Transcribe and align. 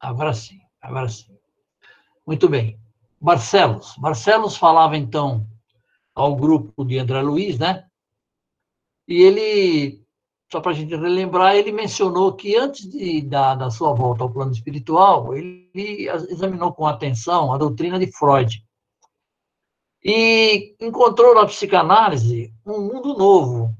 Agora 0.00 0.34
sim, 0.34 0.60
agora 0.80 1.08
sim. 1.08 1.36
Muito 2.26 2.48
bem. 2.48 2.78
Barcelos. 3.20 3.96
Barcelos 3.98 4.56
falava, 4.56 4.96
então, 4.96 5.46
ao 6.14 6.34
grupo 6.34 6.84
de 6.84 6.98
André 6.98 7.22
Luiz, 7.22 7.58
né? 7.58 7.86
E 9.08 9.22
ele, 9.22 10.04
só 10.50 10.60
para 10.60 10.72
a 10.72 10.74
gente 10.74 10.94
relembrar, 10.94 11.54
ele 11.54 11.72
mencionou 11.72 12.34
que 12.34 12.56
antes 12.56 12.90
de, 12.90 13.22
da, 13.22 13.54
da 13.54 13.70
sua 13.70 13.92
volta 13.94 14.22
ao 14.22 14.32
plano 14.32 14.52
espiritual, 14.52 15.34
ele 15.34 16.08
examinou 16.28 16.72
com 16.72 16.86
atenção 16.86 17.52
a 17.52 17.58
doutrina 17.58 17.98
de 17.98 18.10
Freud. 18.10 18.64
E 20.04 20.76
encontrou 20.80 21.34
na 21.34 21.46
psicanálise 21.46 22.52
um 22.64 22.80
mundo 22.80 23.16
novo. 23.16 23.74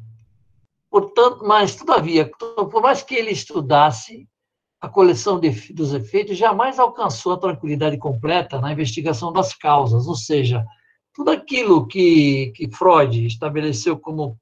Portanto, 0.91 1.45
mas, 1.45 1.75
todavia, 1.77 2.31
por 2.31 2.81
mais 2.81 3.03
que 3.03 3.15
ele 3.15 3.31
estudasse 3.31 4.29
a 4.81 4.89
coleção 4.89 5.41
de, 5.41 5.51
dos 5.73 5.93
efeitos, 5.93 6.37
jamais 6.37 6.79
alcançou 6.79 7.33
a 7.33 7.39
tranquilidade 7.39 7.97
completa 7.99 8.61
na 8.61 8.73
investigação 8.73 9.33
das 9.33 9.55
causas, 9.55 10.07
ou 10.07 10.15
seja, 10.15 10.65
tudo 11.15 11.31
aquilo 11.31 11.87
que, 11.87 12.53
que 12.55 12.71
Freud 12.71 13.27
estabeleceu 13.27 13.99
como, 13.99 14.39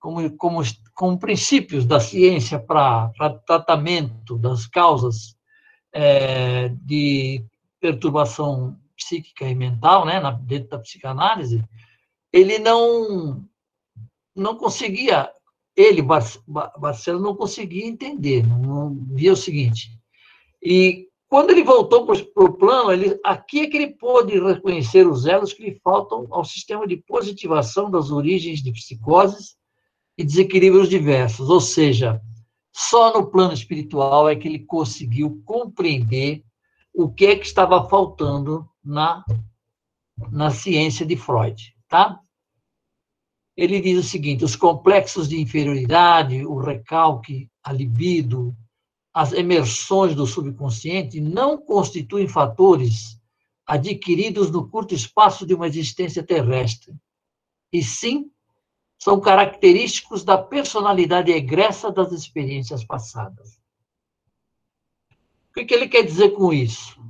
como, 0.00 0.36
como, 0.36 0.62
como 0.94 1.18
princípios 1.18 1.86
da 1.86 2.00
ciência 2.00 2.58
para 2.58 3.12
tratamento 3.46 4.36
das 4.36 4.66
causas 4.66 5.36
é, 5.92 6.68
de 6.68 7.44
perturbação 7.80 8.76
psíquica 8.96 9.48
e 9.48 9.54
mental, 9.54 10.04
né, 10.04 10.18
na, 10.18 10.32
dentro 10.32 10.70
da 10.70 10.78
psicanálise, 10.78 11.64
ele 12.32 12.58
não 12.58 13.46
não 14.34 14.54
conseguia, 14.54 15.30
ele, 15.76 16.02
Barcelo, 16.02 17.20
não 17.20 17.36
conseguia 17.36 17.86
entender, 17.86 18.46
não, 18.46 18.96
via 19.12 19.32
o 19.32 19.36
seguinte. 19.36 19.90
E 20.62 21.06
quando 21.28 21.50
ele 21.50 21.62
voltou 21.62 22.06
para 22.06 22.44
o 22.44 22.52
plano, 22.52 22.92
ele, 22.92 23.20
aqui 23.22 23.60
é 23.60 23.66
que 23.66 23.76
ele 23.76 23.94
pôde 23.94 24.38
reconhecer 24.38 25.06
os 25.06 25.26
elos 25.26 25.52
que 25.52 25.62
lhe 25.64 25.80
faltam 25.82 26.26
ao 26.30 26.44
sistema 26.44 26.86
de 26.86 26.96
positivação 26.96 27.90
das 27.90 28.10
origens 28.10 28.62
de 28.62 28.72
psicoses 28.72 29.56
e 30.16 30.24
desequilíbrios 30.24 30.88
diversos. 30.88 31.50
Ou 31.50 31.60
seja, 31.60 32.22
só 32.72 33.12
no 33.12 33.26
plano 33.26 33.52
espiritual 33.52 34.28
é 34.28 34.36
que 34.36 34.48
ele 34.48 34.60
conseguiu 34.60 35.42
compreender 35.44 36.42
o 36.94 37.10
que 37.10 37.26
é 37.26 37.36
que 37.36 37.44
estava 37.44 37.86
faltando 37.88 38.66
na, 38.82 39.22
na 40.30 40.50
ciência 40.50 41.04
de 41.04 41.16
Freud, 41.16 41.74
tá? 41.88 42.18
Ele 43.56 43.80
diz 43.80 43.98
o 43.98 44.08
seguinte: 44.08 44.44
os 44.44 44.54
complexos 44.54 45.28
de 45.28 45.40
inferioridade, 45.40 46.44
o 46.44 46.58
recalque, 46.58 47.48
a 47.62 47.72
libido, 47.72 48.54
as 49.14 49.32
emersões 49.32 50.14
do 50.14 50.26
subconsciente 50.26 51.20
não 51.20 51.56
constituem 51.56 52.28
fatores 52.28 53.18
adquiridos 53.66 54.50
no 54.50 54.68
curto 54.68 54.94
espaço 54.94 55.46
de 55.46 55.54
uma 55.54 55.66
existência 55.66 56.22
terrestre, 56.22 56.94
e 57.72 57.82
sim 57.82 58.30
são 58.98 59.20
característicos 59.20 60.22
da 60.22 60.38
personalidade 60.38 61.32
egressa 61.32 61.90
das 61.90 62.12
experiências 62.12 62.84
passadas. 62.84 63.58
O 65.56 65.64
que 65.64 65.74
ele 65.74 65.88
quer 65.88 66.02
dizer 66.02 66.30
com 66.30 66.52
isso? 66.52 67.00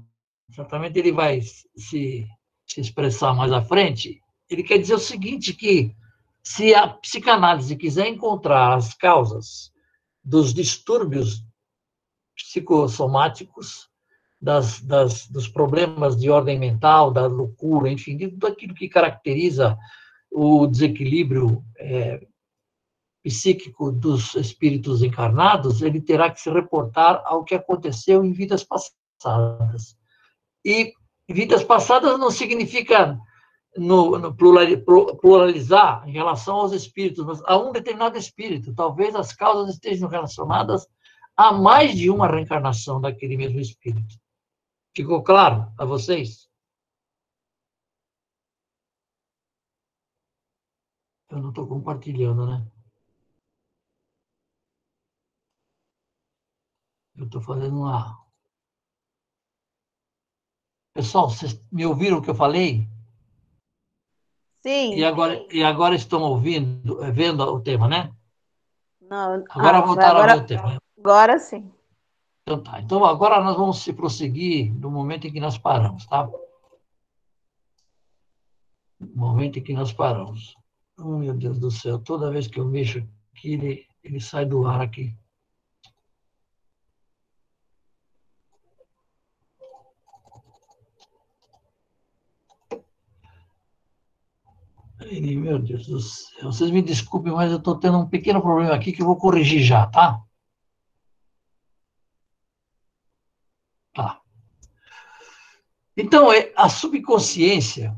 Certamente 0.52 0.98
ele 0.98 1.12
vai 1.12 1.42
se, 1.42 2.26
se 2.66 2.80
expressar 2.80 3.34
mais 3.34 3.52
à 3.52 3.60
frente. 3.60 4.22
Ele 4.48 4.62
quer 4.62 4.78
dizer 4.78 4.94
o 4.94 4.98
seguinte, 4.98 5.52
que 5.52 5.92
se 6.46 6.72
a 6.72 6.86
psicanálise 6.86 7.74
quiser 7.74 8.06
encontrar 8.06 8.76
as 8.76 8.94
causas 8.94 9.72
dos 10.22 10.54
distúrbios 10.54 11.44
psicossomáticos, 12.36 13.90
das, 14.40 14.80
das, 14.80 15.26
dos 15.26 15.48
problemas 15.48 16.16
de 16.16 16.30
ordem 16.30 16.56
mental, 16.56 17.10
da 17.10 17.26
loucura, 17.26 17.90
enfim, 17.90 18.16
de 18.16 18.28
tudo 18.28 18.46
aquilo 18.46 18.74
que 18.74 18.88
caracteriza 18.88 19.76
o 20.30 20.68
desequilíbrio 20.68 21.64
é, 21.78 22.24
psíquico 23.24 23.90
dos 23.90 24.36
espíritos 24.36 25.02
encarnados, 25.02 25.82
ele 25.82 26.00
terá 26.00 26.30
que 26.30 26.40
se 26.40 26.48
reportar 26.48 27.24
ao 27.24 27.42
que 27.42 27.56
aconteceu 27.56 28.24
em 28.24 28.30
vidas 28.30 28.62
passadas. 28.62 29.96
E 30.64 30.92
vidas 31.28 31.64
passadas 31.64 32.16
não 32.20 32.30
significa 32.30 33.18
no, 33.76 34.18
no 34.18 34.34
pluralizar 34.34 36.08
em 36.08 36.12
relação 36.12 36.56
aos 36.56 36.72
espíritos, 36.72 37.24
mas 37.24 37.42
a 37.44 37.56
um 37.58 37.72
determinado 37.72 38.16
espírito. 38.18 38.74
Talvez 38.74 39.14
as 39.14 39.32
causas 39.32 39.74
estejam 39.74 40.08
relacionadas 40.08 40.86
há 41.36 41.52
mais 41.52 41.96
de 41.96 42.10
uma 42.10 42.26
reencarnação 42.26 43.00
daquele 43.00 43.36
mesmo 43.36 43.60
espírito. 43.60 44.16
Ficou 44.94 45.22
claro 45.22 45.72
a 45.78 45.84
vocês? 45.84 46.48
Eu 51.30 51.38
não 51.38 51.50
estou 51.50 51.66
compartilhando, 51.66 52.46
né? 52.46 52.66
Eu 57.16 57.24
estou 57.26 57.40
fazendo 57.40 57.80
lá. 57.80 58.16
Pessoal, 60.94 61.28
vocês 61.28 61.60
me 61.70 61.84
ouviram 61.84 62.18
o 62.18 62.22
que 62.22 62.30
eu 62.30 62.34
falei? 62.34 62.88
Sim. 64.66 64.96
E 64.96 65.04
agora, 65.04 65.46
e 65.52 65.62
agora 65.62 65.94
estão 65.94 66.22
ouvindo, 66.22 66.98
vendo 67.12 67.40
o 67.44 67.60
tema, 67.60 67.86
né? 67.86 68.12
Não. 69.00 69.44
Agora 69.48 69.78
ah, 69.78 69.80
voltaram 69.80 70.18
agora... 70.18 70.32
a 70.32 70.36
ver 70.36 70.42
o 70.42 70.46
tema. 70.46 70.78
Agora 70.98 71.38
sim. 71.38 71.70
Então 72.42 72.60
tá. 72.60 72.80
Então 72.80 73.04
agora 73.04 73.40
nós 73.44 73.56
vamos 73.56 73.78
se 73.78 73.92
prosseguir 73.92 74.74
no 74.74 74.90
momento 74.90 75.28
em 75.28 75.32
que 75.32 75.38
nós 75.38 75.56
paramos, 75.56 76.04
tá? 76.06 76.28
No 78.98 79.08
momento 79.14 79.60
em 79.60 79.62
que 79.62 79.72
nós 79.72 79.92
paramos. 79.92 80.56
Oh, 80.98 81.16
meu 81.16 81.34
Deus 81.34 81.60
do 81.60 81.70
céu, 81.70 82.00
toda 82.00 82.32
vez 82.32 82.48
que 82.48 82.58
eu 82.58 82.64
mexo 82.64 83.06
aqui, 83.36 83.52
ele, 83.52 83.86
ele 84.02 84.18
sai 84.18 84.44
do 84.46 84.66
ar 84.66 84.80
aqui. 84.80 85.14
Meu 94.98 95.58
Deus 95.58 95.86
do 95.86 96.00
céu. 96.00 96.44
Vocês 96.44 96.70
me 96.70 96.82
desculpem, 96.82 97.32
mas 97.32 97.50
eu 97.50 97.58
estou 97.58 97.78
tendo 97.78 97.98
um 97.98 98.08
pequeno 98.08 98.40
problema 98.40 98.74
aqui 98.74 98.92
que 98.92 99.02
eu 99.02 99.06
vou 99.06 99.16
corrigir 99.16 99.62
já, 99.62 99.86
tá? 99.86 100.22
Tá. 103.94 104.20
Então, 105.96 106.32
é, 106.32 106.52
a 106.56 106.68
subconsciência 106.68 107.96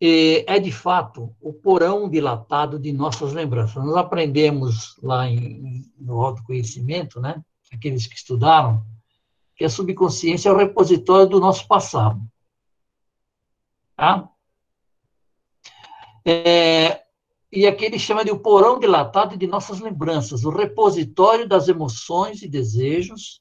é, 0.00 0.56
é, 0.56 0.58
de 0.58 0.72
fato, 0.72 1.34
o 1.40 1.52
porão 1.52 2.10
dilatado 2.10 2.78
de 2.78 2.92
nossas 2.92 3.32
lembranças. 3.32 3.82
Nós 3.82 3.96
aprendemos 3.96 4.98
lá 5.02 5.26
em, 5.28 5.90
no 5.98 6.20
autoconhecimento, 6.20 7.20
né? 7.20 7.42
aqueles 7.72 8.06
que 8.06 8.14
estudaram, 8.14 8.84
que 9.56 9.64
a 9.64 9.70
subconsciência 9.70 10.48
é 10.48 10.52
o 10.52 10.56
repositório 10.56 11.26
do 11.26 11.40
nosso 11.40 11.66
passado. 11.66 12.20
Tá? 13.96 14.28
É, 16.26 17.02
e 17.52 17.66
aqui 17.66 17.84
ele 17.84 17.98
chama 17.98 18.24
de 18.24 18.30
o 18.30 18.38
porão 18.38 18.78
dilatado 18.78 19.36
de 19.36 19.46
nossas 19.46 19.78
lembranças, 19.80 20.44
o 20.44 20.50
repositório 20.50 21.46
das 21.46 21.68
emoções 21.68 22.42
e 22.42 22.48
desejos, 22.48 23.40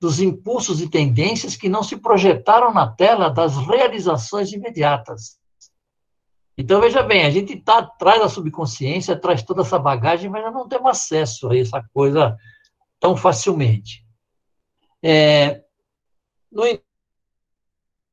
dos 0.00 0.20
impulsos 0.20 0.80
e 0.80 0.88
tendências 0.88 1.54
que 1.54 1.68
não 1.68 1.82
se 1.82 1.96
projetaram 1.96 2.74
na 2.74 2.88
tela 2.88 3.28
das 3.28 3.56
realizações 3.56 4.52
imediatas. 4.52 5.38
Então, 6.58 6.80
veja 6.80 7.02
bem, 7.02 7.24
a 7.24 7.30
gente 7.30 7.54
está 7.54 7.78
atrás 7.78 8.20
da 8.20 8.28
subconsciência, 8.28 9.18
traz 9.18 9.42
toda 9.42 9.62
essa 9.62 9.78
bagagem, 9.78 10.28
mas 10.28 10.52
não 10.52 10.68
temos 10.68 10.90
acesso 10.90 11.48
a 11.48 11.56
essa 11.56 11.82
coisa 11.94 12.36
tão 12.98 13.16
facilmente. 13.16 14.04
É, 15.02 15.62
no 16.50 16.64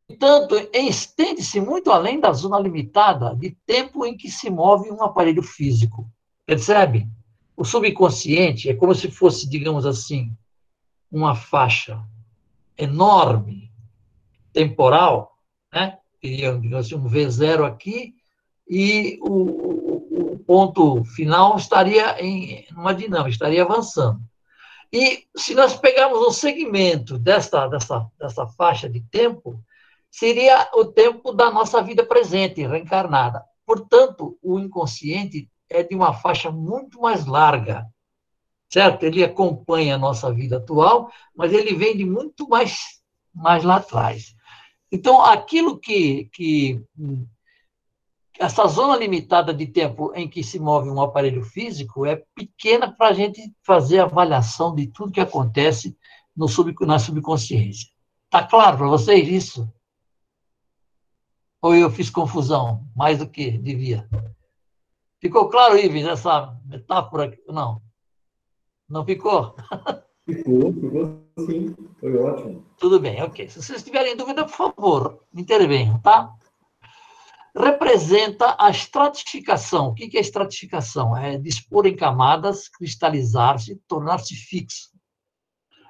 entanto, 0.09 0.55
estende-se 0.73 1.61
muito 1.61 1.91
além 1.91 2.19
da 2.19 2.31
zona 2.33 2.59
limitada 2.59 3.35
de 3.35 3.51
tempo 3.65 4.05
em 4.05 4.17
que 4.17 4.29
se 4.29 4.49
move 4.49 4.91
um 4.91 5.03
aparelho 5.03 5.43
físico. 5.43 6.09
Percebe? 6.45 7.07
O 7.55 7.63
subconsciente 7.63 8.69
é 8.69 8.73
como 8.73 8.95
se 8.95 9.11
fosse, 9.11 9.47
digamos 9.47 9.85
assim, 9.85 10.35
uma 11.11 11.35
faixa 11.35 12.01
enorme, 12.77 13.71
temporal, 14.53 15.37
né? 15.71 15.97
digamos 16.21 16.73
assim, 16.73 16.95
um 16.95 17.09
V0 17.09 17.65
aqui, 17.65 18.15
e 18.67 19.17
o, 19.21 20.33
o, 20.33 20.39
ponto 20.39 21.03
final 21.03 21.57
estaria 21.57 22.19
em 22.23 22.65
uma 22.71 22.93
dinâmica, 22.93 23.29
estaria 23.29 23.63
avançando. 23.63 24.19
E 24.91 25.25
se 25.35 25.53
nós 25.53 25.75
pegarmos 25.75 26.19
um 26.19 26.31
segmento 26.31 27.17
dessa, 27.17 27.67
dessa, 27.67 28.09
dessa 28.19 28.47
faixa 28.47 28.89
de 28.89 29.01
tempo, 29.01 29.63
seria 30.11 30.69
o 30.73 30.85
tempo 30.85 31.31
da 31.31 31.51
nossa 31.51 31.81
vida 31.81 32.05
presente, 32.05 32.65
reencarnada. 32.65 33.43
Portanto, 33.65 34.37
o 34.41 34.59
inconsciente 34.59 35.49
é 35.69 35.83
de 35.83 35.95
uma 35.95 36.13
faixa 36.13 36.51
muito 36.51 36.99
mais 37.01 37.25
larga 37.25 37.85
certo? 38.69 39.03
Ele 39.03 39.23
acompanha 39.23 39.95
a 39.95 39.97
nossa 39.97 40.31
vida 40.31 40.57
atual, 40.57 41.11
mas 41.35 41.51
ele 41.51 41.73
vem 41.73 41.97
de 41.97 42.05
muito 42.05 42.47
mais, 42.47 42.77
mais 43.33 43.63
lá 43.63 43.77
atrás. 43.77 44.35
Então, 44.91 45.23
aquilo 45.23 45.79
que, 45.79 46.29
que 46.31 46.81
essa 48.39 48.65
zona 48.67 48.95
limitada 48.95 49.53
de 49.53 49.67
tempo 49.67 50.13
em 50.15 50.29
que 50.29 50.43
se 50.43 50.59
move 50.59 50.89
um 50.89 51.01
aparelho 51.01 51.43
físico 51.43 52.05
é 52.05 52.23
pequena 52.35 52.91
para 52.91 53.09
a 53.09 53.13
gente 53.13 53.53
fazer 53.63 53.99
avaliação 53.99 54.73
de 54.73 54.87
tudo 54.87 55.11
que 55.11 55.19
acontece 55.19 55.97
no 56.35 56.47
sub, 56.47 56.73
na 56.81 56.99
subconsciência. 56.99 57.89
Está 58.25 58.43
claro 58.43 58.77
para 58.77 58.87
vocês 58.87 59.27
isso? 59.27 59.71
Ou 61.61 61.75
eu 61.75 61.89
fiz 61.91 62.09
confusão 62.09 62.87
mais 62.95 63.19
do 63.19 63.29
que 63.29 63.57
devia? 63.57 64.07
Ficou 65.19 65.49
claro, 65.49 65.77
Ives, 65.77 66.07
essa 66.07 66.57
metáfora? 66.65 67.37
Não. 67.47 67.81
Não 68.87 69.05
ficou? 69.05 69.55
Ficou, 70.25 70.71
ficou 70.71 71.25
sim. 71.47 71.75
Foi 71.99 72.15
ótimo. 72.17 72.63
Tudo 72.77 72.99
bem, 72.99 73.19
ok. 73.23 73.49
Se 73.49 73.63
vocês 73.63 73.81
tiverem 73.81 74.15
dúvida, 74.15 74.45
por 74.45 74.53
favor, 74.53 75.23
intervenham, 75.33 75.99
tá? 76.01 76.31
Representa 77.55 78.55
a 78.59 78.69
estratificação. 78.69 79.87
O 79.87 79.95
que 79.95 80.15
é 80.15 80.21
estratificação? 80.21 81.17
É 81.17 81.35
dispor 81.39 81.87
em 81.87 81.95
camadas, 81.95 82.69
cristalizar-se, 82.69 83.75
tornar-se 83.87 84.35
fixo. 84.35 84.91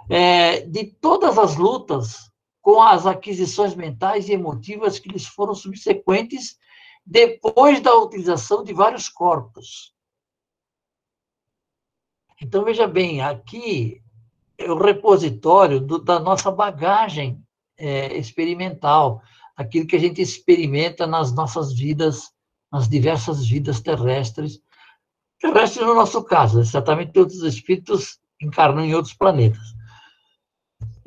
É, 0.10 0.62
de 0.62 0.86
todas 0.86 1.38
as 1.38 1.58
lutas 1.58 2.29
com 2.62 2.82
as 2.82 3.06
aquisições 3.06 3.76
mentais 3.76 4.28
e 4.28 4.34
emotivas 4.34 5.00
que 5.00 5.10
lhes 5.10 5.26
foram 5.26 5.56
subsequentes 5.56 6.58
depois 7.06 7.82
da 7.82 7.96
utilização 7.96 8.64
de 8.64 8.74
vários 8.74 9.10
corpos. 9.10 9.94
Então, 12.42 12.64
veja 12.64 12.88
bem, 12.88 13.22
aqui 13.22 14.02
é 14.58 14.72
o 14.72 14.78
repositório 14.78 15.80
do, 15.80 16.00
da 16.00 16.20
nossa 16.20 16.52
bagagem 16.52 17.44
é, 17.78 18.16
experimental, 18.18 19.22
aquilo 19.56 19.88
que 19.88 19.96
a 19.96 20.00
gente 20.00 20.22
experimenta 20.22 21.08
nas 21.08 21.34
nossas 21.34 21.74
vidas, 21.74 22.32
nas 22.72 22.88
diversas 22.88 23.46
vidas 23.46 23.82
terrestres, 23.82 24.62
terrestres 25.40 25.86
no 25.86 25.96
nosso 25.96 26.24
caso, 26.24 26.64
certamente 26.66 27.18
outros 27.18 27.42
espíritos 27.44 28.20
encarnam 28.42 28.84
em 28.84 28.94
outros 28.94 29.14
planetas. 29.14 29.79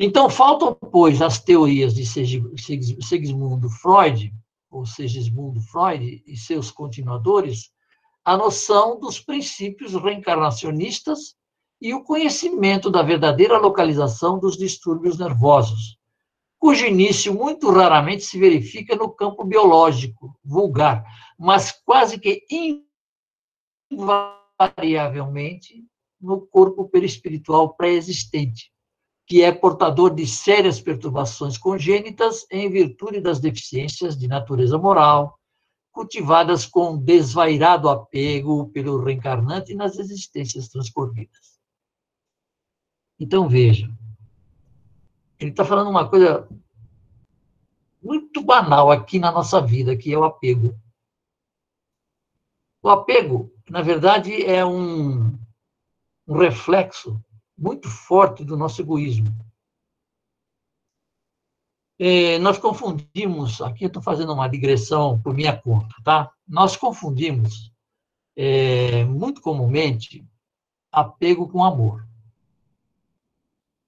Então, 0.05 0.29
faltam, 0.29 0.75
pois, 0.75 1.23
as 1.23 1.39
teorias 1.39 1.95
de 1.95 2.05
Sigismundo 2.05 3.71
Freud, 3.71 4.35
ou 4.69 4.85
Sigismundo 4.85 5.61
Freud 5.61 6.25
e 6.27 6.37
seus 6.37 6.73
continuadores, 6.73 7.71
a 8.25 8.37
noção 8.37 8.99
dos 8.99 9.21
princípios 9.21 9.95
reencarnacionistas 9.95 11.37
e 11.81 11.95
o 11.95 12.03
conhecimento 12.03 12.91
da 12.91 13.01
verdadeira 13.01 13.59
localização 13.59 14.41
dos 14.41 14.59
distúrbios 14.59 15.21
nervosos, 15.21 15.97
cujo 16.59 16.85
início 16.85 17.33
muito 17.33 17.71
raramente 17.71 18.25
se 18.25 18.41
verifica 18.41 18.97
no 18.97 19.09
campo 19.09 19.45
biológico, 19.45 20.37
vulgar, 20.45 21.05
mas 21.39 21.71
quase 21.85 22.19
que 22.19 22.45
invariavelmente 23.89 25.87
no 26.21 26.45
corpo 26.45 26.89
perispiritual 26.89 27.77
pré-existente, 27.77 28.73
que 29.27 29.43
é 29.43 29.53
portador 29.53 30.15
de 30.15 30.27
sérias 30.27 30.81
perturbações 30.81 31.57
congênitas 31.57 32.47
em 32.51 32.69
virtude 32.69 33.21
das 33.21 33.41
deficiências 33.41 34.17
de 34.17 34.27
natureza 34.27 34.77
moral, 34.79 35.39
cultivadas 35.93 36.67
com 36.67 36.97
desvairado 36.97 37.89
apego 37.89 38.69
pelo 38.71 39.03
reencarnante 39.03 39.75
nas 39.75 39.99
existências 39.99 40.69
transcorridas. 40.69 41.61
Então, 43.21 43.49
veja, 43.49 43.89
ele 45.39 45.51
está 45.51 45.65
falando 45.65 45.91
uma 45.91 46.09
coisa 46.09 46.49
muito 48.03 48.43
banal 48.43 48.91
aqui 48.91 49.19
na 49.19 49.31
nossa 49.31 49.61
vida, 49.61 49.97
que 49.97 50.13
é 50.13 50.19
o 50.19 50.25
apego. 50.25 50.75
O 52.83 52.89
apego, 52.89 53.53
na 53.71 53.81
verdade, 53.81 54.45
é 54.45 54.65
um, 54.65 55.39
um 56.27 56.37
reflexo 56.37 57.23
muito 57.63 57.89
forte 57.89 58.45
do 58.45 58.57
nosso 58.57 58.83
egoísmo. 58.83 59.29
É, 61.97 62.37
nós 62.41 62.59
confundimos, 62.59 63.61
aqui 63.61 63.85
eu 63.85 63.87
estou 63.87 64.03
fazendo 64.03 64.33
uma 64.33 64.49
digressão 64.49 65.23
por 65.23 65.33
minha 65.33 65.57
conta, 65.57 65.95
tá? 66.03 66.33
Nós 66.49 66.77
confundimos, 66.77 67.73
é, 68.35 69.05
muito 69.05 69.41
comumente, 69.41 70.27
apego 70.91 71.49
com 71.49 71.63
amor. 71.63 72.05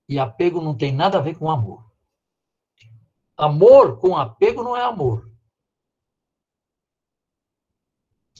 E 0.08 0.20
apego 0.20 0.60
não 0.60 0.76
tem 0.76 0.92
nada 0.92 1.18
a 1.18 1.22
ver 1.22 1.36
com 1.36 1.50
amor. 1.50 1.84
Amor 3.36 3.98
com 3.98 4.16
apego 4.16 4.62
não 4.62 4.76
é 4.76 4.84
amor. 4.84 5.28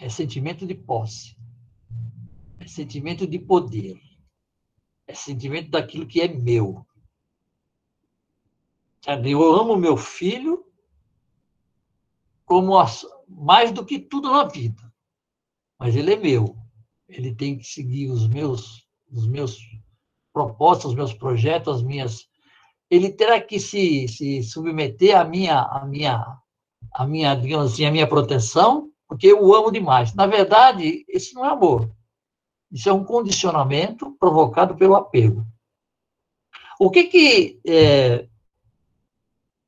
É 0.01 0.09
sentimento 0.09 0.65
de 0.65 0.77
posse. 0.77 1.37
É 2.61 2.69
sentimento 2.69 3.27
de 3.27 3.39
poder 3.41 4.04
sentimento 5.15 5.71
daquilo 5.71 6.07
que 6.07 6.21
é 6.21 6.29
meu. 6.29 6.87
Eu 9.07 9.43
amo 9.43 9.77
meu 9.77 9.97
filho 9.97 10.65
como 12.45 12.75
mais 13.29 13.73
do 13.73 13.85
que 13.85 13.99
tudo 13.99 14.31
na 14.31 14.45
vida, 14.45 14.83
mas 15.79 15.95
ele 15.95 16.15
é 16.15 16.17
meu. 16.17 16.57
Ele 17.09 17.35
tem 17.35 17.59
que 17.59 17.65
seguir 17.65 18.11
os 18.11 18.27
meus, 18.27 18.87
os 19.13 19.27
meus 19.27 19.59
propósitos, 20.33 20.91
os 20.91 20.97
meus 20.97 21.13
projetos, 21.13 21.77
as 21.77 21.83
minhas. 21.83 22.29
Ele 22.91 23.11
terá 23.11 23.41
que 23.41 23.61
se, 23.61 24.09
se 24.09 24.43
submeter 24.43 25.17
à 25.17 25.25
minha, 25.25 25.61
à 25.61 25.85
minha, 25.85 26.39
à 26.93 27.07
minha, 27.07 27.35
digamos 27.35 27.73
assim, 27.73 27.85
à 27.85 27.91
minha 27.91 28.07
proteção, 28.07 28.91
porque 29.07 29.29
eu 29.29 29.43
o 29.43 29.55
amo 29.55 29.71
demais. 29.71 30.15
Na 30.15 30.27
verdade, 30.27 31.05
esse 31.09 31.35
não 31.35 31.45
é 31.45 31.51
amor. 31.51 31.91
Isso 32.75 32.89
é 32.89 32.93
um 32.93 33.05
condicionamento 33.05 34.11
provocado 34.19 34.75
pelo 34.75 34.97
apego. 34.97 35.47
O 36.81 36.91
que 36.91 37.05
que 37.05 37.61
é, 37.65 38.29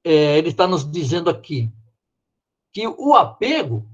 é, 0.03 0.39
ele 0.39 0.49
está 0.49 0.67
nos 0.67 0.91
dizendo 0.91 1.31
aqui? 1.31 1.71
Que 2.73 2.89
o 2.89 3.15
apego 3.15 3.89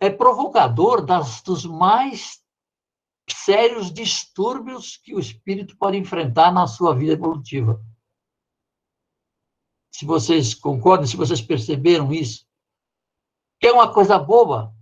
é 0.00 0.08
provocador 0.08 1.04
das, 1.04 1.42
dos 1.42 1.66
mais 1.66 2.42
sérios 3.28 3.92
distúrbios 3.92 4.96
que 4.96 5.14
o 5.14 5.20
espírito 5.20 5.76
pode 5.76 5.98
enfrentar 5.98 6.50
na 6.50 6.66
sua 6.66 6.94
vida 6.94 7.12
evolutiva. 7.12 7.78
Se 9.92 10.06
vocês 10.06 10.54
concordam, 10.54 11.06
se 11.06 11.16
vocês 11.16 11.42
perceberam 11.42 12.10
isso, 12.10 12.46
que 13.60 13.66
é 13.66 13.72
uma 13.72 13.92
coisa 13.92 14.18
boba. 14.18 14.74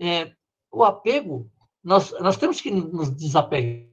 É, 0.00 0.37
o 0.70 0.84
apego, 0.84 1.50
nós, 1.82 2.12
nós 2.20 2.36
temos 2.36 2.60
que 2.60 2.70
nos 2.70 3.10
desapegar, 3.10 3.88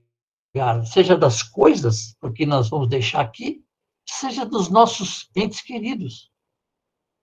seja 0.86 1.18
das 1.18 1.44
coisas, 1.44 2.16
porque 2.20 2.46
nós 2.46 2.70
vamos 2.70 2.90
deixar 2.90 3.22
aqui, 3.22 3.64
seja 4.08 4.46
dos 4.46 4.70
nossos 4.70 5.30
entes 5.36 5.62
queridos. 5.62 6.32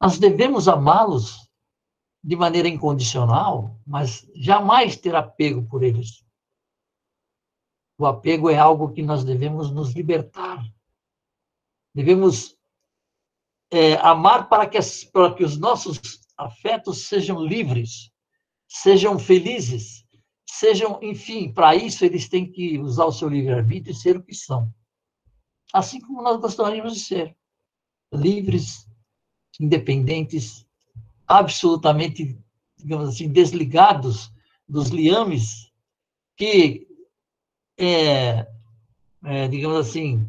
Nós 0.00 0.18
devemos 0.18 0.68
amá-los 0.68 1.48
de 2.22 2.36
maneira 2.36 2.68
incondicional, 2.68 3.78
mas 3.86 4.28
jamais 4.34 4.96
ter 4.96 5.14
apego 5.14 5.66
por 5.68 5.82
eles. 5.82 6.24
O 7.98 8.06
apego 8.06 8.48
é 8.48 8.56
algo 8.56 8.92
que 8.92 9.02
nós 9.02 9.24
devemos 9.24 9.70
nos 9.70 9.92
libertar. 9.92 10.64
Devemos 11.94 12.56
é, 13.70 13.94
amar 13.94 14.48
para 14.48 14.66
que, 14.66 14.78
para 15.12 15.34
que 15.34 15.44
os 15.44 15.56
nossos 15.56 16.00
afetos 16.36 17.06
sejam 17.06 17.44
livres 17.44 18.11
sejam 18.72 19.18
felizes, 19.18 20.02
sejam, 20.48 20.98
enfim, 21.02 21.52
para 21.52 21.76
isso 21.76 22.06
eles 22.06 22.26
têm 22.26 22.50
que 22.50 22.78
usar 22.78 23.04
o 23.04 23.12
seu 23.12 23.28
livre-arbítrio 23.28 23.92
e 23.92 23.94
ser 23.94 24.16
o 24.16 24.22
que 24.22 24.34
são. 24.34 24.72
Assim 25.74 26.00
como 26.00 26.22
nós 26.22 26.40
gostaríamos 26.40 26.94
de 26.94 27.00
ser. 27.00 27.36
Livres, 28.10 28.88
independentes, 29.60 30.66
absolutamente, 31.26 32.38
digamos 32.78 33.10
assim, 33.10 33.28
desligados 33.28 34.32
dos 34.66 34.88
liames 34.88 35.70
que, 36.34 36.86
é, 37.78 38.46
é, 39.24 39.48
digamos 39.48 39.86
assim, 39.86 40.26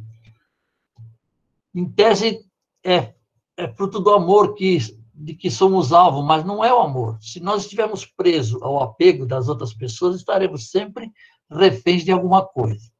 em 1.73 1.89
tese, 1.89 2.45
é, 2.83 3.13
é 3.55 3.67
fruto 3.73 4.01
do 4.01 4.11
amor 4.11 4.53
que 4.53 4.77
de 5.13 5.35
que 5.35 5.51
somos 5.51 5.93
alvo, 5.93 6.23
mas 6.23 6.43
não 6.43 6.63
é 6.63 6.73
o 6.73 6.79
amor. 6.79 7.17
Se 7.21 7.39
nós 7.39 7.63
estivermos 7.63 8.05
presos 8.05 8.61
ao 8.61 8.81
apego 8.81 9.25
das 9.25 9.47
outras 9.47 9.73
pessoas, 9.73 10.15
estaremos 10.15 10.71
sempre 10.71 11.11
reféns 11.49 12.03
de 12.03 12.11
alguma 12.11 12.45
coisa. 12.45 12.91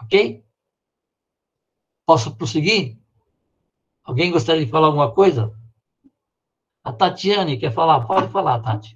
Ok? 0.00 0.44
Posso 2.06 2.36
prosseguir? 2.36 2.98
Alguém 4.04 4.30
gostaria 4.30 4.64
de 4.64 4.70
falar 4.70 4.86
alguma 4.86 5.12
coisa? 5.12 5.52
A 6.82 6.92
Tatiane 6.92 7.58
quer 7.58 7.72
falar? 7.72 8.06
Pode 8.06 8.32
falar, 8.32 8.60
Tati. 8.60 8.94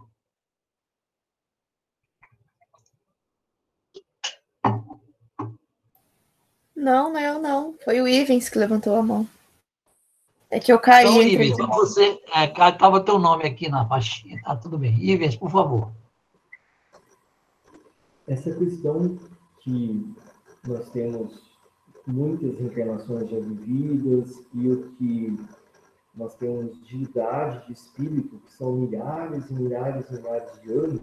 Não, 6.75 7.12
não, 7.12 7.21
é 7.21 7.38
não. 7.38 7.76
Foi 7.85 8.00
o 8.00 8.09
Ivens 8.09 8.49
que 8.49 8.59
levantou 8.59 8.97
a 8.97 9.02
mão. 9.02 9.29
É 10.52 10.61
que 10.61 10.71
eu 10.71 10.78
caí. 10.78 11.06
Então, 11.06 11.23
Ivens, 11.23 11.59
os- 11.59 11.66
você. 11.66 12.21
Estava 12.71 13.00
teu 13.00 13.18
nome 13.18 13.44
aqui 13.47 13.71
na 13.71 13.87
pastinha. 13.87 14.38
Tá 14.44 14.54
tudo 14.54 14.76
bem. 14.76 14.94
Ivens, 15.02 15.35
por 15.35 15.50
favor. 15.50 15.90
Essa 18.28 18.54
questão 18.54 19.16
que 19.61 20.14
nós 20.68 20.90
temos 20.90 21.56
muitas 22.06 22.59
reencarnações 22.59 23.30
já 23.30 23.38
vividas 23.38 24.44
e 24.52 24.68
o 24.68 24.90
que 24.92 25.38
nós 26.14 26.35
temos 26.35 26.78
de 26.87 27.02
idade 27.04 27.66
de 27.66 27.73
espírito, 27.73 28.38
que 28.40 28.52
são 28.52 28.73
milhares 28.75 29.49
e 29.49 29.54
milhares 29.54 30.11
e 30.11 30.14
milhares 30.16 30.61
de 30.61 30.71
anos, 30.71 31.00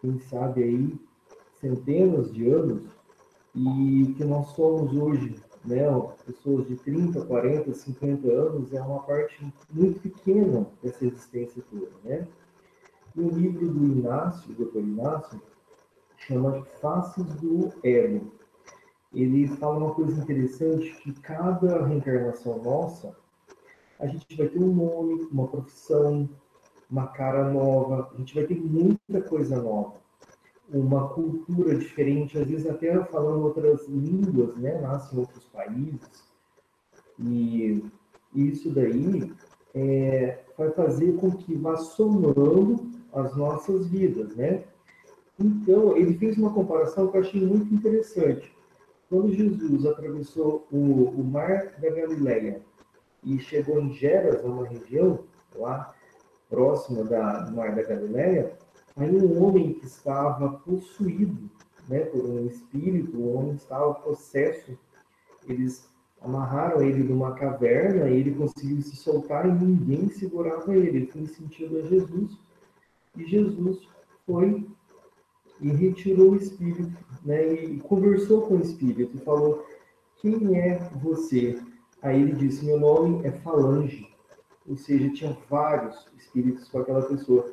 quem 0.00 0.20
sabe 0.20 0.62
aí 0.62 0.94
centenas 1.60 2.32
de 2.32 2.48
anos, 2.48 2.84
e 3.56 4.14
que 4.16 4.24
nós 4.24 4.48
somos 4.50 4.92
hoje, 4.94 5.34
né, 5.66 5.82
pessoas 6.24 6.66
de 6.66 6.76
30, 6.76 7.24
40, 7.24 7.72
50 7.72 8.28
anos, 8.28 8.72
é 8.72 8.80
uma 8.80 9.00
parte 9.00 9.52
muito 9.70 10.00
pequena 10.00 10.66
dessa 10.82 11.04
existência 11.04 11.62
toda, 11.70 11.90
né? 12.04 12.26
E 13.14 13.20
o 13.20 13.30
livro 13.30 13.68
do 13.68 13.84
Inácio, 13.84 14.52
do 14.54 14.66
Dr. 14.66 14.78
Inácio, 14.78 15.40
chama 16.18 16.64
Faces 16.80 17.24
do 17.36 17.72
Ego. 17.82 18.32
Ele 19.12 19.48
fala 19.48 19.78
uma 19.78 19.94
coisa 19.94 20.20
interessante, 20.20 20.94
que 21.02 21.12
cada 21.20 21.86
reencarnação 21.86 22.62
nossa, 22.62 23.16
a 23.98 24.06
gente 24.06 24.36
vai 24.36 24.48
ter 24.48 24.58
um 24.58 24.74
nome, 24.74 25.28
uma 25.32 25.48
profissão, 25.48 26.28
uma 26.90 27.06
cara 27.06 27.50
nova, 27.50 28.10
a 28.12 28.16
gente 28.18 28.34
vai 28.34 28.44
ter 28.44 28.56
muita 28.56 29.22
coisa 29.22 29.60
nova, 29.60 29.94
uma 30.68 31.08
cultura 31.08 31.76
diferente, 31.76 32.38
às 32.38 32.48
vezes 32.48 32.66
até 32.66 33.02
falando 33.04 33.44
outras 33.44 33.86
línguas, 33.88 34.56
né? 34.56 34.80
Nasce 34.80 35.14
em 35.14 35.20
outros 35.20 35.44
países. 35.46 36.24
E 37.18 37.84
isso 38.34 38.70
daí 38.70 39.32
é, 39.74 40.40
vai 40.56 40.70
fazer 40.70 41.16
com 41.16 41.30
que 41.30 41.54
vá 41.54 41.76
somando 41.76 42.90
as 43.12 43.34
nossas 43.36 43.86
vidas, 43.86 44.34
né? 44.36 44.64
Então, 45.38 45.96
ele 45.96 46.14
fez 46.14 46.36
uma 46.38 46.52
comparação 46.52 47.08
que 47.08 47.16
eu 47.16 47.20
achei 47.20 47.46
muito 47.46 47.72
interessante. 47.72 48.54
Quando 49.08 49.32
Jesus 49.32 49.86
atravessou 49.86 50.66
o, 50.72 51.04
o 51.10 51.24
mar 51.24 51.74
da 51.78 51.90
Galileia 51.90 52.62
e 53.22 53.38
chegou 53.38 53.80
em 53.80 53.92
Geras, 53.92 54.42
uma 54.42 54.66
região 54.66 55.20
lá 55.54 55.94
próxima 56.48 57.04
da, 57.04 57.40
do 57.40 57.54
mar 57.54 57.74
da 57.74 57.82
Galileia, 57.82 58.56
aí 58.96 59.14
um 59.14 59.42
homem 59.42 59.74
que 59.74 59.86
estava 59.86 60.48
possuído 60.58 61.50
né, 61.88 62.00
por 62.00 62.24
um 62.24 62.46
espírito, 62.46 63.16
o 63.16 63.36
homem 63.36 63.54
estava 63.54 63.94
possesso, 63.94 64.76
eles 65.46 65.88
amarraram 66.20 66.82
ele 66.82 67.04
numa 67.04 67.34
caverna, 67.34 68.08
ele 68.08 68.34
conseguiu 68.34 68.82
se 68.82 68.96
soltar 68.96 69.46
e 69.46 69.52
ninguém 69.52 70.08
segurava 70.08 70.74
ele. 70.74 70.88
Ele 70.88 71.06
foi 71.06 71.26
sentido 71.26 71.78
a 71.78 71.82
Jesus, 71.82 72.38
e 73.16 73.24
Jesus 73.24 73.88
foi 74.26 74.66
e 75.60 75.70
retirou 75.70 76.32
o 76.32 76.36
espírito, 76.36 76.92
né, 77.24 77.54
e 77.54 77.80
conversou 77.80 78.42
com 78.42 78.56
o 78.56 78.60
espírito, 78.60 79.16
e 79.16 79.20
falou: 79.20 79.64
Quem 80.16 80.58
é 80.58 80.78
você? 80.96 81.58
Aí 82.02 82.20
ele 82.20 82.32
disse: 82.32 82.64
Meu 82.64 82.78
nome 82.78 83.26
é 83.26 83.32
Falange. 83.32 84.06
Ou 84.68 84.76
seja, 84.76 85.12
tinha 85.12 85.36
vários 85.48 86.08
espíritos 86.18 86.68
com 86.68 86.80
aquela 86.80 87.02
pessoa. 87.02 87.48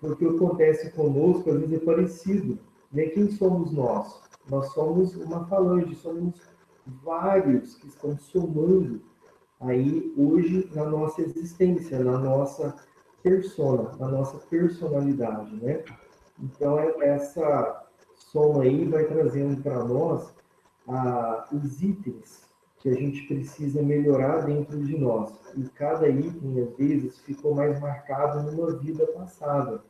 Porque 0.00 0.24
o 0.24 0.30
que 0.30 0.36
acontece 0.36 0.90
conosco, 0.90 1.50
às 1.50 1.60
vezes, 1.60 1.80
é 1.80 1.84
parecido. 1.84 2.58
Né? 2.92 3.06
Quem 3.06 3.30
somos 3.30 3.72
nós? 3.72 4.20
Nós 4.50 4.72
somos 4.72 5.14
uma 5.16 5.46
falange, 5.46 5.94
somos 5.96 6.40
vários 6.86 7.76
que 7.76 7.86
estão 7.88 8.18
somando 8.18 9.00
aí 9.60 10.12
hoje 10.16 10.68
na 10.74 10.84
nossa 10.84 11.22
existência, 11.22 12.02
na 12.02 12.18
nossa 12.18 12.74
persona, 13.22 13.92
na 13.98 14.08
nossa 14.08 14.38
personalidade, 14.38 15.54
né? 15.56 15.84
Então, 16.40 16.78
é- 16.78 17.08
essa 17.08 17.86
soma 18.16 18.62
aí 18.62 18.84
vai 18.88 19.04
trazendo 19.04 19.62
para 19.62 19.84
nós 19.84 20.34
ah, 20.88 21.46
os 21.52 21.80
itens 21.80 22.41
que 22.82 22.88
a 22.88 22.94
gente 22.94 23.22
precisa 23.28 23.80
melhorar 23.80 24.40
dentro 24.40 24.84
de 24.84 24.98
nós. 24.98 25.32
E 25.56 25.62
cada 25.68 26.08
item, 26.08 26.60
às 26.60 26.76
vezes, 26.76 27.20
ficou 27.20 27.54
mais 27.54 27.80
marcado 27.80 28.42
numa 28.42 28.76
vida 28.76 29.06
passada. 29.06 29.84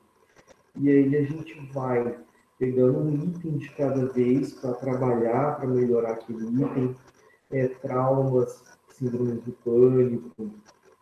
E 0.77 0.91
aí 0.91 1.17
a 1.17 1.23
gente 1.25 1.59
vai 1.73 2.19
pegando 2.59 2.99
um 2.99 3.15
item 3.15 3.57
de 3.57 3.71
cada 3.71 4.07
vez 4.13 4.53
para 4.53 4.75
trabalhar, 4.75 5.57
para 5.57 5.67
melhorar 5.67 6.13
aquele 6.13 6.45
item. 6.45 6.95
É, 7.51 7.69
traumas, 7.69 8.63
síndrome 8.91 9.41
do 9.41 9.53
pânico, 9.53 10.51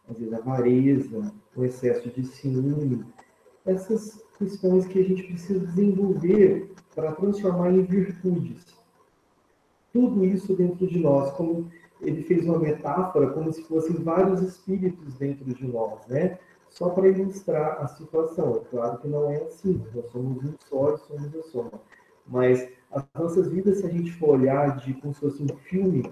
às 0.08 0.18
vezes 0.18 0.32
avareza, 0.32 1.32
o 1.56 1.64
excesso 1.64 2.08
de 2.10 2.24
ciúme. 2.24 3.04
Essas 3.66 4.22
questões 4.38 4.86
que 4.86 5.00
a 5.00 5.04
gente 5.04 5.24
precisa 5.24 5.60
desenvolver 5.66 6.72
para 6.94 7.12
transformar 7.12 7.72
em 7.72 7.82
virtudes. 7.82 8.64
Tudo 9.92 10.24
isso 10.24 10.54
dentro 10.54 10.86
de 10.86 10.98
nós, 11.00 11.32
como 11.32 11.70
ele 12.02 12.22
fez 12.22 12.44
uma 12.44 12.58
metáfora, 12.58 13.30
como 13.30 13.52
se 13.52 13.62
fossem 13.64 13.96
vários 13.96 14.40
espíritos 14.42 15.14
dentro 15.14 15.44
de 15.44 15.66
nós, 15.66 16.06
né? 16.06 16.38
Só 16.68 16.90
para 16.90 17.08
ilustrar 17.08 17.82
a 17.82 17.88
situação. 17.88 18.56
É 18.56 18.70
claro 18.70 18.98
que 18.98 19.08
não 19.08 19.30
é 19.30 19.42
assim, 19.42 19.82
nós 19.94 20.06
somos 20.10 20.44
um 20.44 20.54
só 20.68 20.94
e 20.94 20.98
somos 20.98 21.34
a 21.34 21.42
soma. 21.42 21.80
Mas 22.26 22.68
as 22.92 23.04
nossas 23.14 23.48
vidas, 23.48 23.78
se 23.78 23.86
a 23.86 23.90
gente 23.90 24.12
for 24.12 24.30
olhar 24.30 24.76
de 24.78 24.94
como 24.94 25.12
se 25.14 25.20
fosse 25.20 25.42
um 25.42 25.48
filme, 25.48 26.10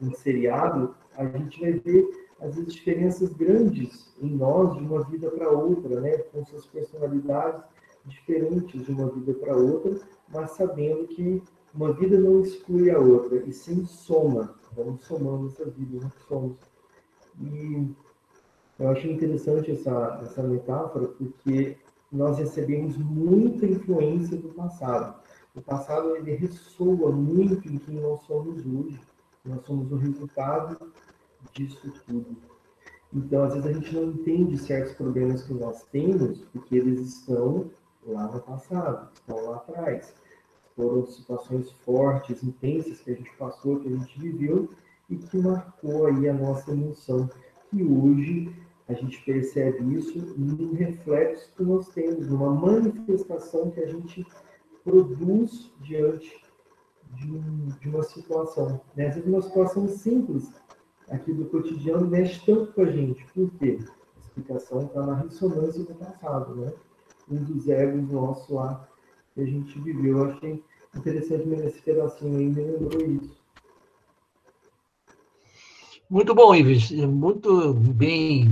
um 0.00 0.12
seriado, 0.12 0.94
a 1.16 1.24
gente 1.26 1.60
vai 1.60 1.72
ver 1.72 2.26
vezes 2.40 2.74
diferenças 2.74 3.32
grandes 3.32 4.12
em 4.20 4.30
nós 4.36 4.76
de 4.76 4.84
uma 4.84 5.02
vida 5.04 5.30
para 5.30 5.48
outra, 5.50 6.00
né? 6.00 6.18
Com 6.18 6.44
suas 6.44 6.66
personalidades 6.66 7.62
diferentes 8.04 8.84
de 8.84 8.92
uma 8.92 9.08
vida 9.10 9.34
para 9.34 9.56
outra, 9.56 9.98
mas 10.28 10.52
sabendo 10.52 11.06
que 11.08 11.42
uma 11.74 11.92
vida 11.92 12.18
não 12.18 12.40
exclui 12.40 12.90
a 12.90 12.98
outra, 12.98 13.42
e 13.46 13.52
sim 13.52 13.84
soma. 13.84 14.54
Vamos 14.76 15.04
somando 15.04 15.48
essas 15.48 15.74
vidas 15.74 16.04
né, 16.04 16.10
que 16.14 16.28
somos. 16.28 16.56
E 17.40 17.94
eu 18.78 18.88
achei 18.90 19.12
interessante 19.12 19.70
essa, 19.70 20.20
essa 20.22 20.42
metáfora, 20.42 21.08
porque 21.08 21.78
nós 22.12 22.38
recebemos 22.38 22.96
muita 22.98 23.66
influência 23.66 24.36
do 24.36 24.50
passado. 24.50 25.20
O 25.54 25.62
passado 25.62 26.14
ele 26.16 26.34
ressoa 26.34 27.10
muito 27.10 27.66
em 27.66 27.78
quem 27.78 27.96
nós 27.96 28.20
somos 28.26 28.64
hoje. 28.66 29.00
Nós 29.44 29.64
somos 29.64 29.90
o 29.90 29.96
resultado 29.96 30.92
disso 31.52 31.92
tudo. 32.06 32.36
Então, 33.12 33.44
às 33.44 33.54
vezes 33.54 33.66
a 33.66 33.72
gente 33.72 33.94
não 33.94 34.04
entende 34.10 34.58
certos 34.58 34.92
problemas 34.94 35.42
que 35.44 35.54
nós 35.54 35.84
temos, 35.84 36.42
porque 36.52 36.76
eles 36.76 37.00
estão 37.00 37.70
lá 38.06 38.26
no 38.30 38.40
passado, 38.40 39.10
estão 39.14 39.42
lá 39.46 39.56
atrás. 39.56 40.14
Foram 40.76 41.06
situações 41.06 41.72
fortes, 41.84 42.44
intensas 42.44 43.00
que 43.00 43.10
a 43.10 43.14
gente 43.14 43.34
passou, 43.38 43.80
que 43.80 43.88
a 43.88 43.96
gente 43.96 44.20
viveu 44.20 44.70
e 45.08 45.16
que 45.16 45.38
marcou 45.38 46.06
aí 46.06 46.28
a 46.28 46.34
nossa 46.34 46.70
emoção. 46.70 47.28
E 47.72 47.82
hoje 47.82 48.54
a 48.86 48.92
gente 48.92 49.24
percebe 49.24 49.94
isso 49.94 50.18
num 50.36 50.74
reflexo 50.74 51.50
que 51.56 51.62
nós 51.64 51.88
temos, 51.88 52.28
numa 52.28 52.54
manifestação 52.54 53.70
que 53.70 53.80
a 53.80 53.86
gente 53.86 54.24
produz 54.84 55.72
diante 55.80 56.40
de, 57.14 57.32
um, 57.32 57.68
de 57.80 57.88
uma 57.88 58.02
situação. 58.02 58.80
Né? 58.94 59.08
Às 59.08 59.14
vezes 59.14 59.28
uma 59.28 59.42
situação 59.42 59.88
simples 59.88 60.52
aqui 61.08 61.32
do 61.32 61.46
cotidiano 61.46 62.06
mexe 62.06 62.44
tanto 62.44 62.72
com 62.72 62.82
a 62.82 62.90
gente. 62.90 63.24
Por 63.32 63.50
quê? 63.52 63.78
A 63.80 64.20
explicação 64.20 64.82
está 64.82 65.04
na 65.04 65.14
ressonância 65.14 65.82
do 65.82 65.94
passado, 65.94 66.54
né? 66.54 66.72
Um 67.28 67.42
dos 67.42 67.68
egos 67.68 68.08
nossos 68.10 68.48
lá 68.50 68.88
que 69.36 69.42
a 69.42 69.46
gente 69.46 69.78
viveu. 69.80 70.18
Eu 70.18 70.30
achei 70.32 70.64
interessante 70.96 71.48
esse 71.50 71.82
pedacinho 71.82 72.38
aí, 72.38 72.46
me 72.46 72.62
lembrou 72.62 73.10
isso. 73.10 73.36
Muito 76.08 76.34
bom, 76.34 76.54
Ives. 76.54 76.90
Muito 76.90 77.74
bem 77.74 78.48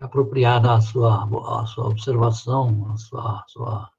apropriada 0.00 0.74
a 0.74 0.80
sua, 0.80 1.24
a 1.60 1.66
sua 1.66 1.88
observação, 1.88 2.90
a 2.90 2.96
sua, 2.96 3.40
a 3.40 3.44
sua 3.48 3.90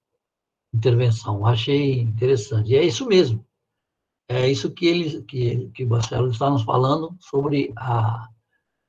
intervenção. 0.73 1.45
Achei 1.45 2.01
interessante. 2.01 2.71
E 2.71 2.75
é 2.75 2.83
isso 2.83 3.05
mesmo. 3.05 3.45
É 4.27 4.49
isso 4.49 4.71
que 4.71 4.87
ele, 4.87 5.21
que, 5.23 5.69
que 5.69 5.83
o 5.83 5.89
Marcelo 5.89 6.31
está 6.31 6.49
nos 6.49 6.63
falando 6.63 7.15
sobre 7.19 7.71
a, 7.75 8.27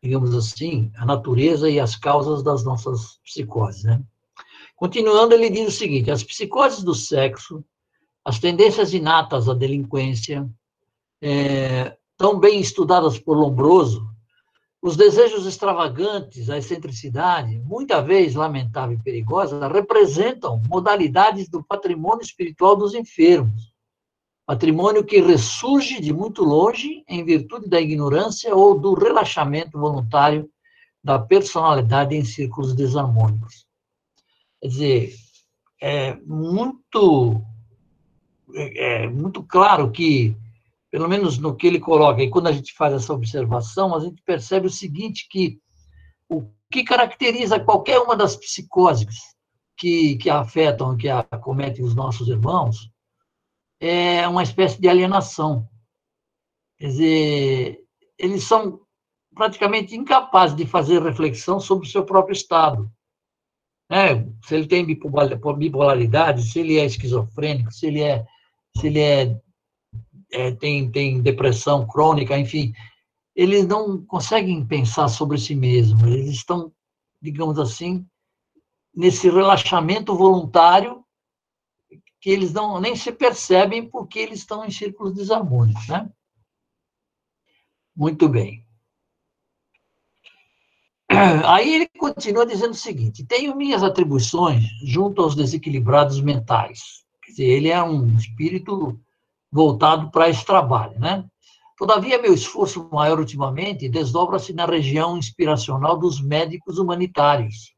digamos 0.03 0.35
assim, 0.35 0.91
a 0.97 1.05
natureza 1.05 1.69
e 1.69 1.79
as 1.79 1.97
causas 1.97 2.43
das 2.43 2.65
nossas 2.65 3.19
psicoses, 3.23 3.85
né? 3.85 4.03
Continuando, 4.77 5.35
ele 5.35 5.49
diz 5.49 5.69
o 5.69 5.77
seguinte: 5.77 6.11
as 6.11 6.23
psicoses 6.23 6.85
do 6.85 6.95
sexo, 6.95 7.65
as 8.23 8.39
tendências 8.39 8.93
inatas 8.93 9.49
à 9.49 9.55
delinquência, 9.55 10.49
é, 11.23 11.97
tão 12.17 12.39
bem 12.39 12.61
estudadas 12.61 13.19
por 13.19 13.37
Lombroso, 13.37 14.07
os 14.83 14.97
desejos 14.97 15.47
extravagantes, 15.47 16.51
a 16.51 16.59
excentricidade, 16.59 17.59
muita 17.61 18.03
vez 18.03 18.35
lamentável 18.35 18.97
e 18.97 19.03
perigosa, 19.03 19.67
representam 19.67 20.63
modalidades 20.69 21.49
do 21.49 21.65
patrimônio 21.65 22.23
espiritual 22.23 22.77
dos 22.77 22.95
enfermos. 22.95 23.73
Patrimônio 24.47 25.05
que 25.05 25.21
ressurge 25.21 26.01
de 26.01 26.13
muito 26.13 26.45
longe 26.45 27.03
em 27.09 27.25
virtude 27.25 27.69
da 27.69 27.81
ignorância 27.81 28.55
ou 28.55 28.79
do 28.79 28.95
relaxamento 28.95 29.77
voluntário 29.77 30.49
da 31.03 31.19
personalidade 31.19 32.15
em 32.15 32.25
círculos 32.25 32.73
desarmônicos. 32.73 33.66
Quer 34.67 34.71
dizer, 34.71 35.15
é 35.81 36.15
muito, 36.27 37.41
é, 38.53 39.05
é 39.05 39.09
muito 39.09 39.45
claro 39.45 39.93
que, 39.93 40.37
pelo 40.91 41.09
menos 41.09 41.39
no 41.39 41.55
que 41.55 41.69
ele 41.69 41.79
coloca, 41.79 42.21
e 42.21 42.29
quando 42.29 42.49
a 42.49 42.53
gente 42.53 42.75
faz 42.75 42.93
essa 42.93 43.15
observação, 43.15 43.95
a 43.95 44.01
gente 44.01 44.21
percebe 44.23 44.67
o 44.67 44.71
seguinte, 44.71 45.29
que 45.31 45.61
o 46.29 46.51
que 46.69 46.83
caracteriza 46.83 47.61
qualquer 47.61 48.01
uma 48.01 48.17
das 48.17 48.35
psicoses 48.35 49.37
que, 49.77 50.17
que 50.17 50.29
afetam, 50.29 50.97
que 50.97 51.09
acometem 51.09 51.85
os 51.85 51.95
nossos 51.95 52.27
irmãos, 52.27 52.91
é 53.79 54.27
uma 54.27 54.43
espécie 54.43 54.81
de 54.81 54.89
alienação. 54.89 55.69
Quer 56.77 56.87
dizer, 56.89 57.81
eles 58.19 58.43
são 58.43 58.81
praticamente 59.33 59.95
incapazes 59.95 60.57
de 60.57 60.67
fazer 60.67 61.01
reflexão 61.01 61.61
sobre 61.61 61.87
o 61.87 61.91
seu 61.91 62.05
próprio 62.05 62.33
estado. 62.33 62.91
Né? 63.89 64.27
Se 64.45 64.55
ele 64.55 64.67
tem 64.67 64.85
bipolaridade, 64.85 66.43
se 66.43 66.61
ele 66.61 66.79
é 66.79 66.85
esquizofrênico, 66.85 67.73
se 67.73 67.87
ele 67.87 68.03
é, 68.03 68.25
se 68.77 68.87
ele 68.89 69.01
é, 69.01 69.41
é 70.33 70.51
tem, 70.53 70.91
tem 70.91 71.23
depressão 71.23 71.87
crônica, 71.87 72.37
enfim, 72.37 72.73
eles 73.35 73.67
não 73.67 74.05
conseguem 74.05 74.67
pensar 74.67 75.09
sobre 75.09 75.39
si 75.39 75.55
mesmos. 75.55 76.03
Eles 76.03 76.31
estão, 76.31 76.73
digamos 77.21 77.59
assim, 77.59 78.07
nesse 78.95 79.31
relaxamento 79.31 80.17
voluntário 80.17 81.05
que 82.21 82.31
eles 82.31 82.53
não 82.53 82.81
nem 82.81 82.97
se 82.97 83.13
percebem 83.13 83.89
porque 83.89 84.19
eles 84.19 84.41
estão 84.41 84.65
em 84.65 84.71
círculos 84.71 85.15
desarmônicos, 85.15 85.87
né? 85.87 86.11
Muito 87.95 88.29
bem. 88.29 88.66
Aí 91.47 91.75
ele 91.75 91.89
continua 91.99 92.45
dizendo 92.45 92.73
o 92.73 92.75
seguinte: 92.75 93.25
tenho 93.25 93.57
minhas 93.57 93.83
atribuições 93.83 94.65
junto 94.85 95.23
aos 95.23 95.35
desequilibrados 95.35 96.21
mentais. 96.21 97.05
Quer 97.23 97.31
dizer, 97.31 97.45
ele 97.45 97.69
é 97.69 97.83
um 97.83 98.17
espírito 98.17 98.99
voltado 99.51 100.11
para 100.11 100.29
esse 100.29 100.45
trabalho, 100.45 100.99
né? 100.99 101.25
Todavia, 101.79 102.21
meu 102.21 102.33
esforço 102.33 102.89
maior 102.91 103.19
ultimamente 103.19 103.89
desdobra-se 103.89 104.53
na 104.53 104.65
região 104.65 105.19
inspiracional 105.19 105.99
dos 105.99 106.21
médicos 106.21 106.79
humanitários, 106.79 107.75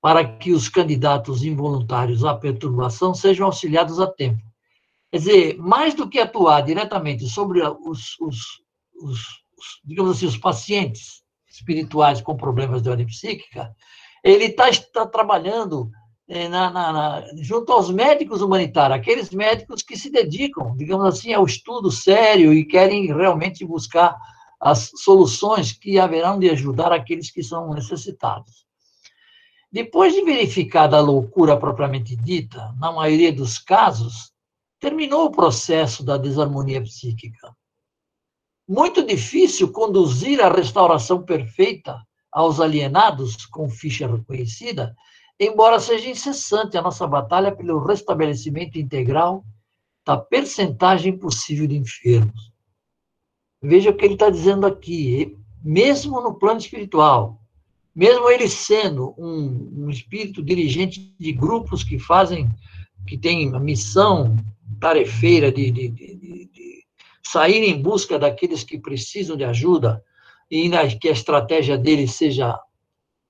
para 0.00 0.24
que 0.24 0.52
os 0.52 0.68
candidatos 0.68 1.42
involuntários 1.42 2.24
à 2.24 2.34
perturbação 2.34 3.12
sejam 3.12 3.46
auxiliados 3.46 3.98
a 3.98 4.06
tempo. 4.06 4.42
Quer 5.10 5.18
dizer, 5.18 5.58
mais 5.58 5.92
do 5.92 6.08
que 6.08 6.20
atuar 6.20 6.60
diretamente 6.60 7.28
sobre 7.28 7.60
os, 7.62 8.16
os, 8.20 8.62
os, 9.02 9.18
os 9.58 9.80
digamos 9.84 10.12
assim, 10.12 10.26
os 10.26 10.36
pacientes 10.36 11.20
espirituais 11.50 12.20
com 12.20 12.36
problemas 12.36 12.82
de 12.82 12.88
ordem 12.88 13.06
psíquica, 13.06 13.74
ele 14.22 14.44
está 14.44 14.70
tá 14.92 15.06
trabalhando 15.06 15.90
é, 16.28 16.48
na, 16.48 16.70
na, 16.70 16.92
na, 16.92 17.24
junto 17.38 17.72
aos 17.72 17.90
médicos 17.90 18.40
humanitários, 18.40 18.98
aqueles 18.98 19.30
médicos 19.30 19.82
que 19.82 19.96
se 19.96 20.10
dedicam, 20.10 20.76
digamos 20.76 21.06
assim, 21.06 21.32
ao 21.32 21.44
estudo 21.44 21.90
sério 21.90 22.52
e 22.52 22.64
querem 22.64 23.06
realmente 23.06 23.64
buscar 23.64 24.16
as 24.60 24.90
soluções 24.96 25.72
que 25.72 25.98
haverão 25.98 26.38
de 26.38 26.48
ajudar 26.50 26.92
aqueles 26.92 27.30
que 27.30 27.42
são 27.42 27.72
necessitados. 27.72 28.64
Depois 29.72 30.12
de 30.12 30.22
verificada 30.22 30.96
a 30.96 31.00
loucura 31.00 31.56
propriamente 31.56 32.14
dita, 32.14 32.74
na 32.78 32.92
maioria 32.92 33.32
dos 33.32 33.58
casos, 33.58 34.32
terminou 34.78 35.26
o 35.26 35.30
processo 35.30 36.04
da 36.04 36.16
desarmonia 36.16 36.82
psíquica. 36.82 37.54
Muito 38.70 39.04
difícil 39.04 39.72
conduzir 39.72 40.40
a 40.40 40.48
restauração 40.48 41.24
perfeita 41.24 42.00
aos 42.30 42.60
alienados 42.60 43.44
com 43.44 43.68
ficha 43.68 44.06
reconhecida, 44.06 44.94
embora 45.40 45.80
seja 45.80 46.08
incessante 46.08 46.78
a 46.78 46.82
nossa 46.82 47.04
batalha 47.04 47.50
pelo 47.50 47.84
restabelecimento 47.84 48.78
integral 48.78 49.44
da 50.06 50.16
percentagem 50.16 51.18
possível 51.18 51.66
de 51.66 51.78
enfermos. 51.78 52.52
Veja 53.60 53.90
o 53.90 53.96
que 53.96 54.04
ele 54.04 54.14
está 54.14 54.30
dizendo 54.30 54.64
aqui. 54.64 55.36
Mesmo 55.64 56.20
no 56.20 56.38
plano 56.38 56.60
espiritual, 56.60 57.40
mesmo 57.92 58.30
ele 58.30 58.48
sendo 58.48 59.16
um, 59.18 59.84
um 59.84 59.90
espírito 59.90 60.44
dirigente 60.44 61.12
de 61.18 61.32
grupos 61.32 61.82
que 61.82 61.98
fazem, 61.98 62.48
que 63.04 63.18
tem 63.18 63.52
a 63.52 63.58
missão 63.58 64.36
tarefeira 64.78 65.50
de, 65.50 65.72
de, 65.72 65.88
de, 65.88 66.49
sair 67.32 67.62
em 67.64 67.80
busca 67.80 68.18
daqueles 68.18 68.64
que 68.64 68.78
precisam 68.78 69.36
de 69.36 69.44
ajuda, 69.44 70.04
e 70.50 70.68
que 70.96 71.08
a 71.08 71.12
estratégia 71.12 71.78
dele 71.78 72.08
seja, 72.08 72.58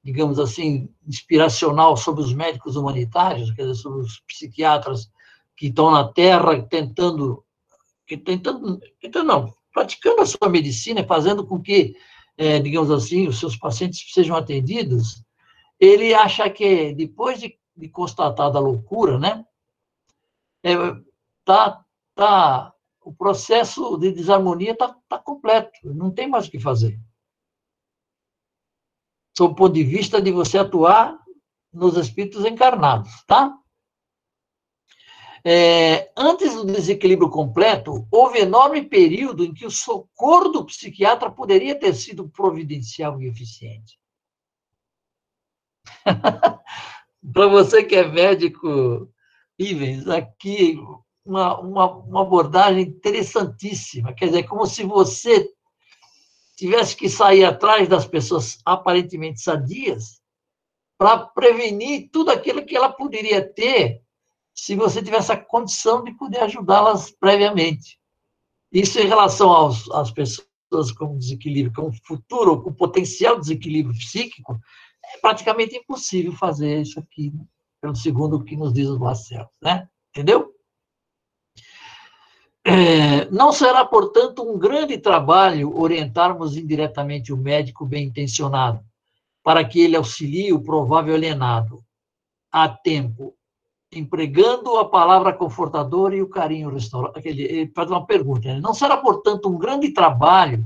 digamos 0.03 0.39
assim, 0.39 0.89
inspiracional 1.07 1.97
sobre 1.97 2.23
os 2.23 2.33
médicos 2.33 2.77
humanitários, 2.77 3.51
quer 3.51 3.63
dizer, 3.63 3.75
sobre 3.75 4.01
os 4.01 4.21
psiquiatras 4.21 5.11
que 5.55 5.67
estão 5.67 5.91
na 5.91 6.09
Terra 6.09 6.63
tentando, 6.63 7.45
que 8.07 8.17
tentando, 8.17 8.81
tentando 8.99 9.27
não, 9.27 9.55
praticando 9.71 10.23
a 10.23 10.27
sua 10.27 10.49
medicina, 10.49 11.05
fazendo 11.05 11.47
com 11.47 11.61
que 11.61 11.95
é, 12.39 12.59
digamos 12.59 12.91
assim, 12.91 13.29
os 13.29 13.39
seus 13.39 13.55
pacientes 13.55 14.03
sejam 14.15 14.35
atendidos, 14.35 15.23
ele 15.79 16.15
acha 16.15 16.49
que 16.49 16.95
depois 16.95 17.39
de, 17.39 17.55
de 17.77 17.89
constatada 17.91 18.57
a 18.57 18.63
loucura, 18.63 19.19
né, 19.19 19.45
é, 20.63 20.73
tá, 21.45 21.85
tá, 22.15 22.73
o 23.11 23.15
processo 23.15 23.99
de 23.99 24.13
desarmonia 24.13 24.71
está 24.71 24.97
tá 25.09 25.19
completo, 25.19 25.73
não 25.83 26.13
tem 26.13 26.29
mais 26.29 26.47
o 26.47 26.51
que 26.51 26.61
fazer. 26.61 26.97
Sob 29.37 29.53
o 29.53 29.57
ponto 29.57 29.75
de 29.75 29.83
vista 29.83 30.23
de 30.23 30.31
você 30.31 30.59
atuar 30.59 31.19
nos 31.73 31.97
espíritos 31.97 32.45
encarnados, 32.45 33.11
tá? 33.27 33.57
É, 35.45 36.13
antes 36.17 36.55
do 36.55 36.65
desequilíbrio 36.65 37.29
completo, 37.31 38.07
houve 38.13 38.39
enorme 38.41 38.83
período 38.83 39.45
em 39.45 39.53
que 39.53 39.67
o 39.67 39.71
socorro 39.71 40.51
do 40.51 40.65
psiquiatra 40.67 41.31
poderia 41.31 41.77
ter 41.77 41.95
sido 41.95 42.29
providencial 42.29 43.21
e 43.21 43.27
eficiente. 43.27 43.99
Para 47.33 47.47
você 47.49 47.83
que 47.83 47.97
é 47.97 48.07
médico, 48.07 49.13
Ivens, 49.59 50.07
aqui 50.07 50.79
uma, 51.31 51.61
uma, 51.61 51.93
uma 51.93 52.23
abordagem 52.23 52.83
interessantíssima. 52.83 54.13
Quer 54.13 54.27
dizer, 54.27 54.43
como 54.45 54.67
se 54.67 54.83
você 54.83 55.49
tivesse 56.57 56.97
que 56.97 57.09
sair 57.09 57.45
atrás 57.45 57.89
das 57.89 58.05
pessoas 58.05 58.59
aparentemente 58.67 59.41
sadias 59.41 60.21
para 60.99 61.19
prevenir 61.19 62.11
tudo 62.13 62.31
aquilo 62.31 62.67
que 62.67 62.77
ela 62.77 62.93
poderia 62.93 63.43
ter 63.43 64.03
se 64.55 64.75
você 64.75 65.03
tivesse 65.03 65.33
a 65.33 65.37
condição 65.37 66.03
de 66.05 66.13
poder 66.13 66.41
ajudá-las 66.41 67.11
previamente. 67.13 67.99
Isso 68.71 68.99
em 68.99 69.07
relação 69.07 69.51
aos, 69.51 69.91
às 69.93 70.11
pessoas 70.11 70.93
com 70.99 71.17
desequilíbrio, 71.17 71.73
com 71.75 71.93
futuro, 72.05 72.61
com 72.61 72.73
potencial 72.73 73.39
desequilíbrio 73.39 73.97
psíquico, 73.97 74.61
é 75.15 75.19
praticamente 75.19 75.77
impossível 75.77 76.33
fazer 76.33 76.83
isso 76.83 77.01
aqui, 77.01 77.33
pelo 77.81 77.97
segundo 77.97 78.37
o 78.37 78.45
que 78.45 78.57
nos 78.57 78.73
diz 78.73 78.89
o 78.89 78.99
Marcelo, 78.99 79.49
né? 79.63 79.89
Entendeu? 80.11 80.53
É, 82.65 83.25
não 83.31 83.53
será, 83.53 83.85
portanto, 83.85 84.43
um 84.43 84.59
grande 84.59 84.99
trabalho 84.99 85.75
orientarmos 85.79 86.57
indiretamente 86.57 87.33
o 87.33 87.37
médico 87.37 87.87
bem 87.87 88.07
intencionado, 88.07 88.81
para 89.43 89.65
que 89.65 89.81
ele 89.81 89.97
auxilie 89.97 90.53
o 90.53 90.63
provável 90.63 91.15
alienado 91.15 91.83
a 92.53 92.69
tempo 92.69 93.35
empregando 93.93 94.77
a 94.77 94.89
palavra 94.89 95.33
confortadora 95.33 96.15
e 96.15 96.23
o 96.23 96.29
carinho 96.29 96.71
restaurador. 96.71 97.21
Ele 97.25 97.71
faz 97.75 97.91
uma 97.91 98.07
pergunta: 98.07 98.53
né? 98.53 98.61
não 98.61 98.75
será, 98.75 98.97
portanto, 98.97 99.49
um 99.49 99.59
grande 99.59 99.93
trabalho 99.93 100.65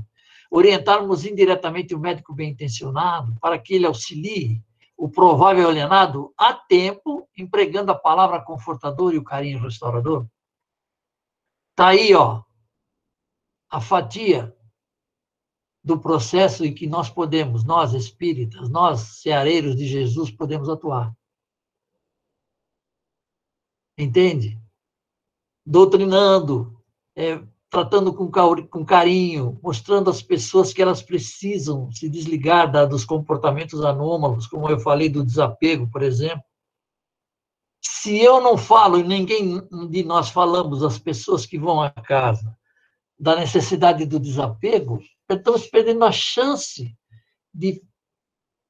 orientarmos 0.51 1.25
indiretamente 1.25 1.95
o 1.95 1.99
médico 1.99 2.33
bem 2.33 2.51
intencionado 2.51 3.35
para 3.41 3.57
que 3.57 3.73
ele 3.73 3.85
auxilie 3.85 4.61
o 4.97 5.09
provável 5.09 5.67
alienado 5.67 6.31
a 6.37 6.53
tempo, 6.53 7.27
empregando 7.37 7.91
a 7.91 7.95
palavra 7.95 8.39
confortadora 8.39 9.15
e 9.15 9.17
o 9.17 9.23
carinho 9.23 9.59
restaurador? 9.59 10.25
Está 11.75 11.89
aí, 11.89 12.15
ó, 12.15 12.41
a 13.69 13.81
fatia 13.81 14.55
do 15.83 15.99
processo 15.99 16.65
em 16.65 16.73
que 16.73 16.87
nós 16.87 17.09
podemos, 17.09 17.63
nós 17.63 17.93
espíritas, 17.93 18.69
nós 18.69 19.19
ceareiros 19.21 19.75
de 19.75 19.85
Jesus, 19.85 20.31
podemos 20.31 20.69
atuar 20.69 21.13
entende? 23.97 24.59
Doutrinando, 25.65 26.77
é, 27.15 27.41
tratando 27.69 28.13
com, 28.13 28.29
com 28.67 28.85
carinho, 28.85 29.59
mostrando 29.63 30.09
às 30.09 30.21
pessoas 30.21 30.73
que 30.73 30.81
elas 30.81 31.01
precisam 31.01 31.91
se 31.91 32.09
desligar 32.09 32.71
da, 32.71 32.85
dos 32.85 33.05
comportamentos 33.05 33.83
anômalos, 33.83 34.47
como 34.47 34.69
eu 34.69 34.79
falei 34.79 35.09
do 35.09 35.25
desapego, 35.25 35.89
por 35.89 36.03
exemplo. 36.03 36.43
Se 38.05 38.21
eu 38.21 38.39
não 38.39 38.55
falo, 38.55 38.99
e 38.99 39.03
ninguém 39.03 39.59
de 39.89 40.03
nós 40.03 40.29
falamos, 40.29 40.83
as 40.83 40.99
pessoas 40.99 41.43
que 41.43 41.57
vão 41.57 41.81
à 41.81 41.89
casa, 41.89 42.55
da 43.17 43.35
necessidade 43.35 44.05
do 44.05 44.19
desapego, 44.19 45.01
estamos 45.27 45.65
perdendo 45.65 46.05
a 46.05 46.11
chance 46.11 46.95
de 47.51 47.81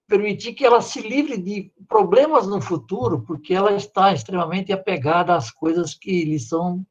permitir 0.07 0.53
que 0.53 0.65
ela 0.65 0.79
se 0.79 1.01
livre 1.01 1.37
de 1.37 1.69
problemas 1.85 2.47
no 2.47 2.61
futuro, 2.61 3.23
porque 3.23 3.53
ela 3.53 3.73
está 3.75 4.13
extremamente 4.13 4.71
apegada 4.71 5.35
às 5.35 5.51
coisas 5.51 5.93
que 5.93 6.23
lhe 6.23 6.39
são 6.39 6.87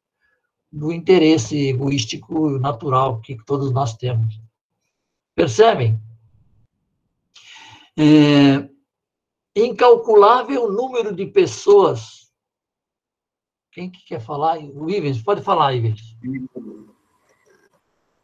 do 0.71 0.91
interesse 0.91 1.69
egoístico 1.69 2.59
natural 2.59 3.21
que 3.21 3.43
todos 3.43 3.71
nós 3.71 3.97
temos. 3.97 4.39
Percebem? 5.33 5.99
É, 7.97 8.69
incalculável 9.55 10.71
número 10.71 11.11
de 11.11 11.25
pessoas. 11.25 12.24
Quem 13.75 13.89
que 13.89 14.05
quer 14.05 14.21
falar? 14.21 14.57
O 14.57 14.89
Ivens, 14.89 15.21
pode 15.21 15.41
falar, 15.41 15.73
Ivens. 15.73 16.17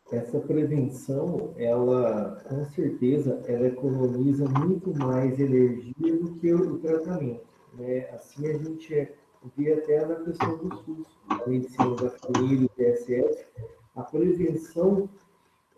Essa 0.09 0.39
prevenção, 0.39 1.53
ela, 1.57 2.41
com 2.47 2.63
certeza, 2.67 3.43
ela 3.45 3.67
economiza 3.67 4.47
muito 4.47 4.97
mais 4.97 5.37
energia 5.37 6.15
do 6.17 6.35
que 6.35 6.53
o 6.53 6.79
tratamento. 6.79 7.45
Né? 7.73 8.09
Assim, 8.13 8.47
a 8.47 8.57
gente 8.57 9.09
vê 9.57 9.73
até 9.73 10.05
na 10.05 10.15
questão 10.15 10.57
do 10.57 10.73
SUS, 10.85 11.19
a 11.27 11.45
medicina 11.45 11.95
da 11.97 12.09
família, 12.11 12.69
o 12.73 13.99
a 13.99 14.03
prevenção, 14.03 15.09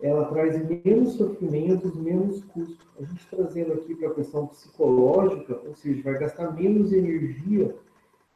ela 0.00 0.26
traz 0.26 0.56
menos 0.84 1.14
sofrimentos, 1.14 1.96
menos 1.96 2.44
custos. 2.44 2.86
A 2.96 3.02
gente 3.02 3.26
trazendo 3.26 3.72
aqui 3.72 3.96
para 3.96 4.10
a 4.10 4.14
questão 4.14 4.46
psicológica, 4.46 5.60
ou 5.66 5.74
seja, 5.74 6.00
vai 6.04 6.16
gastar 6.16 6.52
menos 6.52 6.92
energia 6.92 7.74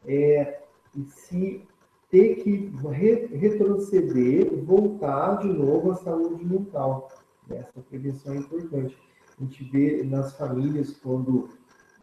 é, 0.05 0.63
e 0.97 1.05
se 1.05 1.67
ter 2.11 2.37
que 2.37 2.73
re 2.91 3.27
retroceder, 3.27 4.65
voltar 4.65 5.37
de 5.37 5.49
novo 5.49 5.93
à 5.93 5.95
saúde 5.97 6.45
mental. 6.45 7.09
Essa 7.51 7.81
prevenção 7.89 8.35
é 8.35 8.39
importante. 8.39 8.97
A 9.39 9.43
gente 9.43 9.65
vê 9.65 10.03
nas 10.03 10.37
famílias, 10.37 10.97
quando 11.03 11.51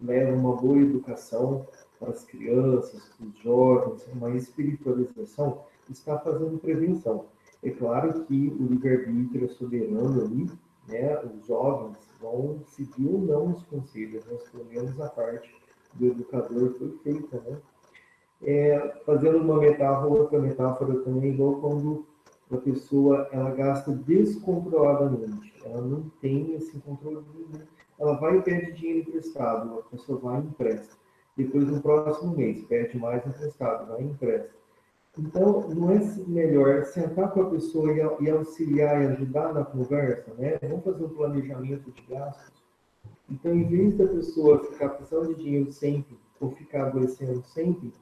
levam 0.01 0.39
uma 0.39 0.55
boa 0.55 0.77
educação 0.77 1.65
para 1.99 2.09
as 2.09 2.23
crianças, 2.23 3.09
para 3.17 3.27
os 3.27 3.37
jovens, 3.39 4.07
uma 4.13 4.31
espiritualização, 4.35 5.63
está 5.89 6.19
fazendo 6.19 6.59
prevenção. 6.59 7.25
É 7.63 7.71
claro 7.71 8.23
que 8.25 8.49
o 8.59 8.67
livre-arbítrio 8.67 9.45
é 9.45 9.49
soberano 9.49 10.21
ali, 10.21 10.51
né? 10.87 11.19
os 11.23 11.45
jovens 11.47 11.97
vão 12.21 12.59
seguir 12.67 13.07
ou 13.07 13.19
não 13.19 13.53
os 13.53 13.63
conselhos, 13.63 14.23
mas 14.29 14.43
pelo 14.49 14.65
menos 14.65 14.99
a 14.99 15.09
parte 15.09 15.53
do 15.93 16.07
educador 16.07 16.73
foi 16.77 16.91
feita, 17.03 17.41
né? 17.41 17.57
É, 18.43 19.01
fazendo 19.05 19.37
uma 19.37 19.59
metáfora, 19.59 20.07
outra 20.07 20.39
metáfora 20.39 20.99
também, 21.01 21.31
igual 21.31 21.55
quando 21.61 22.05
a 22.51 22.57
pessoa 22.57 23.27
ela 23.31 23.51
gasta 23.51 23.91
descontroladamente, 23.91 25.53
ela 25.63 25.81
não 25.81 26.09
tem 26.21 26.53
esse 26.55 26.79
controle, 26.79 27.23
ela 27.99 28.13
vai 28.19 28.37
e 28.37 28.41
pede 28.41 28.73
dinheiro 28.73 29.09
emprestado, 29.09 29.79
a 29.79 29.83
pessoa 29.83 30.19
vai 30.19 30.41
e 30.41 30.45
empresta. 30.45 30.95
Depois, 31.35 31.67
no 31.67 31.81
próximo 31.81 32.35
mês, 32.35 32.63
pede 32.63 32.97
mais 32.97 33.25
emprestado, 33.25 33.87
vai 33.87 34.01
e 34.01 34.05
empresta. 34.05 34.55
Então, 35.17 35.69
não 35.69 35.91
é 35.91 35.99
melhor 36.27 36.83
sentar 36.83 37.31
com 37.31 37.41
a 37.41 37.49
pessoa 37.49 37.91
e, 37.93 38.29
auxiliar 38.29 39.01
e 39.01 39.07
ajudar 39.07 39.53
na 39.53 39.63
conversa, 39.63 40.33
né? 40.37 40.57
Vamos 40.61 40.83
fazer 40.83 41.05
um 41.05 41.09
planejamento 41.09 41.89
de 41.89 42.01
gastos. 42.03 42.63
Então, 43.29 43.53
em 43.53 43.63
vez 43.63 43.95
da 43.97 44.07
pessoa 44.07 44.63
ficar 44.65 44.89
precisando 44.89 45.33
de 45.33 45.43
dinheiro 45.43 45.71
sempre, 45.71 46.17
ou 46.39 46.51
ficar 46.51 46.87
adoecendo 46.87 47.41
sempre, 47.43 47.93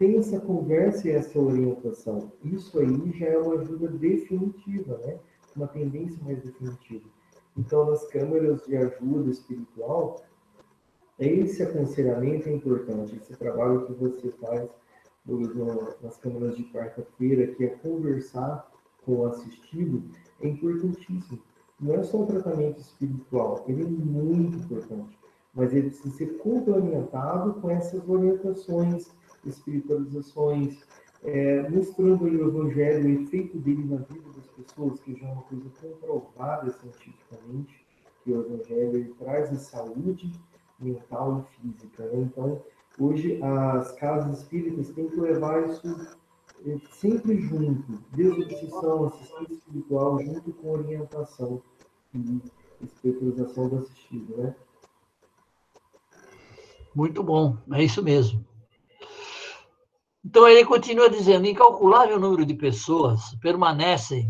tem 0.00 0.16
essa 0.16 0.40
conversa 0.40 1.06
e 1.06 1.10
essa 1.10 1.38
orientação. 1.38 2.32
Isso 2.42 2.78
aí 2.78 3.12
já 3.18 3.26
é 3.26 3.38
uma 3.38 3.60
ajuda 3.60 3.86
definitiva, 3.86 4.96
né? 4.96 5.18
Uma 5.54 5.68
tendência 5.68 6.18
mais 6.24 6.42
definitiva. 6.42 7.06
Então, 7.54 7.84
nas 7.84 8.06
câmeras 8.06 8.64
de 8.64 8.78
ajuda 8.78 9.30
espiritual, 9.30 10.16
esse 11.18 11.62
aconselhamento 11.62 12.48
é 12.48 12.52
importante. 12.52 13.14
Esse 13.14 13.36
trabalho 13.36 13.84
que 13.84 13.92
você 13.92 14.30
faz 14.40 14.70
nas 16.02 16.16
câmeras 16.16 16.56
de 16.56 16.64
quarta-feira, 16.72 17.48
que 17.48 17.64
é 17.66 17.68
conversar 17.68 18.72
com 19.04 19.16
o 19.16 19.26
assistido, 19.26 20.02
é 20.40 20.48
importantíssimo. 20.48 21.42
Não 21.78 21.96
é 21.96 22.02
só 22.02 22.22
um 22.22 22.26
tratamento 22.26 22.80
espiritual, 22.80 23.66
ele 23.68 23.82
é 23.82 23.86
muito 23.86 24.56
importante, 24.64 25.18
mas 25.54 25.74
ele 25.74 25.90
precisa 25.90 26.14
ser 26.16 26.38
complementado 26.38 27.60
com 27.60 27.70
essas 27.70 28.06
orientações 28.08 29.19
espiritualizações, 29.44 30.78
é, 31.22 31.68
mostrando 31.68 32.24
o 32.24 32.28
evangelho, 32.28 33.08
o 33.08 33.22
efeito 33.22 33.58
dele 33.58 33.84
na 33.84 33.96
vida 33.96 34.28
das 34.34 34.46
pessoas, 34.48 35.00
que 35.00 35.14
já 35.14 35.28
é 35.28 35.32
uma 35.32 35.42
coisa 35.42 35.70
comprovada 35.80 36.70
cientificamente, 36.72 37.86
que 38.24 38.32
o 38.32 38.40
evangelho 38.40 39.14
traz 39.18 39.50
a 39.50 39.56
saúde 39.56 40.32
mental 40.78 41.44
e 41.44 41.60
física. 41.60 42.04
Né? 42.06 42.22
Então, 42.22 42.62
hoje 42.98 43.40
as 43.42 43.92
casas 43.92 44.40
espíritas 44.40 44.90
têm 44.90 45.08
que 45.08 45.20
levar 45.20 45.68
isso 45.68 46.18
é, 46.66 46.78
sempre 46.90 47.40
junto, 47.40 47.98
desobsessão, 48.12 49.04
assistência 49.04 49.54
espiritual, 49.54 50.18
junto 50.20 50.52
com 50.52 50.70
orientação 50.72 51.62
e 52.14 52.40
espiritualização 52.82 53.68
do 53.68 53.76
assistido, 53.78 54.36
né? 54.36 54.54
Muito 56.94 57.22
bom, 57.22 57.56
é 57.72 57.84
isso 57.84 58.02
mesmo. 58.02 58.44
Então 60.24 60.46
ele 60.46 60.64
continua 60.64 61.08
dizendo: 61.08 61.46
incalculável 61.46 62.18
número 62.18 62.44
de 62.44 62.54
pessoas 62.54 63.34
permanecem 63.40 64.28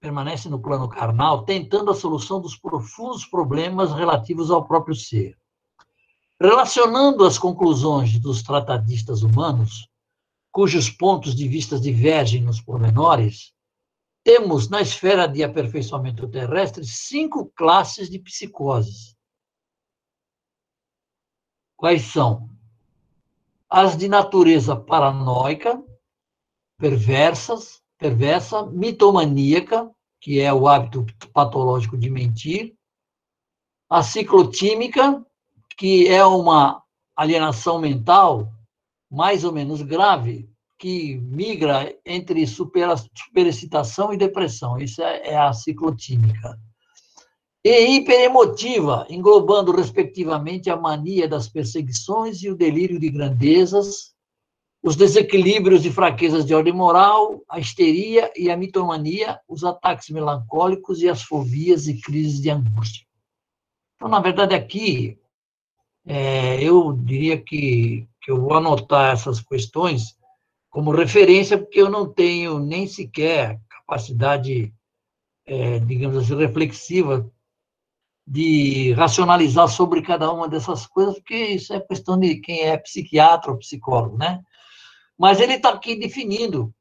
permanece 0.00 0.48
no 0.48 0.60
plano 0.60 0.88
carnal, 0.88 1.44
tentando 1.44 1.90
a 1.90 1.94
solução 1.94 2.40
dos 2.40 2.56
profundos 2.56 3.24
problemas 3.24 3.92
relativos 3.92 4.50
ao 4.50 4.64
próprio 4.64 4.94
ser. 4.94 5.36
Relacionando 6.40 7.24
as 7.24 7.38
conclusões 7.38 8.20
dos 8.20 8.42
tratadistas 8.42 9.22
humanos, 9.22 9.88
cujos 10.52 10.90
pontos 10.90 11.34
de 11.34 11.48
vista 11.48 11.80
divergem 11.80 12.42
nos 12.42 12.60
pormenores, 12.60 13.52
temos 14.22 14.68
na 14.68 14.80
esfera 14.80 15.26
de 15.26 15.42
aperfeiçoamento 15.42 16.28
terrestre 16.28 16.84
cinco 16.84 17.50
classes 17.56 18.08
de 18.08 18.18
psicoses. 18.18 19.16
Quais 21.76 22.02
são? 22.02 22.48
As 23.68 23.96
de 23.96 24.08
natureza 24.08 24.76
paranoica, 24.76 25.82
perversas, 26.78 27.82
perversa, 27.98 28.64
mitomaníaca, 28.66 29.90
que 30.20 30.40
é 30.40 30.52
o 30.52 30.68
hábito 30.68 31.04
patológico 31.32 31.96
de 31.96 32.10
mentir, 32.10 32.74
a 33.88 34.02
ciclotímica, 34.02 35.24
que 35.76 36.08
é 36.08 36.24
uma 36.24 36.82
alienação 37.16 37.78
mental 37.78 38.52
mais 39.10 39.44
ou 39.44 39.52
menos 39.52 39.82
grave, 39.82 40.50
que 40.78 41.16
migra 41.18 41.96
entre 42.04 42.46
superexcitação 42.46 44.12
e 44.12 44.16
depressão. 44.16 44.78
Isso 44.78 45.00
é, 45.02 45.28
é 45.28 45.36
a 45.36 45.52
ciclotímica 45.52 46.58
e 47.68 47.96
hiperemotiva, 47.96 49.04
englobando 49.10 49.72
respectivamente 49.72 50.70
a 50.70 50.76
mania 50.76 51.26
das 51.26 51.48
perseguições 51.48 52.40
e 52.40 52.48
o 52.48 52.54
delírio 52.54 52.96
de 52.96 53.10
grandezas, 53.10 54.14
os 54.80 54.94
desequilíbrios 54.94 55.84
e 55.84 55.90
fraquezas 55.90 56.46
de 56.46 56.54
ordem 56.54 56.72
moral, 56.72 57.42
a 57.48 57.58
histeria 57.58 58.32
e 58.36 58.48
a 58.52 58.56
mitomania, 58.56 59.40
os 59.48 59.64
ataques 59.64 60.10
melancólicos 60.10 61.02
e 61.02 61.08
as 61.08 61.24
fobias 61.24 61.88
e 61.88 62.00
crises 62.00 62.40
de 62.40 62.50
angústia. 62.50 63.04
Então, 63.96 64.06
na 64.06 64.20
verdade, 64.20 64.54
aqui, 64.54 65.18
é, 66.06 66.62
eu 66.62 66.92
diria 66.92 67.36
que, 67.36 68.06
que 68.22 68.30
eu 68.30 68.40
vou 68.40 68.54
anotar 68.54 69.12
essas 69.12 69.40
questões 69.40 70.16
como 70.70 70.92
referência, 70.92 71.58
porque 71.58 71.80
eu 71.80 71.90
não 71.90 72.08
tenho 72.08 72.60
nem 72.60 72.86
sequer 72.86 73.60
capacidade, 73.68 74.72
é, 75.44 75.80
digamos 75.80 76.18
assim, 76.18 76.36
reflexiva 76.36 77.28
de 78.26 78.92
racionalizar 78.94 79.68
sobre 79.68 80.02
cada 80.02 80.32
uma 80.32 80.48
dessas 80.48 80.86
coisas, 80.86 81.14
porque 81.14 81.36
isso 81.36 81.72
é 81.72 81.80
questão 81.80 82.18
de 82.18 82.36
quem 82.40 82.62
é 82.62 82.76
psiquiatra 82.76 83.52
ou 83.52 83.58
psicólogo, 83.58 84.18
né? 84.18 84.42
Mas 85.16 85.40
ele 85.40 85.54
está 85.54 85.70
aqui 85.70 85.94
definindo, 85.94 86.74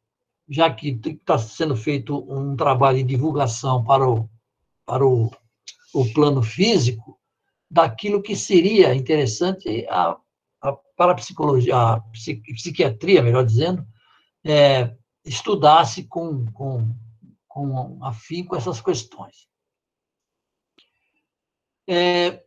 já 0.50 0.74
que 0.74 1.00
está 1.06 1.38
sendo 1.38 1.76
feito 1.76 2.26
um 2.28 2.56
trabalho 2.56 2.98
de 2.98 3.04
divulgação 3.04 3.84
para 3.84 4.10
o, 4.10 4.30
para 4.86 5.06
o, 5.06 5.32
o 5.94 6.14
plano 6.14 6.42
físico, 6.42 7.20
daquilo 7.70 8.22
que 8.22 8.36
seria 8.36 8.96
interessante 8.96 9.86
a, 9.88 10.18
a, 10.62 10.74
para 10.98 11.12
a 11.12 11.16
psicologia, 11.16 11.76
a 11.78 12.02
psiquiatria, 12.56 13.22
melhor 13.22 13.46
dizendo, 13.46 13.86
é, 14.44 14.96
estudasse 15.24 16.04
com, 16.04 16.46
com, 16.52 16.96
com 17.48 18.04
afinco 18.04 18.56
essas 18.56 18.82
questões. 18.82 19.48
É, 21.88 22.44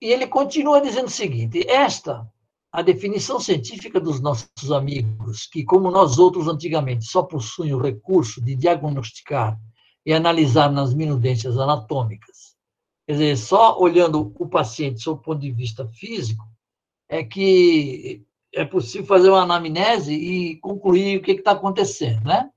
e 0.00 0.12
ele 0.12 0.26
continua 0.26 0.80
dizendo 0.80 1.06
o 1.06 1.10
seguinte: 1.10 1.66
esta, 1.68 2.30
a 2.70 2.82
definição 2.82 3.40
científica 3.40 4.00
dos 4.00 4.20
nossos 4.20 4.70
amigos, 4.70 5.46
que, 5.46 5.64
como 5.64 5.90
nós 5.90 6.18
outros 6.18 6.48
antigamente, 6.48 7.04
só 7.04 7.22
possuem 7.22 7.74
o 7.74 7.80
recurso 7.80 8.40
de 8.40 8.54
diagnosticar 8.54 9.58
e 10.04 10.12
analisar 10.12 10.70
nas 10.70 10.94
minudências 10.94 11.58
anatômicas, 11.58 12.54
quer 13.06 13.14
dizer, 13.14 13.36
só 13.36 13.78
olhando 13.80 14.32
o 14.38 14.48
paciente 14.48 15.00
sob 15.00 15.20
o 15.20 15.22
ponto 15.22 15.40
de 15.40 15.50
vista 15.50 15.86
físico, 15.88 16.44
é 17.08 17.24
que 17.24 18.24
é 18.54 18.64
possível 18.64 19.06
fazer 19.06 19.30
uma 19.30 19.42
anamnese 19.42 20.14
e 20.14 20.56
concluir 20.60 21.18
o 21.18 21.22
que 21.22 21.32
está 21.32 21.52
acontecendo, 21.52 22.24
né? 22.24 22.50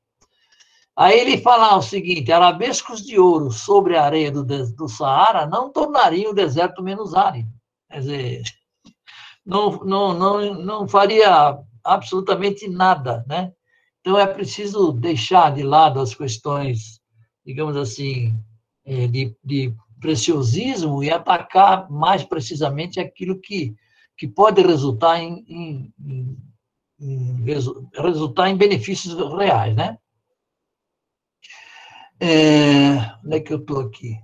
Aí 1.00 1.18
ele 1.18 1.38
fala 1.38 1.78
o 1.78 1.82
seguinte: 1.82 2.30
arabescos 2.30 3.02
de 3.02 3.18
ouro 3.18 3.50
sobre 3.52 3.96
a 3.96 4.04
areia 4.04 4.30
do, 4.30 4.44
do 4.44 4.90
Saara 4.90 5.46
não 5.46 5.72
tornariam 5.72 6.32
o 6.32 6.36
deserto 6.36 6.84
menos 6.84 7.16
árido. 7.16 7.50
Quer 7.90 8.00
dizer, 8.00 8.44
não, 9.46 9.78
não, 9.86 10.14
não, 10.14 10.54
não 10.56 10.88
faria 10.90 11.58
absolutamente 11.86 12.68
nada, 12.68 13.24
né? 13.26 13.54
Então 14.02 14.20
é 14.20 14.28
preciso 14.28 14.92
deixar 14.92 15.54
de 15.56 15.64
lado 15.64 16.02
as 16.02 16.14
questões, 16.14 17.00
digamos 17.46 17.78
assim, 17.78 18.38
é, 18.86 19.08
de, 19.08 19.34
de 19.42 19.74
preciosismo 20.02 21.02
e 21.02 21.10
atacar 21.10 21.90
mais 21.90 22.26
precisamente 22.26 23.00
aquilo 23.00 23.40
que, 23.40 23.74
que 24.18 24.28
pode 24.28 24.62
resultar 24.62 25.18
em, 25.18 25.46
em, 25.48 25.94
em, 27.00 27.46
resultar 27.94 28.50
em 28.50 28.58
benefícios 28.58 29.16
reais, 29.38 29.74
né? 29.74 29.98
É, 32.22 32.98
onde 33.24 33.38
é 33.38 33.40
que 33.40 33.54
eu 33.54 33.60
estou 33.60 33.80
aqui? 33.80 34.20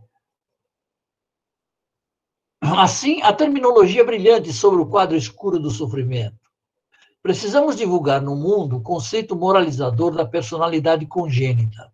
Assim, 2.61 3.21
a 3.21 3.31
terminologia 3.31 4.03
brilhante 4.03 4.51
sobre 4.51 4.81
o 4.81 4.85
quadro 4.85 5.15
escuro 5.15 5.59
do 5.59 5.69
sofrimento. 5.69 6.35
Precisamos 7.23 7.77
divulgar 7.77 8.21
no 8.21 8.35
mundo 8.35 8.77
o 8.77 8.81
conceito 8.81 9.35
moralizador 9.35 10.13
da 10.13 10.25
personalidade 10.25 11.05
congênita, 11.05 11.89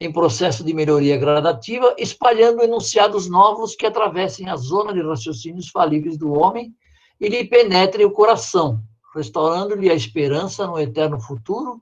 em 0.00 0.12
processo 0.12 0.64
de 0.64 0.74
melhoria 0.74 1.16
gradativa, 1.16 1.94
espalhando 1.98 2.62
enunciados 2.62 3.28
novos 3.28 3.76
que 3.76 3.86
atravessem 3.86 4.48
a 4.48 4.56
zona 4.56 4.92
de 4.92 5.02
raciocínios 5.02 5.68
falíveis 5.68 6.18
do 6.18 6.32
homem 6.32 6.74
e 7.20 7.28
lhe 7.28 7.44
penetrem 7.44 8.04
o 8.04 8.10
coração, 8.10 8.82
restaurando-lhe 9.14 9.88
a 9.88 9.94
esperança 9.94 10.66
no 10.66 10.78
eterno 10.80 11.20
futuro 11.20 11.80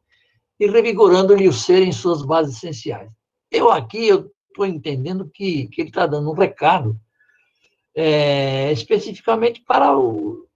e 0.59 0.67
revigorando-lhe 0.67 1.49
o 1.49 1.53
ser 1.53 1.83
em 1.83 1.93
suas 1.93 2.23
bases 2.23 2.57
essenciais. 2.57 3.11
Eu 3.51 3.71
aqui 3.71 4.09
estou 4.09 4.67
entendendo 4.67 5.29
que, 5.29 5.67
que 5.69 5.81
ele 5.81 5.89
está 5.91 6.07
dando 6.07 6.31
um 6.31 6.35
recado 6.35 7.01
é, 7.95 8.71
especificamente 8.73 9.63
para 9.63 9.99
o, 9.99 10.49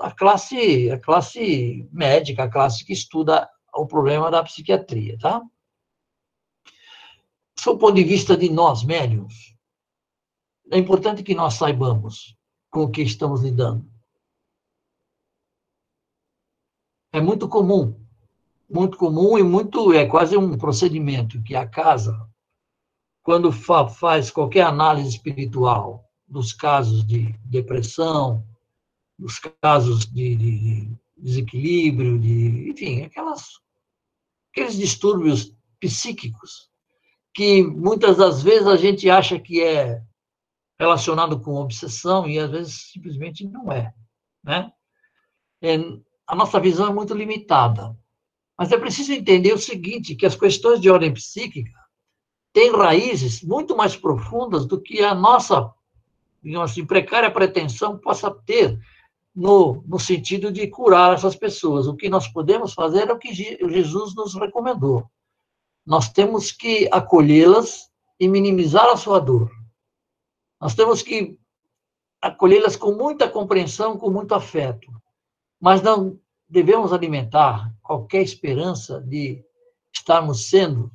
a, 0.00 0.10
classe, 0.10 0.90
a 0.90 0.98
classe 0.98 1.88
médica, 1.92 2.44
a 2.44 2.50
classe 2.50 2.84
que 2.84 2.92
estuda 2.92 3.48
o 3.74 3.86
problema 3.86 4.30
da 4.30 4.42
psiquiatria, 4.42 5.18
tá? 5.18 5.42
Do 7.64 7.78
ponto 7.78 7.94
de 7.94 8.04
vista 8.04 8.36
de 8.36 8.48
nós, 8.48 8.84
médiums, 8.84 9.56
é 10.70 10.78
importante 10.78 11.22
que 11.22 11.34
nós 11.34 11.54
saibamos 11.54 12.36
com 12.70 12.84
o 12.84 12.90
que 12.90 13.02
estamos 13.02 13.42
lidando. 13.42 13.90
É 17.12 17.20
muito 17.20 17.48
comum, 17.48 18.05
muito 18.68 18.96
comum 18.96 19.38
e 19.38 19.42
muito, 19.42 19.92
é 19.92 20.06
quase 20.06 20.36
um 20.36 20.56
procedimento 20.56 21.42
que 21.42 21.54
a 21.54 21.66
casa, 21.66 22.18
quando 23.22 23.52
fa 23.52 23.88
faz 23.88 24.30
qualquer 24.30 24.62
análise 24.62 25.10
espiritual, 25.10 26.04
dos 26.26 26.52
casos 26.52 27.06
de 27.06 27.32
depressão, 27.44 28.44
dos 29.18 29.38
casos 29.38 30.04
de, 30.06 30.36
de 30.36 30.90
desequilíbrio, 31.16 32.18
de, 32.18 32.70
enfim, 32.70 33.02
aquelas, 33.02 33.44
aqueles 34.50 34.76
distúrbios 34.76 35.54
psíquicos 35.80 36.68
que 37.36 37.62
muitas 37.62 38.16
das 38.16 38.42
vezes 38.42 38.66
a 38.66 38.76
gente 38.76 39.10
acha 39.10 39.38
que 39.38 39.62
é 39.62 40.02
relacionado 40.80 41.38
com 41.38 41.56
obsessão 41.56 42.26
e 42.26 42.38
às 42.38 42.50
vezes 42.50 42.90
simplesmente 42.92 43.46
não 43.46 43.70
é, 43.70 43.92
né? 44.42 44.72
É, 45.62 45.76
a 46.26 46.34
nossa 46.34 46.58
visão 46.58 46.88
é 46.88 46.94
muito 46.94 47.12
limitada. 47.12 47.94
Mas 48.58 48.72
é 48.72 48.78
preciso 48.78 49.12
entender 49.12 49.52
o 49.52 49.58
seguinte, 49.58 50.14
que 50.14 50.26
as 50.26 50.34
questões 50.34 50.80
de 50.80 50.90
ordem 50.90 51.12
psíquica 51.12 51.72
têm 52.52 52.74
raízes 52.74 53.42
muito 53.42 53.76
mais 53.76 53.94
profundas 53.94 54.64
do 54.64 54.80
que 54.80 55.02
a 55.02 55.14
nossa 55.14 55.72
digamos 56.46 56.70
assim, 56.70 56.86
precária 56.86 57.30
pretensão 57.30 57.98
possa 57.98 58.30
ter 58.30 58.78
no, 59.34 59.82
no 59.86 59.98
sentido 59.98 60.52
de 60.52 60.66
curar 60.68 61.12
essas 61.12 61.34
pessoas. 61.34 61.88
O 61.88 61.96
que 61.96 62.08
nós 62.08 62.28
podemos 62.28 62.72
fazer 62.72 63.08
é 63.08 63.12
o 63.12 63.18
que 63.18 63.34
Jesus 63.34 64.14
nos 64.14 64.34
recomendou. 64.34 65.10
Nós 65.84 66.08
temos 66.08 66.52
que 66.52 66.88
acolhê-las 66.92 67.90
e 68.18 68.28
minimizar 68.28 68.86
a 68.86 68.96
sua 68.96 69.18
dor. 69.18 69.50
Nós 70.60 70.74
temos 70.74 71.02
que 71.02 71.36
acolhê-las 72.22 72.76
com 72.76 72.92
muita 72.92 73.28
compreensão, 73.28 73.98
com 73.98 74.08
muito 74.08 74.32
afeto. 74.32 74.88
Mas 75.60 75.82
não 75.82 76.18
devemos 76.48 76.92
alimentar 76.92 77.74
qualquer 77.82 78.22
esperança 78.22 79.00
de 79.00 79.44
estarmos 79.94 80.48
sendo, 80.48 80.90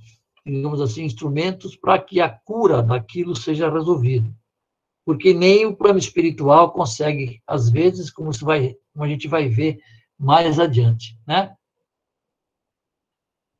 digamos 0.45 0.81
assim, 0.81 1.03
instrumentos 1.03 1.75
para 1.75 1.99
que 1.99 2.21
a 2.21 2.29
cura 2.29 2.81
daquilo 2.81 3.35
seja 3.35 3.69
resolvida 3.69 4.31
porque 5.05 5.33
nem 5.33 5.65
o 5.65 5.75
plano 5.75 5.99
espiritual 5.99 6.71
consegue, 6.71 7.41
às 7.45 7.69
vezes, 7.69 8.09
como, 8.11 8.31
isso 8.31 8.45
vai, 8.45 8.75
como 8.93 9.03
a 9.03 9.07
gente 9.07 9.27
vai 9.27 9.49
ver 9.49 9.81
mais 10.17 10.59
adiante, 10.59 11.19
né? 11.27 11.55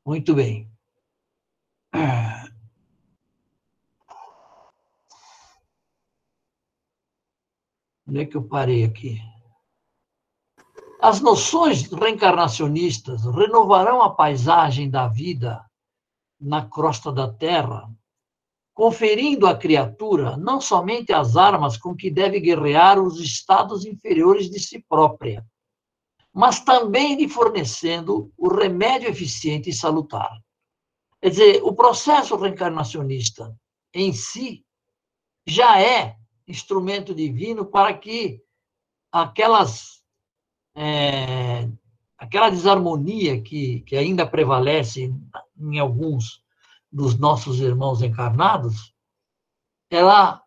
Muito 0.04 0.34
bem. 0.34 0.70
Onde 8.06 8.20
é 8.20 8.26
que 8.26 8.36
eu 8.36 8.42
parei 8.42 8.84
aqui? 8.84 9.20
As 11.02 11.20
noções 11.20 11.90
reencarnacionistas 11.90 13.24
renovarão 13.24 14.00
a 14.02 14.10
paisagem 14.10 14.88
da 14.88 15.08
vida 15.08 15.60
na 16.40 16.64
crosta 16.64 17.10
da 17.10 17.28
Terra 17.28 17.90
conferindo 18.72 19.48
à 19.48 19.56
criatura 19.56 20.36
não 20.36 20.60
somente 20.60 21.12
as 21.12 21.36
armas 21.36 21.76
com 21.76 21.96
que 21.96 22.08
deve 22.08 22.38
guerrear 22.38 23.00
os 23.00 23.18
estados 23.18 23.84
inferiores 23.84 24.48
de 24.48 24.60
si 24.60 24.78
própria, 24.88 25.44
mas 26.32 26.60
também 26.60 27.16
lhe 27.16 27.28
fornecendo 27.28 28.32
o 28.36 28.48
remédio 28.48 29.08
eficiente 29.08 29.70
e 29.70 29.74
salutar. 29.74 30.30
Quer 31.20 31.30
dizer, 31.30 31.62
o 31.64 31.74
processo 31.74 32.36
reencarnacionista 32.36 33.52
em 33.92 34.12
si 34.12 34.64
já 35.44 35.80
é 35.82 36.16
instrumento 36.46 37.12
divino 37.12 37.66
para 37.66 37.92
que 37.92 38.40
aquelas 39.10 40.01
é, 40.74 41.68
aquela 42.16 42.50
desarmonia 42.50 43.40
que, 43.42 43.80
que 43.80 43.96
ainda 43.96 44.26
prevalece 44.26 45.12
em 45.58 45.78
alguns 45.78 46.42
dos 46.90 47.18
nossos 47.18 47.60
irmãos 47.60 48.02
encarnados, 48.02 48.94
ela 49.90 50.42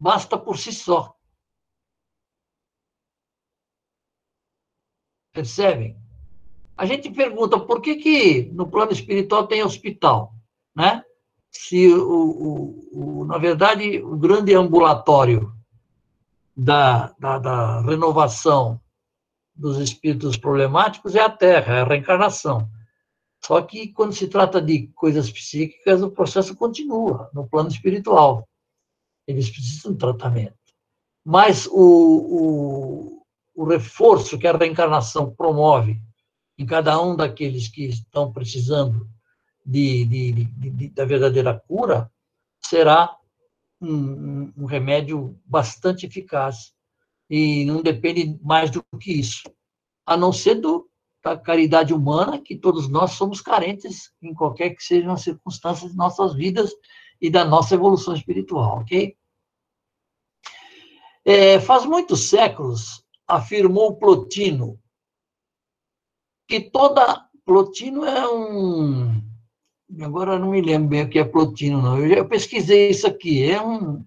basta 0.00 0.38
por 0.38 0.58
si 0.58 0.72
só. 0.72 1.14
Percebem? 5.32 5.96
A 6.76 6.86
gente 6.86 7.10
pergunta 7.10 7.58
por 7.58 7.80
que, 7.80 7.96
que 7.96 8.42
no 8.52 8.68
plano 8.68 8.92
espiritual 8.92 9.46
tem 9.46 9.62
hospital, 9.62 10.34
né? 10.74 11.04
Se, 11.50 11.88
o, 11.88 12.30
o, 12.92 13.20
o 13.20 13.24
na 13.24 13.38
verdade, 13.38 14.02
o 14.02 14.16
grande 14.16 14.54
ambulatório 14.54 15.52
da, 16.56 17.14
da, 17.18 17.38
da 17.38 17.80
renovação 17.80 18.80
dos 19.58 19.78
espíritos 19.78 20.36
problemáticos 20.36 21.14
é 21.16 21.20
a 21.20 21.28
Terra, 21.28 21.74
é 21.74 21.80
a 21.80 21.84
reencarnação. 21.84 22.70
Só 23.44 23.60
que 23.62 23.88
quando 23.88 24.12
se 24.12 24.28
trata 24.28 24.62
de 24.62 24.86
coisas 24.94 25.30
psíquicas, 25.30 26.02
o 26.02 26.10
processo 26.10 26.54
continua 26.54 27.30
no 27.34 27.46
plano 27.48 27.68
espiritual. 27.68 28.48
Eles 29.26 29.50
precisam 29.50 29.92
de 29.92 29.98
tratamento. 29.98 30.56
Mas 31.24 31.66
o, 31.66 31.72
o, 31.72 33.22
o 33.54 33.64
reforço 33.64 34.38
que 34.38 34.46
a 34.46 34.56
reencarnação 34.56 35.34
promove 35.34 36.00
em 36.56 36.64
cada 36.64 37.00
um 37.00 37.14
daqueles 37.14 37.68
que 37.68 37.84
estão 37.84 38.32
precisando 38.32 39.08
de, 39.64 40.04
de, 40.04 40.32
de, 40.32 40.70
de 40.70 40.88
da 40.88 41.04
verdadeira 41.04 41.54
cura 41.68 42.10
será 42.64 43.14
um, 43.80 44.52
um, 44.56 44.64
remédio 44.64 45.38
bastante 45.44 46.06
eficaz. 46.06 46.72
E 47.28 47.64
não 47.64 47.82
depende 47.82 48.38
mais 48.42 48.70
do 48.70 48.82
que 48.98 49.12
isso, 49.12 49.42
a 50.06 50.16
não 50.16 50.32
ser 50.32 50.56
do, 50.56 50.88
da 51.22 51.36
caridade 51.36 51.92
humana, 51.92 52.40
que 52.40 52.56
todos 52.56 52.88
nós 52.88 53.12
somos 53.12 53.40
carentes 53.40 54.12
em 54.22 54.32
qualquer 54.32 54.70
que 54.70 54.82
sejam 54.82 55.12
as 55.12 55.22
circunstâncias 55.22 55.90
de 55.90 55.96
nossas 55.96 56.34
vidas 56.34 56.72
e 57.20 57.28
da 57.28 57.44
nossa 57.44 57.74
evolução 57.74 58.14
espiritual, 58.14 58.80
ok? 58.80 59.16
É, 61.24 61.60
faz 61.60 61.84
muitos 61.84 62.30
séculos, 62.30 63.04
afirmou 63.26 63.96
Plotino 63.96 64.80
que 66.48 66.58
toda. 66.60 67.28
Plotino 67.44 68.04
é 68.04 68.28
um. 68.28 69.22
Agora 70.02 70.38
não 70.38 70.50
me 70.50 70.60
lembro 70.60 70.88
bem 70.88 71.04
o 71.04 71.08
que 71.08 71.18
é 71.18 71.24
Plotino, 71.24 71.80
não. 71.80 71.98
Eu, 71.98 72.08
eu 72.08 72.28
pesquisei 72.28 72.90
isso 72.90 73.06
aqui. 73.06 73.42
É 73.42 73.62
um, 73.62 74.04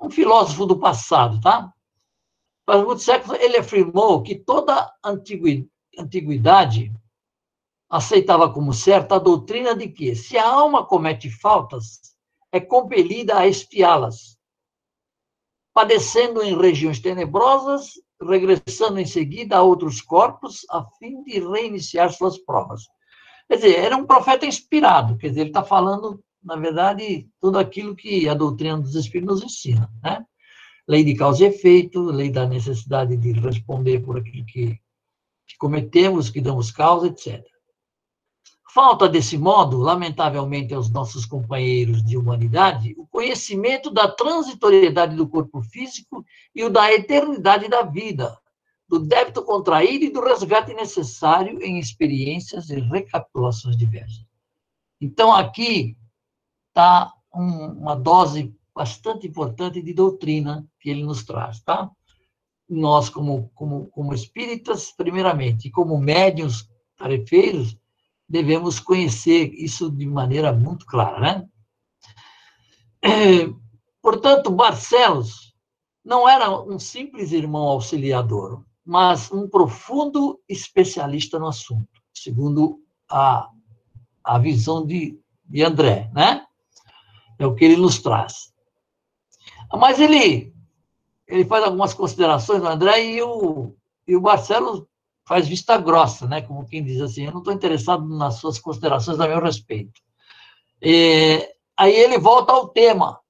um 0.00 0.10
filósofo 0.10 0.66
do 0.66 0.78
passado, 0.78 1.40
tá? 1.40 1.72
Faz 2.66 2.84
muitos 2.84 3.04
séculos, 3.04 3.40
ele 3.40 3.56
afirmou 3.56 4.22
que 4.22 4.34
toda 4.34 4.92
antiguidade 5.96 6.92
aceitava 7.88 8.52
como 8.52 8.72
certa 8.72 9.16
a 9.16 9.18
doutrina 9.18 9.74
de 9.74 9.88
que, 9.88 10.14
se 10.14 10.38
a 10.38 10.48
alma 10.48 10.86
comete 10.86 11.28
faltas, 11.28 12.14
é 12.52 12.60
compelida 12.60 13.38
a 13.38 13.46
espiá-las, 13.46 14.38
padecendo 15.72 16.42
em 16.42 16.56
regiões 16.56 17.00
tenebrosas 17.00 17.94
regressando 18.22 19.00
em 19.00 19.06
seguida 19.06 19.56
a 19.56 19.62
outros 19.62 20.00
corpos 20.00 20.66
a 20.70 20.84
fim 20.98 21.22
de 21.22 21.40
reiniciar 21.40 22.12
suas 22.12 22.38
provas. 22.38 22.82
Quer 23.48 23.56
dizer, 23.56 23.78
era 23.78 23.96
um 23.96 24.06
profeta 24.06 24.46
inspirado, 24.46 25.16
quer 25.16 25.28
dizer, 25.30 25.40
ele 25.40 25.50
está 25.50 25.64
falando, 25.64 26.22
na 26.42 26.56
verdade, 26.56 27.28
tudo 27.40 27.58
aquilo 27.58 27.96
que 27.96 28.28
a 28.28 28.34
doutrina 28.34 28.78
dos 28.78 28.94
Espíritos 28.94 29.42
nos 29.42 29.44
ensina, 29.44 29.90
né? 30.02 30.24
Lei 30.90 31.04
de 31.04 31.14
causa 31.14 31.44
e 31.44 31.46
efeito, 31.46 32.02
lei 32.02 32.32
da 32.32 32.48
necessidade 32.48 33.16
de 33.16 33.30
responder 33.30 34.00
por 34.00 34.18
aquilo 34.18 34.44
que, 34.44 34.76
que 35.46 35.56
cometemos, 35.56 36.30
que 36.30 36.40
damos 36.40 36.72
causa, 36.72 37.06
etc. 37.06 37.46
Falta 38.74 39.08
desse 39.08 39.38
modo, 39.38 39.76
lamentavelmente, 39.76 40.74
aos 40.74 40.90
nossos 40.90 41.24
companheiros 41.24 42.02
de 42.02 42.16
humanidade, 42.16 42.96
o 42.98 43.06
conhecimento 43.06 43.88
da 43.88 44.08
transitoriedade 44.08 45.14
do 45.14 45.28
corpo 45.28 45.62
físico 45.62 46.26
e 46.52 46.64
o 46.64 46.68
da 46.68 46.92
eternidade 46.92 47.68
da 47.68 47.82
vida, 47.82 48.36
do 48.88 48.98
débito 48.98 49.44
contraído 49.44 50.06
e 50.06 50.10
do 50.10 50.20
resgate 50.20 50.74
necessário 50.74 51.62
em 51.62 51.78
experiências 51.78 52.68
e 52.68 52.80
recapitulações 52.80 53.76
diversas. 53.76 54.26
Então, 55.00 55.32
aqui 55.32 55.96
está 56.68 57.12
um, 57.32 57.66
uma 57.78 57.94
dose 57.94 58.52
bastante 58.74 59.26
importante 59.26 59.82
de 59.82 59.92
doutrina 59.92 60.66
que 60.80 60.90
ele 60.90 61.02
nos 61.02 61.24
traz, 61.24 61.60
tá? 61.60 61.90
Nós, 62.68 63.08
como, 63.08 63.50
como, 63.54 63.86
como 63.86 64.14
espíritas, 64.14 64.92
primeiramente, 64.92 65.68
e 65.68 65.70
como 65.70 65.98
médios 65.98 66.68
tarefeiros, 66.96 67.76
devemos 68.28 68.78
conhecer 68.78 69.52
isso 69.54 69.90
de 69.90 70.06
maneira 70.06 70.52
muito 70.52 70.86
clara, 70.86 71.20
né? 71.20 71.48
É, 73.02 73.52
portanto, 74.00 74.50
Barcelos 74.50 75.54
não 76.04 76.28
era 76.28 76.50
um 76.50 76.78
simples 76.78 77.32
irmão 77.32 77.62
auxiliador, 77.62 78.64
mas 78.84 79.32
um 79.32 79.48
profundo 79.48 80.40
especialista 80.48 81.38
no 81.38 81.48
assunto, 81.48 81.88
segundo 82.14 82.80
a, 83.08 83.48
a 84.22 84.38
visão 84.38 84.86
de, 84.86 85.18
de 85.44 85.62
André, 85.62 86.10
né? 86.14 86.46
É 87.38 87.46
o 87.46 87.54
que 87.54 87.64
ele 87.64 87.76
nos 87.76 88.00
traz. 88.00 88.52
Mas 89.78 90.00
ele, 90.00 90.52
ele 91.26 91.44
faz 91.44 91.64
algumas 91.64 91.94
considerações, 91.94 92.62
o 92.62 92.66
André, 92.66 93.04
e 93.04 93.22
o, 93.22 93.74
e 94.06 94.16
o 94.16 94.20
Barcelos 94.20 94.84
faz 95.26 95.46
vista 95.46 95.78
grossa, 95.78 96.26
né? 96.26 96.42
Como 96.42 96.66
quem 96.66 96.82
diz 96.82 97.00
assim, 97.00 97.24
eu 97.24 97.32
não 97.32 97.38
estou 97.38 97.54
interessado 97.54 98.06
nas 98.08 98.34
suas 98.36 98.58
considerações 98.58 99.20
a 99.20 99.28
meu 99.28 99.40
respeito. 99.40 100.00
E, 100.82 101.48
aí 101.76 101.94
ele 101.94 102.18
volta 102.18 102.52
ao 102.52 102.68
tema. 102.68 103.20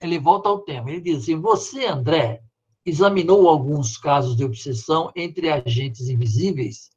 Ele 0.00 0.18
volta 0.18 0.48
ao 0.48 0.60
tema. 0.60 0.90
Ele 0.90 1.00
diz 1.00 1.18
assim: 1.18 1.38
você, 1.38 1.84
André, 1.84 2.40
examinou 2.84 3.48
alguns 3.48 3.98
casos 3.98 4.34
de 4.34 4.44
obsessão 4.44 5.12
entre 5.14 5.50
agentes 5.50 6.08
invisíveis 6.08 6.90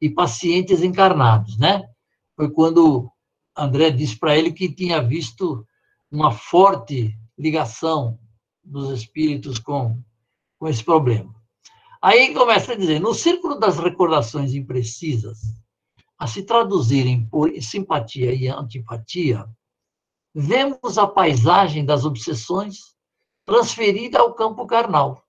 e 0.00 0.08
pacientes 0.08 0.82
encarnados, 0.82 1.58
né? 1.58 1.86
Foi 2.34 2.50
quando 2.50 3.10
André 3.56 3.90
disse 3.90 4.16
para 4.16 4.38
ele 4.38 4.52
que 4.52 4.72
tinha 4.72 5.02
visto 5.02 5.66
uma 6.10 6.30
forte 6.30 7.14
ligação 7.36 8.18
dos 8.68 8.90
espíritos 8.90 9.58
com, 9.58 9.98
com 10.58 10.68
esse 10.68 10.84
problema. 10.84 11.34
Aí 12.00 12.32
começa 12.34 12.72
a 12.72 12.76
dizer: 12.76 13.00
no 13.00 13.14
círculo 13.14 13.58
das 13.58 13.78
recordações 13.78 14.54
imprecisas, 14.54 15.38
a 16.18 16.26
se 16.26 16.42
traduzirem 16.42 17.26
por 17.26 17.50
simpatia 17.62 18.32
e 18.34 18.48
antipatia, 18.48 19.48
vemos 20.34 20.98
a 20.98 21.06
paisagem 21.06 21.84
das 21.84 22.04
obsessões 22.04 22.94
transferida 23.44 24.20
ao 24.20 24.34
campo 24.34 24.66
carnal, 24.66 25.24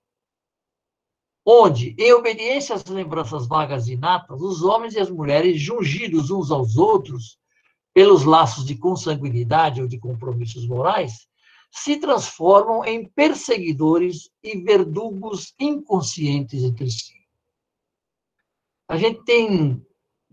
onde, 1.44 1.94
em 1.98 2.12
obediência 2.12 2.74
às 2.74 2.84
lembranças 2.84 3.46
vagas 3.46 3.88
e 3.88 3.94
inatas, 3.94 4.42
os 4.42 4.62
homens 4.62 4.94
e 4.94 5.00
as 5.00 5.10
mulheres, 5.10 5.60
jungidos 5.60 6.30
uns 6.30 6.50
aos 6.50 6.76
outros 6.76 7.38
pelos 7.94 8.24
laços 8.24 8.64
de 8.64 8.76
consanguinidade 8.76 9.80
ou 9.80 9.88
de 9.88 9.98
compromissos 9.98 10.66
morais, 10.66 11.29
se 11.70 11.96
transformam 11.96 12.84
em 12.84 13.06
perseguidores 13.06 14.30
e 14.42 14.58
verdugos 14.60 15.54
inconscientes 15.58 16.64
entre 16.64 16.90
si. 16.90 17.14
A 18.88 18.96
gente 18.96 19.22
tem 19.24 19.84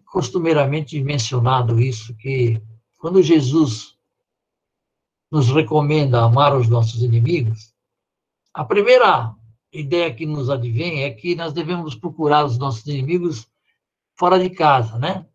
costumeiramente 0.06 1.00
mencionado 1.02 1.80
isso, 1.80 2.16
que 2.16 2.62
quando 2.98 3.22
Jesus 3.22 3.96
nos 5.30 5.50
recomenda 5.50 6.24
amar 6.24 6.56
os 6.58 6.68
nossos 6.68 7.04
inimigos, 7.04 7.74
a 8.54 8.66
primeira 8.66 9.36
ideia 9.72 10.14
que 10.14 10.26
nos 10.26 10.50
advém 10.50 11.04
é 11.04 11.12
que 11.12 11.36
nós 11.36 11.54
devemos 11.54 11.94
procurar 11.94 12.46
os 12.46 12.58
nossos 12.58 12.86
inimigos 12.88 13.48
fora 14.16 14.40
de 14.40 14.50
casa, 14.50 14.98
né? 14.98 15.28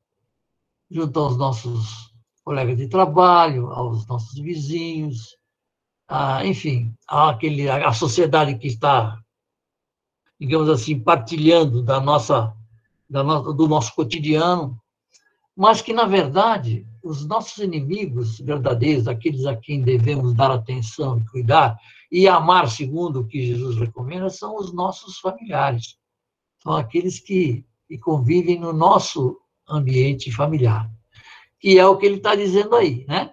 Junto 0.91 1.21
aos 1.21 1.37
nossos 1.37 2.13
colegas 2.43 2.77
de 2.77 2.89
trabalho, 2.89 3.71
aos 3.71 4.05
nossos 4.07 4.37
vizinhos, 4.41 5.37
a, 6.13 6.45
enfim, 6.45 6.95
a, 7.09 7.31
aquele, 7.31 7.71
a 7.71 7.91
sociedade 7.95 8.59
que 8.59 8.67
está, 8.67 9.19
digamos 10.39 10.69
assim, 10.69 11.01
partilhando 11.01 11.83
da 11.83 11.99
nossa, 12.01 12.55
da 13.09 13.25
no, 13.25 13.55
do 13.55 13.67
nosso 13.67 13.95
cotidiano, 13.95 14.79
mas 15.57 15.81
que, 15.81 15.95
na 15.95 16.05
verdade, 16.05 16.87
os 17.03 17.27
nossos 17.27 17.57
inimigos 17.65 18.39
verdadeiros, 18.41 19.09
aqueles 19.09 19.47
a 19.47 19.57
quem 19.57 19.81
devemos 19.81 20.35
dar 20.35 20.51
atenção 20.51 21.19
e 21.19 21.25
cuidar, 21.31 21.79
e 22.11 22.29
amar 22.29 22.69
segundo 22.69 23.21
o 23.21 23.27
que 23.27 23.47
Jesus 23.47 23.79
recomenda, 23.79 24.29
são 24.29 24.57
os 24.57 24.71
nossos 24.71 25.19
familiares. 25.19 25.97
São 26.63 26.77
aqueles 26.77 27.21
que, 27.21 27.65
que 27.89 27.97
convivem 27.97 28.61
no 28.61 28.75
nosso 28.75 29.39
ambiente 29.67 30.31
familiar. 30.31 30.91
Que 31.59 31.79
é 31.79 31.87
o 31.87 31.97
que 31.97 32.05
ele 32.05 32.17
está 32.17 32.35
dizendo 32.35 32.77
aí, 32.77 33.07
né? 33.09 33.33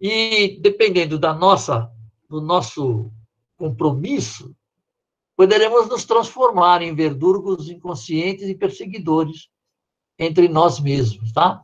E 0.00 0.58
dependendo 0.60 1.18
da 1.18 1.32
nossa, 1.32 1.90
do 2.28 2.40
nosso 2.40 3.10
compromisso, 3.56 4.54
poderemos 5.36 5.88
nos 5.88 6.04
transformar 6.04 6.82
em 6.82 6.94
verdurgos 6.94 7.68
inconscientes 7.68 8.48
e 8.48 8.54
perseguidores 8.54 9.48
entre 10.18 10.48
nós 10.48 10.80
mesmos, 10.80 11.32
tá? 11.32 11.62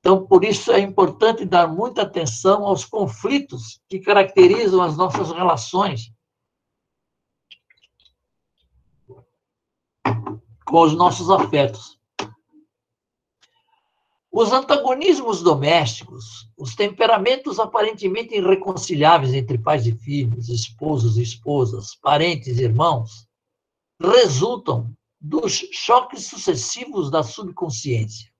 Então, 0.00 0.26
por 0.26 0.42
isso 0.42 0.72
é 0.72 0.80
importante 0.80 1.44
dar 1.44 1.68
muita 1.68 2.02
atenção 2.02 2.66
aos 2.66 2.84
conflitos 2.84 3.80
que 3.88 4.00
caracterizam 4.00 4.82
as 4.82 4.96
nossas 4.96 5.30
relações 5.30 6.12
com 10.64 10.80
os 10.80 10.94
nossos 10.94 11.30
afetos. 11.30 12.01
Os 14.34 14.50
antagonismos 14.50 15.42
domésticos, 15.42 16.48
os 16.56 16.74
temperamentos 16.74 17.58
aparentemente 17.58 18.34
irreconciliáveis 18.34 19.34
entre 19.34 19.58
pais 19.58 19.86
e 19.86 19.94
filhos, 19.94 20.48
esposos 20.48 21.18
e 21.18 21.22
esposas, 21.22 21.94
parentes 21.96 22.58
e 22.58 22.62
irmãos, 22.62 23.28
resultam 24.00 24.90
dos 25.20 25.52
choques 25.72 26.24
sucessivos 26.24 27.10
da 27.10 27.22
subconsciência, 27.22 28.32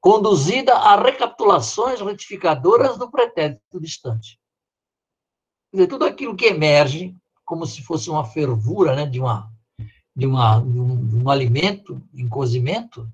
conduzida 0.00 0.76
a 0.76 1.02
recapitulações 1.02 2.00
retificadoras 2.00 2.96
do 2.96 3.10
pretérito 3.10 3.80
distante. 3.80 4.38
Quer 5.72 5.78
dizer, 5.78 5.86
tudo 5.88 6.04
aquilo 6.04 6.36
que 6.36 6.46
emerge 6.46 7.16
como 7.44 7.66
se 7.66 7.82
fosse 7.82 8.08
uma 8.08 8.24
fervura 8.24 8.94
né, 8.94 9.06
de, 9.06 9.18
uma, 9.18 9.50
de, 10.14 10.24
uma, 10.24 10.60
de 10.60 10.78
um, 10.78 11.04
de 11.04 11.16
um 11.16 11.28
alimento 11.28 12.00
em 12.14 12.28
cozimento, 12.28 13.12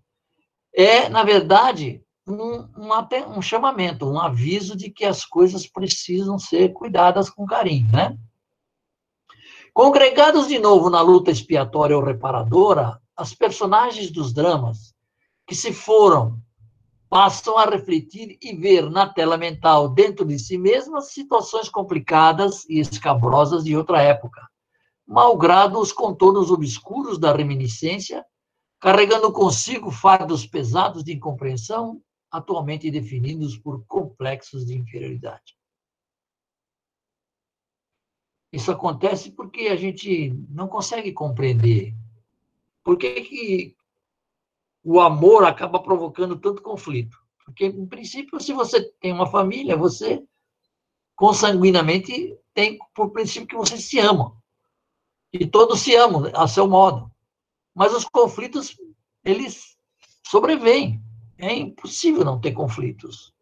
é, 0.77 1.09
na 1.09 1.24
verdade, 1.24 2.03
um, 2.29 2.68
um, 2.77 3.39
um 3.39 3.41
chamamento, 3.41 4.07
um 4.07 4.20
aviso 4.20 4.77
de 4.77 4.91
que 4.91 5.07
as 5.07 5.24
coisas 5.24 5.66
precisam 5.66 6.39
ser 6.39 6.74
cuidadas 6.74 7.31
com 7.31 7.47
carinho, 7.47 7.91
né? 7.91 8.14
Congregados 9.72 10.47
de 10.47 10.59
novo 10.59 10.91
na 10.91 11.01
luta 11.01 11.31
expiatória 11.31 11.97
ou 11.97 12.05
reparadora, 12.05 13.01
as 13.16 13.33
personagens 13.33 14.11
dos 14.11 14.35
dramas 14.35 14.95
que 15.47 15.55
se 15.55 15.72
foram 15.72 16.39
passam 17.09 17.57
a 17.57 17.64
refletir 17.64 18.37
e 18.43 18.55
ver 18.55 18.91
na 18.91 19.09
tela 19.09 19.39
mental, 19.39 19.89
dentro 19.89 20.27
de 20.27 20.39
si 20.39 20.59
mesmas, 20.59 21.12
situações 21.12 21.68
complicadas 21.68 22.68
e 22.68 22.81
escabrosas 22.81 23.64
de 23.64 23.77
outra 23.77 24.03
época, 24.03 24.43
malgrado 25.07 25.79
os 25.79 25.93
contornos 25.93 26.51
obscuros 26.51 27.18
da 27.18 27.33
reminiscência, 27.33 28.24
carregando 28.87 29.32
consigo 29.32 29.91
fardos 29.91 30.47
pesados 30.47 31.03
de 31.03 31.12
incompreensão, 31.12 32.01
atualmente 32.30 32.89
definidos 32.89 33.59
por 33.59 33.84
complexos 33.84 34.64
de 34.64 34.78
inferioridade. 34.78 35.59
Isso 38.53 38.70
acontece 38.70 39.32
porque 39.32 39.62
a 39.62 39.74
gente 39.74 40.32
não 40.49 40.68
consegue 40.68 41.12
compreender 41.12 41.97
por 42.84 42.97
que, 42.97 43.22
que 43.22 43.76
o 44.84 45.01
amor 45.01 45.43
acaba 45.43 45.82
provocando 45.82 46.39
tanto 46.39 46.62
conflito. 46.62 47.18
Porque, 47.45 47.66
em 47.66 47.87
princípio, 47.89 48.39
se 48.39 48.53
você 48.53 48.89
tem 49.01 49.12
uma 49.12 49.26
família, 49.26 49.76
você 49.76 50.24
consanguinamente 51.16 52.39
tem 52.55 52.78
por 52.95 53.11
princípio 53.11 53.49
que 53.49 53.57
você 53.57 53.78
se 53.78 53.99
ama. 53.99 54.41
E 55.32 55.45
todos 55.45 55.80
se 55.80 55.97
amam 55.97 56.30
a 56.32 56.47
seu 56.47 56.68
modo. 56.68 57.11
Mas 57.77 57.93
os 57.93 58.07
conflitos, 58.07 58.74
eles 59.22 59.77
sobrevêm. 60.27 61.03
É 61.37 61.53
impossível 61.53 62.24
não 62.24 62.41
ter 62.41 62.53
conflitos. 62.53 63.35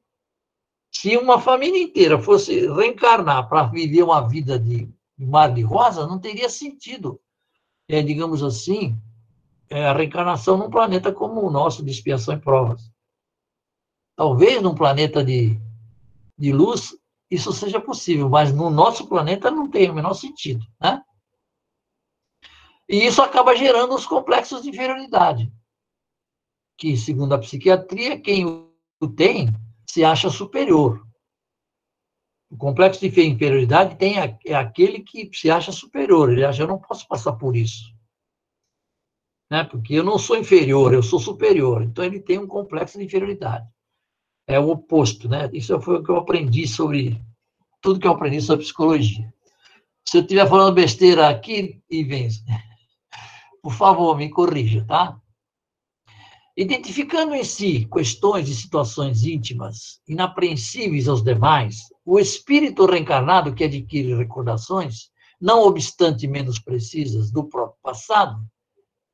Se 0.93 1.17
uma 1.17 1.41
família 1.41 1.81
inteira 1.81 2.21
fosse 2.21 2.67
reencarnar 2.67 3.49
para 3.49 3.69
viver 3.69 4.03
uma 4.03 4.27
vida 4.29 4.59
de 4.59 4.93
mar 5.17 5.55
de 5.55 5.63
rosa, 5.63 6.05
não 6.05 6.19
teria 6.19 6.49
sentido, 6.49 7.21
é, 7.89 8.03
digamos 8.03 8.43
assim, 8.43 9.01
é, 9.71 9.87
a 9.87 9.93
reencarnação 9.93 10.57
num 10.57 10.69
planeta 10.69 11.13
como 11.13 11.41
o 11.41 11.51
nosso, 11.51 11.85
de 11.85 11.93
expiação 11.93 12.35
e 12.35 12.41
provas. 12.41 12.91
Talvez 14.17 14.61
num 14.61 14.75
planeta 14.75 15.25
de, 15.25 15.61
de 16.37 16.53
luz 16.53 16.97
isso 17.31 17.53
seja 17.53 17.81
possível, 17.81 18.29
mas 18.29 18.53
no 18.53 18.69
nosso 18.69 19.09
planeta 19.09 19.51
não 19.51 19.71
tem 19.71 19.89
o 19.91 19.95
menor 19.95 20.15
sentido, 20.15 20.65
né? 20.81 21.01
E 22.89 23.07
isso 23.07 23.23
acaba 23.23 23.57
gerando 23.57 23.95
os 23.95 24.07
complexos 24.07 24.63
de 24.63 24.71
inferioridade, 24.71 25.51
que, 26.79 26.97
segundo 26.97 27.35
a 27.35 27.39
psiquiatria, 27.39 28.21
quem 28.21 28.45
o 28.47 29.09
tem 29.17 29.49
se 29.89 30.05
acha 30.05 30.29
superior. 30.31 31.07
O 32.51 32.57
complexo 32.57 33.01
de 33.01 33.07
inferioridade 33.07 33.97
tem, 33.97 34.17
é 34.19 34.55
aquele 34.55 35.01
que 35.01 35.31
se 35.33 35.51
acha 35.51 35.73
superior, 35.73 36.31
ele 36.31 36.45
acha, 36.45 36.63
eu 36.63 36.69
não 36.69 36.79
posso 36.79 37.07
passar 37.09 37.33
por 37.33 37.57
isso. 37.57 37.93
Né? 39.51 39.65
Porque 39.65 39.95
eu 39.95 40.05
não 40.05 40.19
sou 40.19 40.37
inferior, 40.37 40.95
eu 40.95 41.03
sou 41.03 41.19
superior. 41.19 41.83
Então, 41.83 42.05
ele 42.05 42.21
tem 42.21 42.39
um 42.39 42.47
complexo 42.47 42.99
de 42.99 43.05
inferioridade 43.05 43.67
é 44.47 44.59
o 44.59 44.71
oposto, 44.71 45.29
né? 45.29 45.49
Isso 45.53 45.79
foi 45.81 45.97
o 45.97 46.03
que 46.03 46.11
eu 46.11 46.17
aprendi 46.17 46.67
sobre 46.67 47.21
tudo 47.81 47.99
que 47.99 48.07
eu 48.07 48.13
aprendi 48.13 48.41
sobre 48.41 48.65
psicologia. 48.65 49.33
Se 50.07 50.19
eu 50.19 50.23
estiver 50.23 50.49
falando 50.49 50.75
besteira 50.75 51.29
aqui, 51.29 51.83
Ivens, 51.91 52.43
por 53.65 53.73
favor, 53.73 54.15
me 54.15 54.29
corrija, 54.29 54.85
tá? 54.87 55.19
Identificando 56.55 57.35
em 57.35 57.43
si 57.43 57.89
questões 57.91 58.47
e 58.51 58.55
situações 58.55 59.25
íntimas, 59.25 60.03
inapreensíveis 60.07 61.09
aos 61.09 61.23
demais, 61.23 61.79
o 62.05 62.19
espírito 62.19 62.85
reencarnado 62.85 63.55
que 63.55 63.65
adquire 63.65 64.15
recordações, 64.15 65.11
não 65.41 65.63
obstante 65.63 66.29
menos 66.29 66.59
precisas, 66.59 67.31
do 67.33 67.49
próprio 67.49 67.79
passado, 67.83 68.39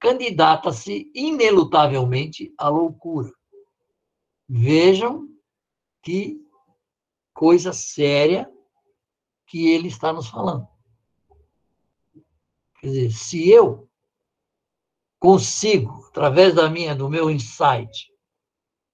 candidata-se 0.00 1.08
inelutavelmente 1.14 2.52
à 2.58 2.68
loucura 2.68 3.30
Vejam 4.48 5.28
que 6.02 6.44
coisa 7.32 7.72
séria 7.72 8.50
que 9.46 9.68
ele 9.68 9.86
está 9.86 10.12
nos 10.12 10.26
falando. 10.26 10.66
Quer 12.80 12.86
dizer, 12.88 13.10
se 13.12 13.48
eu 13.48 13.89
consigo, 15.20 16.06
através 16.08 16.54
da 16.54 16.68
minha, 16.68 16.96
do 16.96 17.08
meu 17.08 17.30
insight, 17.30 18.10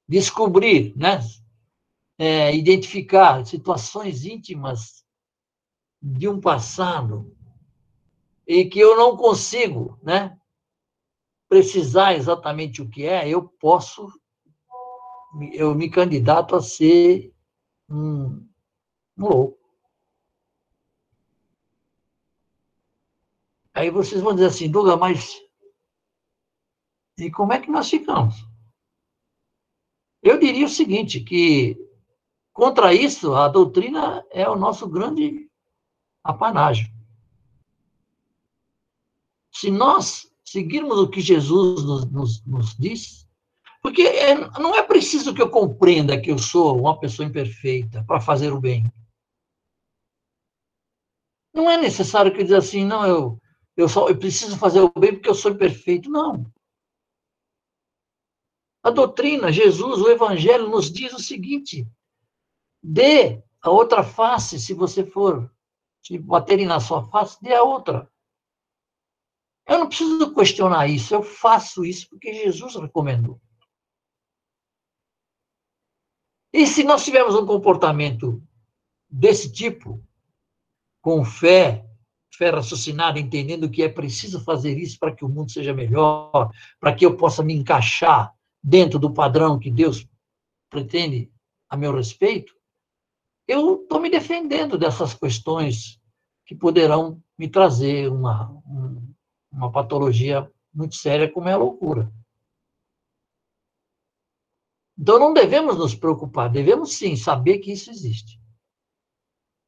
descobrir, 0.09 0.93
né, 0.97 1.21
é, 2.19 2.55
identificar 2.55 3.47
situações 3.47 4.25
íntimas 4.25 5.07
de 6.03 6.29
um 6.29 6.41
passado 6.41 7.33
e 8.47 8.65
que 8.65 8.81
eu 8.81 8.97
não 8.97 9.17
consigo, 9.17 9.99
né, 10.03 10.37
precisar 11.49 12.15
exatamente 12.15 12.83
o 12.83 12.89
que 12.89 13.07
é, 13.07 13.29
eu 13.29 13.49
posso 13.49 14.13
eu 15.53 15.75
me 15.75 15.91
candidato 15.91 16.57
a 16.57 16.63
ser 16.63 17.33
um, 17.89 18.47
um 19.19 19.27
louco. 19.27 19.59
Aí 23.75 23.91
vocês 23.91 24.23
vão 24.23 24.33
dizer 24.33 24.47
assim, 24.47 24.71
Duga, 24.71 24.97
mas 24.97 25.46
e 27.19 27.31
como 27.31 27.53
é 27.53 27.61
que 27.61 27.71
nós 27.71 27.89
ficamos? 27.89 28.45
Eu 30.23 30.39
diria 30.39 30.67
o 30.67 30.71
seguinte, 30.71 31.21
que 31.21 31.79
contra 32.53 32.93
isso, 32.93 33.35
a 33.35 33.49
doutrina 33.49 34.25
é 34.31 34.49
o 34.49 34.57
nosso 34.57 34.89
grande 34.89 35.49
apanágio. 36.23 36.91
Se 39.53 39.71
nós 39.71 40.31
seguirmos 40.45 40.99
o 40.99 41.09
que 41.09 41.21
Jesus 41.21 41.83
nos, 41.85 42.11
nos, 42.11 42.45
nos 42.45 42.77
diz, 42.77 43.27
porque 43.81 44.03
é, 44.03 44.35
não 44.59 44.75
é 44.75 44.83
preciso 44.83 45.33
que 45.33 45.41
eu 45.41 45.49
compreenda 45.49 46.21
que 46.21 46.31
eu 46.31 46.39
sou 46.39 46.79
uma 46.79 46.99
pessoa 46.99 47.27
imperfeita 47.27 48.05
para 48.05 48.21
fazer 48.21 48.53
o 48.53 48.61
bem. 48.61 48.85
Não 51.55 51.71
é 51.71 51.77
necessário 51.77 52.33
que 52.33 52.41
eu 52.41 52.45
diga 52.45 52.59
assim, 52.59 52.85
não, 52.85 53.07
eu, 53.07 53.41
eu, 53.77 53.89
só, 53.89 54.09
eu 54.09 54.19
preciso 54.19 54.59
fazer 54.59 54.81
o 54.81 54.93
bem 54.99 55.15
porque 55.15 55.29
eu 55.29 55.35
sou 55.35 55.53
imperfeito. 55.53 56.11
Não. 56.11 56.45
A 58.87 58.91
doutrina, 58.91 59.51
Jesus, 59.51 60.01
o 60.01 60.09
Evangelho 60.09 60.69
nos 60.69 60.93
diz 60.93 61.13
o 61.13 61.19
seguinte: 61.19 61.85
dê 62.81 63.43
a 63.61 63.69
outra 63.69 64.05
face, 64.05 64.61
se 64.61 64.73
você 64.73 65.05
for 65.05 65.53
se 66.01 66.17
baterem 66.17 66.67
na 66.67 66.79
sua 66.79 67.03
face, 67.09 67.37
dê 67.43 67.53
a 67.53 67.65
outra. 67.65 68.09
Eu 69.67 69.81
não 69.81 69.89
preciso 69.89 70.33
questionar 70.33 70.87
isso, 70.87 71.13
eu 71.13 71.21
faço 71.25 71.85
isso 71.85 72.09
porque 72.09 72.33
Jesus 72.33 72.77
recomendou. 72.77 73.41
E 76.53 76.65
se 76.65 76.85
nós 76.85 77.05
tivermos 77.05 77.35
um 77.35 77.45
comportamento 77.45 78.41
desse 79.11 79.51
tipo, 79.51 80.01
com 81.03 81.25
fé, 81.25 81.85
fé 82.33 82.51
raciocinada, 82.51 83.19
entendendo 83.19 83.69
que 83.69 83.83
é 83.83 83.89
preciso 83.89 84.45
fazer 84.45 84.79
isso 84.79 84.97
para 84.97 85.13
que 85.13 85.25
o 85.25 85.29
mundo 85.29 85.51
seja 85.51 85.75
melhor, 85.75 86.53
para 86.79 86.95
que 86.95 87.05
eu 87.05 87.17
possa 87.17 87.43
me 87.43 87.53
encaixar 87.53 88.36
dentro 88.67 88.99
do 88.99 89.15
padrão 89.15 89.61
que 89.61 89.71
Deus 89.71 90.05
pretende 90.69 91.33
a 91.69 91.77
meu 91.77 91.95
respeito, 91.95 92.53
eu 93.47 93.83
estou 93.83 94.01
me 94.01 94.11
defendendo 94.11 94.77
dessas 94.77 95.15
questões 95.15 96.01
que 96.45 96.53
poderão 96.53 97.23
me 97.39 97.49
trazer 97.49 98.11
uma, 98.11 98.61
uma 99.53 99.71
patologia 99.71 100.51
muito 100.75 100.97
séria 100.97 101.31
como 101.31 101.49
é 101.49 101.53
a 101.53 101.57
loucura. 101.57 102.13
Então 104.99 105.17
não 105.17 105.33
devemos 105.33 105.77
nos 105.77 105.95
preocupar, 105.95 106.51
devemos 106.51 106.95
sim 106.95 107.15
saber 107.15 107.59
que 107.59 107.71
isso 107.71 107.89
existe. 107.89 108.41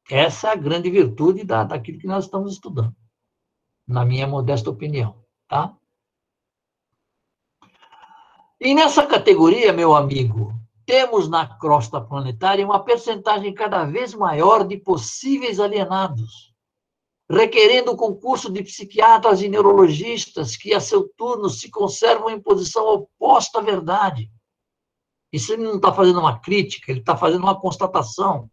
Essa 0.09 0.49
é 0.49 0.51
a 0.51 0.55
grande 0.55 0.89
virtude 0.89 1.45
da, 1.45 1.63
daquilo 1.63 1.99
que 1.99 2.07
nós 2.07 2.25
estamos 2.25 2.53
estudando, 2.53 2.95
na 3.87 4.03
minha 4.03 4.27
modesta 4.27 4.69
opinião, 4.69 5.23
tá? 5.47 5.78
E 8.59 8.73
nessa 8.73 9.05
categoria, 9.05 9.71
meu 9.71 9.95
amigo, 9.95 10.53
temos 10.85 11.29
na 11.29 11.47
crosta 11.47 12.01
planetária 12.01 12.65
uma 12.65 12.83
percentagem 12.83 13.53
cada 13.53 13.85
vez 13.85 14.13
maior 14.13 14.67
de 14.67 14.77
possíveis 14.77 15.59
alienados, 15.59 16.53
requerendo 17.29 17.91
o 17.91 17.97
concurso 17.97 18.51
de 18.51 18.63
psiquiatras 18.63 19.41
e 19.41 19.47
neurologistas 19.47 20.57
que, 20.57 20.73
a 20.73 20.79
seu 20.79 21.07
turno, 21.15 21.49
se 21.49 21.69
conservam 21.69 22.29
em 22.29 22.41
posição 22.41 22.85
oposta 22.85 23.59
à 23.59 23.61
verdade 23.61 24.29
isso 25.31 25.53
ele 25.53 25.63
não 25.63 25.75
está 25.75 25.93
fazendo 25.93 26.19
uma 26.19 26.39
crítica, 26.39 26.91
ele 26.91 27.01
está 27.01 27.15
fazendo 27.15 27.43
uma 27.43 27.59
constatação. 27.59 28.49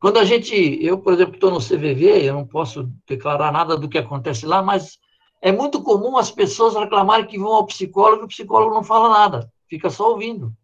Quando 0.00 0.18
a 0.18 0.24
gente, 0.24 0.54
eu, 0.84 0.98
por 0.98 1.14
exemplo, 1.14 1.34
estou 1.34 1.50
no 1.50 1.60
CVV, 1.60 2.28
eu 2.28 2.34
não 2.34 2.46
posso 2.46 2.92
declarar 3.06 3.52
nada 3.52 3.76
do 3.76 3.88
que 3.88 3.96
acontece 3.96 4.44
lá, 4.44 4.62
mas 4.62 4.98
é 5.44 5.52
muito 5.52 5.82
comum 5.82 6.16
as 6.16 6.30
pessoas 6.30 6.74
reclamarem 6.74 7.26
que 7.26 7.38
vão 7.38 7.52
ao 7.52 7.66
psicólogo 7.66 8.22
e 8.22 8.24
o 8.24 8.28
psicólogo 8.28 8.74
não 8.74 8.82
fala 8.82 9.10
nada, 9.10 9.52
fica 9.68 9.90
só 9.90 10.08
ouvindo. 10.08 10.56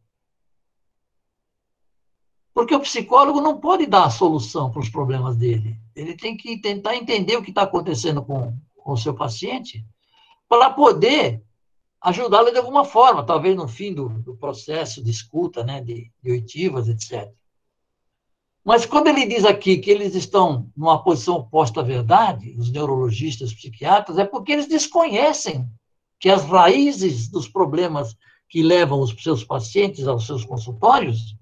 Porque 2.55 2.75
o 2.75 2.81
psicólogo 2.81 3.43
não 3.43 3.61
pode 3.61 3.85
dar 3.85 4.05
a 4.05 4.11
solução 4.11 4.71
para 4.71 4.81
os 4.81 4.89
problemas 4.89 5.37
dele. 5.37 5.77
Ele 5.95 6.17
tem 6.17 6.35
que 6.35 6.59
tentar 6.63 6.97
entender 6.97 7.37
o 7.37 7.43
que 7.43 7.51
está 7.51 7.65
acontecendo 7.65 8.25
com, 8.25 8.57
com 8.75 8.93
o 8.93 8.97
seu 8.97 9.15
paciente 9.15 9.85
para 10.49 10.71
poder 10.71 11.45
ajudá-lo 12.01 12.51
de 12.51 12.57
alguma 12.57 12.83
forma, 12.83 13.23
talvez 13.23 13.55
no 13.55 13.69
fim 13.69 13.93
do, 13.93 14.09
do 14.09 14.35
processo 14.35 15.05
de 15.05 15.11
escuta, 15.11 15.63
né, 15.63 15.83
de, 15.83 16.11
de 16.23 16.31
oitivas, 16.31 16.89
etc. 16.89 17.31
Mas 18.65 18.85
quando 18.85 19.09
ele 19.09 19.27
diz 19.27 19.45
aqui 19.45 19.79
que 19.79 19.91
eles 19.91 20.15
estão 20.15 20.71
numa 20.77 21.03
posição 21.03 21.37
oposta 21.37 21.81
à 21.81 21.83
verdade, 21.83 22.55
os 22.59 22.71
neurologistas, 22.71 23.49
os 23.49 23.55
psiquiatras, 23.55 24.19
é 24.19 24.25
porque 24.25 24.53
eles 24.53 24.67
desconhecem 24.67 25.67
que 26.19 26.29
as 26.29 26.45
raízes 26.45 27.29
dos 27.29 27.49
problemas 27.49 28.15
que 28.49 28.63
levam 28.63 29.01
os 29.01 29.15
seus 29.23 29.43
pacientes 29.43 30.07
aos 30.07 30.27
seus 30.27 30.45
consultórios 30.45 31.37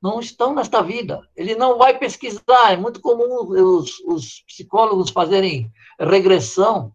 não 0.00 0.20
estão 0.20 0.54
nesta 0.54 0.82
vida. 0.82 1.28
Ele 1.34 1.56
não 1.56 1.78
vai 1.78 1.98
pesquisar. 1.98 2.72
É 2.72 2.76
muito 2.76 3.00
comum 3.00 3.48
os, 3.50 3.98
os 4.00 4.42
psicólogos 4.42 5.10
fazerem 5.10 5.72
regressão, 5.98 6.92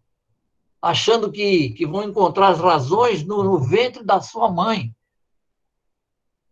achando 0.80 1.30
que, 1.30 1.70
que 1.70 1.86
vão 1.86 2.04
encontrar 2.04 2.48
as 2.48 2.60
razões 2.60 3.22
no, 3.24 3.42
no 3.42 3.58
ventre 3.58 4.02
da 4.02 4.20
sua 4.20 4.50
mãe. 4.50 4.94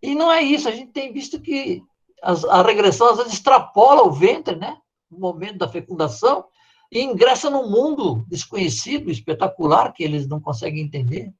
E 0.02 0.14
não 0.14 0.30
é 0.30 0.42
isso. 0.42 0.68
A 0.68 0.72
gente 0.72 0.92
tem 0.92 1.12
visto 1.12 1.40
que 1.40 1.82
as, 2.22 2.44
a 2.44 2.62
regressão 2.62 3.08
às 3.10 3.18
vezes 3.18 3.32
extrapola 3.32 4.02
o 4.02 4.12
ventre, 4.12 4.56
né? 4.56 4.76
No 5.10 5.18
momento 5.18 5.58
da 5.58 5.68
fecundação, 5.68 6.44
e 6.90 7.00
ingressa 7.00 7.48
num 7.50 7.70
mundo 7.70 8.24
desconhecido, 8.28 9.10
espetacular, 9.10 9.92
que 9.92 10.02
eles 10.02 10.26
não 10.26 10.40
conseguem 10.40 10.82
entender. 10.82 11.32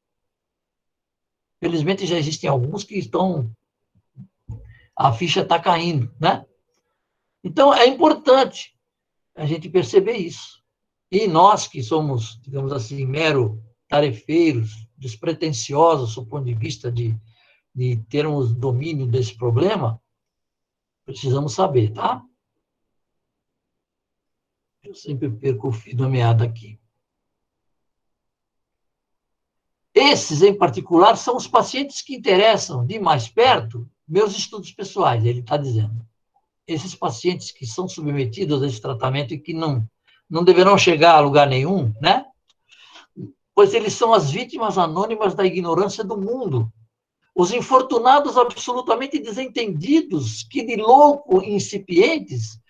Felizmente 1.58 2.06
já 2.06 2.16
existem 2.16 2.48
alguns 2.48 2.84
que 2.84 2.96
estão. 2.96 3.50
A 4.96 5.12
ficha 5.12 5.40
está 5.40 5.58
caindo, 5.58 6.12
né? 6.20 6.44
Então 7.42 7.72
é 7.72 7.86
importante 7.86 8.76
a 9.34 9.46
gente 9.46 9.68
perceber 9.68 10.16
isso. 10.16 10.60
E 11.10 11.26
nós 11.26 11.66
que 11.66 11.82
somos, 11.82 12.38
digamos 12.42 12.72
assim, 12.72 13.04
mero 13.04 13.62
tarefeiros, 13.88 14.86
despretensiosos 14.96 16.14
do 16.14 16.24
ponto 16.24 16.44
de 16.44 16.54
vista 16.54 16.92
de, 16.92 17.16
de 17.74 17.96
termos 18.08 18.52
domínio 18.52 19.06
desse 19.06 19.36
problema, 19.36 20.00
precisamos 21.10 21.54
saber, 21.54 21.92
tá? 21.92 22.22
Eu 24.82 24.94
sempre 24.94 25.30
perco 25.30 25.68
o 25.68 25.72
fio 25.72 25.96
da 25.96 26.08
meada 26.08 26.44
aqui. 26.44 26.80
Esses, 29.94 30.42
em 30.42 30.56
particular, 30.56 31.16
são 31.16 31.36
os 31.36 31.46
pacientes 31.46 32.00
que 32.00 32.14
interessam 32.14 32.86
de 32.86 32.98
mais 32.98 33.28
perto 33.28 33.88
meus 34.10 34.36
estudos 34.36 34.72
pessoais, 34.72 35.24
ele 35.24 35.40
está 35.40 35.56
dizendo. 35.56 36.04
Esses 36.66 36.94
pacientes 36.94 37.52
que 37.52 37.66
são 37.66 37.88
submetidos 37.88 38.62
a 38.62 38.66
esse 38.66 38.80
tratamento 38.80 39.32
e 39.32 39.38
que 39.38 39.52
não, 39.52 39.88
não 40.28 40.42
deverão 40.42 40.76
chegar 40.76 41.14
a 41.14 41.20
lugar 41.20 41.46
nenhum, 41.46 41.92
né? 42.00 42.24
Pois 43.54 43.74
eles 43.74 43.92
são 43.92 44.12
as 44.12 44.30
vítimas 44.30 44.78
anônimas 44.78 45.34
da 45.34 45.44
ignorância 45.44 46.02
do 46.02 46.16
mundo. 46.16 46.72
Os 47.40 47.54
infortunados 47.54 48.36
absolutamente 48.36 49.18
desentendidos, 49.18 50.42
que 50.42 50.62
de 50.62 50.76
louco 50.76 51.42
incipientes 51.42 52.60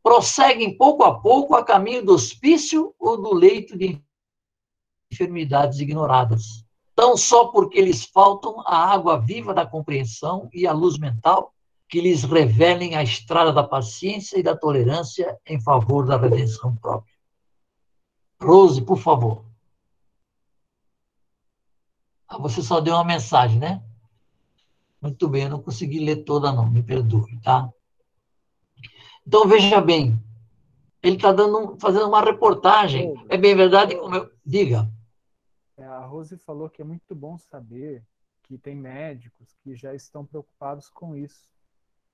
prosseguem 0.00 0.76
pouco 0.76 1.02
a 1.02 1.20
pouco 1.20 1.56
a 1.56 1.64
caminho 1.64 2.06
do 2.06 2.14
hospício 2.14 2.94
ou 2.96 3.20
do 3.20 3.34
leito 3.34 3.76
de 3.76 4.00
enfermidades 5.12 5.80
ignoradas. 5.80 6.64
Tão 6.94 7.16
só 7.16 7.48
porque 7.48 7.80
lhes 7.80 8.04
faltam 8.04 8.60
a 8.60 8.76
água 8.92 9.18
viva 9.18 9.52
da 9.52 9.66
compreensão 9.66 10.48
e 10.54 10.64
a 10.64 10.72
luz 10.72 10.96
mental 10.96 11.52
que 11.88 12.00
lhes 12.00 12.22
revelem 12.22 12.94
a 12.94 13.02
estrada 13.02 13.52
da 13.52 13.64
paciência 13.64 14.38
e 14.38 14.44
da 14.44 14.56
tolerância 14.56 15.36
em 15.44 15.60
favor 15.60 16.06
da 16.06 16.16
redenção 16.16 16.76
própria. 16.76 17.16
Rose, 18.40 18.80
por 18.80 18.96
favor. 18.96 19.44
Ah, 22.28 22.38
você 22.38 22.62
só 22.62 22.80
deu 22.80 22.94
uma 22.94 23.02
mensagem, 23.02 23.58
né? 23.58 23.82
Muito 25.00 25.28
bem, 25.28 25.44
eu 25.44 25.50
não 25.50 25.62
consegui 25.62 26.04
ler 26.04 26.24
toda, 26.24 26.52
não, 26.52 26.70
me 26.70 26.82
perdoe, 26.82 27.40
tá? 27.40 27.70
Então, 29.26 29.46
veja 29.48 29.80
bem, 29.80 30.18
ele 31.02 31.16
está 31.16 31.34
fazendo 31.78 32.08
uma 32.08 32.22
reportagem. 32.22 33.14
É 33.28 33.36
bem 33.36 33.56
verdade 33.56 33.96
como 33.96 34.14
eu. 34.14 34.30
Diga. 34.44 34.90
É, 35.76 35.84
a 35.84 36.04
Rose 36.04 36.36
falou 36.36 36.68
que 36.68 36.82
é 36.82 36.84
muito 36.84 37.14
bom 37.14 37.38
saber 37.38 38.02
que 38.42 38.58
tem 38.58 38.74
médicos 38.74 39.56
que 39.62 39.74
já 39.74 39.94
estão 39.94 40.26
preocupados 40.26 40.90
com 40.90 41.16
isso. 41.16 41.48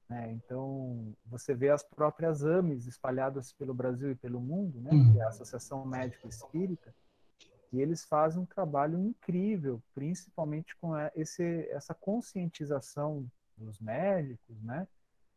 Né? 0.09 0.33
Então, 0.33 1.13
você 1.25 1.55
vê 1.55 1.71
as 1.71 1.83
próprias 1.83 2.45
AMES 2.45 2.87
espalhadas 2.87 3.53
pelo 3.53 3.75
Brasil 3.75 4.13
e 4.13 4.15
pelo 4.15 4.41
mundo, 4.41 4.81
né? 4.81 4.91
Hum. 4.93 5.13
que 5.13 5.19
é 5.19 5.25
a 5.25 5.29
Associação 5.29 5.85
Médico 5.85 6.29
Espírita, 6.29 6.95
e 7.73 7.81
eles 7.81 8.05
fazem 8.05 8.43
um 8.43 8.47
trabalho 8.47 8.99
incrível, 8.99 9.83
principalmente 9.95 10.77
com 10.77 10.93
esse, 11.15 11.69
essa 11.71 11.95
conscientização 11.95 13.27
dos 13.57 13.81
médicos, 13.81 14.63
né? 14.63 14.87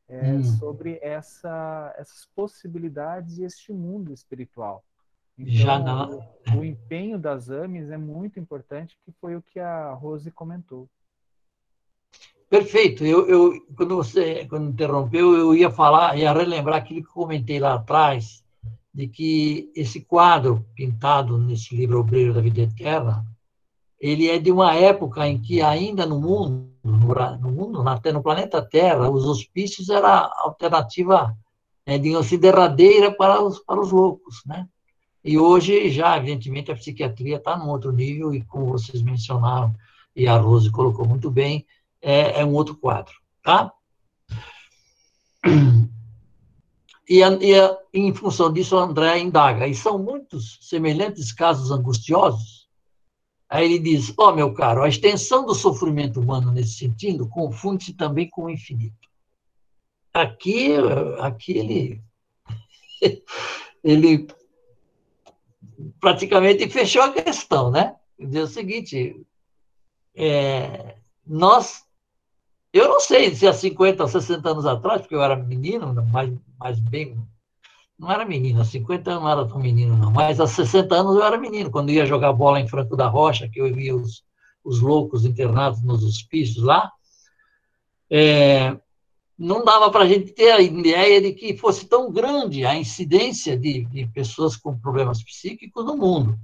é, 0.10 0.34
hum. 0.34 0.44
sobre 0.44 1.00
essa, 1.02 1.94
essas 1.98 2.28
possibilidades 2.36 3.38
e 3.38 3.44
este 3.44 3.72
mundo 3.72 4.12
espiritual. 4.12 4.84
Então, 5.38 5.54
Já 5.54 5.80
não. 5.80 6.20
o, 6.56 6.60
o 6.60 6.66
empenho 6.66 7.18
das 7.18 7.50
AMES 7.50 7.92
é 7.92 7.98
muito 7.98 8.40
importante, 8.40 8.98
que 9.06 9.12
foi 9.22 9.36
o 9.36 9.42
que 9.42 9.60
a 9.60 9.94
Rose 9.94 10.30
comentou. 10.32 10.90
Perfeito. 12.50 13.06
Eu, 13.06 13.30
eu, 13.30 13.62
quando 13.78 13.96
você 13.96 14.46
quando 14.48 14.72
interrompeu, 14.72 15.38
eu 15.38 15.56
ia 15.56 15.70
falar, 15.70 16.18
ia 16.18 16.34
relembrar 16.34 16.78
aquilo 16.78 17.04
que 17.04 17.10
eu 17.10 17.14
comentei 17.14 17.60
lá 17.60 17.76
atrás, 17.76 18.44
de 18.94 19.08
que 19.08 19.72
esse 19.76 20.02
quadro 20.02 20.66
pintado 20.76 21.38
nesse 21.38 21.76
livro 21.76 22.00
Obreiro 22.00 22.34
da 22.34 22.42
Vida 22.42 22.62
Eterna, 22.62 23.26
ele 24.00 24.30
é 24.30 24.40
de 24.40 24.52
uma 24.52 24.74
época 24.74 25.28
em 25.28 25.40
que 25.40 25.62
ainda 25.62 26.06
no 26.06 26.20
mundo 26.20 26.70
no 26.84 27.52
mundo, 27.52 27.88
até 27.88 28.12
no 28.12 28.24
planeta 28.24 28.62
Terra, 28.62 29.10
os 29.10 29.26
hospícios 29.26 29.90
era 29.90 30.08
a 30.08 30.44
alternativa, 30.44 31.36
é, 31.86 31.98
digamos 31.98 32.26
assim, 32.26 32.38
derradeira 32.38 33.12
para 33.12 33.42
os, 33.42 33.60
para 33.60 33.80
os 33.80 33.92
loucos, 33.92 34.42
né? 34.46 34.68
E 35.24 35.38
hoje, 35.38 35.90
já, 35.90 36.16
evidentemente, 36.18 36.72
a 36.72 36.76
psiquiatria 36.76 37.38
está 37.38 37.58
num 37.58 37.70
outro 37.70 37.92
nível, 37.92 38.34
e 38.34 38.42
como 38.44 38.68
vocês 38.68 39.02
mencionaram, 39.02 39.76
e 40.16 40.28
a 40.28 40.38
Rose 40.38 40.72
colocou 40.72 41.06
muito 41.06 41.30
bem, 41.30 41.66
é, 42.02 42.40
é 42.40 42.46
um 42.46 42.54
outro 42.54 42.76
quadro, 42.76 43.14
tá? 43.44 43.72
E, 47.10 47.22
e 47.22 47.56
em 47.94 48.14
função 48.14 48.54
disso, 48.54 48.78
André 48.78 49.18
indaga, 49.18 49.68
e 49.68 49.74
são 49.74 49.98
muitos 49.98 50.60
semelhantes 50.62 51.32
casos 51.34 51.72
angustiosos 51.72 52.60
Aí 53.50 53.66
ele 53.66 53.80
diz: 53.80 54.14
Ó, 54.16 54.30
oh, 54.30 54.36
meu 54.36 54.54
caro, 54.54 54.84
a 54.84 54.88
extensão 54.88 55.44
do 55.44 55.56
sofrimento 55.56 56.20
humano 56.20 56.52
nesse 56.52 56.74
sentido 56.74 57.28
confunde-se 57.28 57.94
também 57.94 58.30
com 58.30 58.44
o 58.44 58.50
infinito. 58.50 59.10
Aqui, 60.14 60.74
aqui 61.20 61.58
ele, 61.58 62.04
ele 63.84 64.28
praticamente 66.00 66.70
fechou 66.70 67.02
a 67.02 67.12
questão, 67.12 67.72
né? 67.72 67.96
Diz 68.20 68.52
o 68.52 68.54
seguinte: 68.54 69.20
é, 70.16 70.98
nós, 71.26 71.84
eu 72.72 72.88
não 72.88 73.00
sei 73.00 73.34
se 73.34 73.48
há 73.48 73.54
50 73.54 74.04
ou 74.04 74.10
60 74.10 74.50
anos 74.50 74.66
atrás, 74.66 75.02
porque 75.02 75.16
eu 75.16 75.24
era 75.24 75.36
menino, 75.36 75.94
mais, 76.12 76.34
mais 76.60 76.80
bem 76.80 77.18
não 77.98 78.10
era 78.10 78.24
menino, 78.24 78.62
há 78.62 78.66
50 78.66 79.12
anos 79.12 79.24
não 79.24 79.30
era 79.30 79.46
tão 79.46 79.60
menino, 79.60 79.98
não, 79.98 80.10
mas 80.10 80.40
há 80.40 80.48
60 80.48 80.96
anos 80.96 81.16
eu 81.18 81.24
era 81.24 81.38
menino, 81.38 81.70
quando 81.70 81.92
ia 81.92 82.06
jogar 82.06 82.32
bola 82.32 82.60
em 82.60 82.68
Franco 82.68 82.96
da 82.96 83.08
Rocha, 83.08 83.50
que 83.50 83.60
eu 83.60 83.74
via 83.74 83.94
os, 83.94 84.24
os 84.64 84.80
loucos 84.80 85.26
internados 85.26 85.84
nos 85.84 86.02
hospícios 86.04 86.64
lá, 86.64 86.90
é, 88.10 88.78
não 89.38 89.66
dava 89.66 89.92
para 89.92 90.06
a 90.06 90.08
gente 90.08 90.32
ter 90.32 90.52
a 90.52 90.62
ideia 90.62 91.22
de 91.22 91.34
que 91.34 91.58
fosse 91.58 91.88
tão 91.88 92.12
grande 92.12 92.66
a 92.66 92.74
incidência 92.76 93.58
de, 93.58 93.86
de 93.86 94.08
pessoas 94.08 94.56
com 94.56 94.80
problemas 94.80 95.22
psíquicos 95.22 95.86
no 95.86 95.98
mundo. 95.98 96.40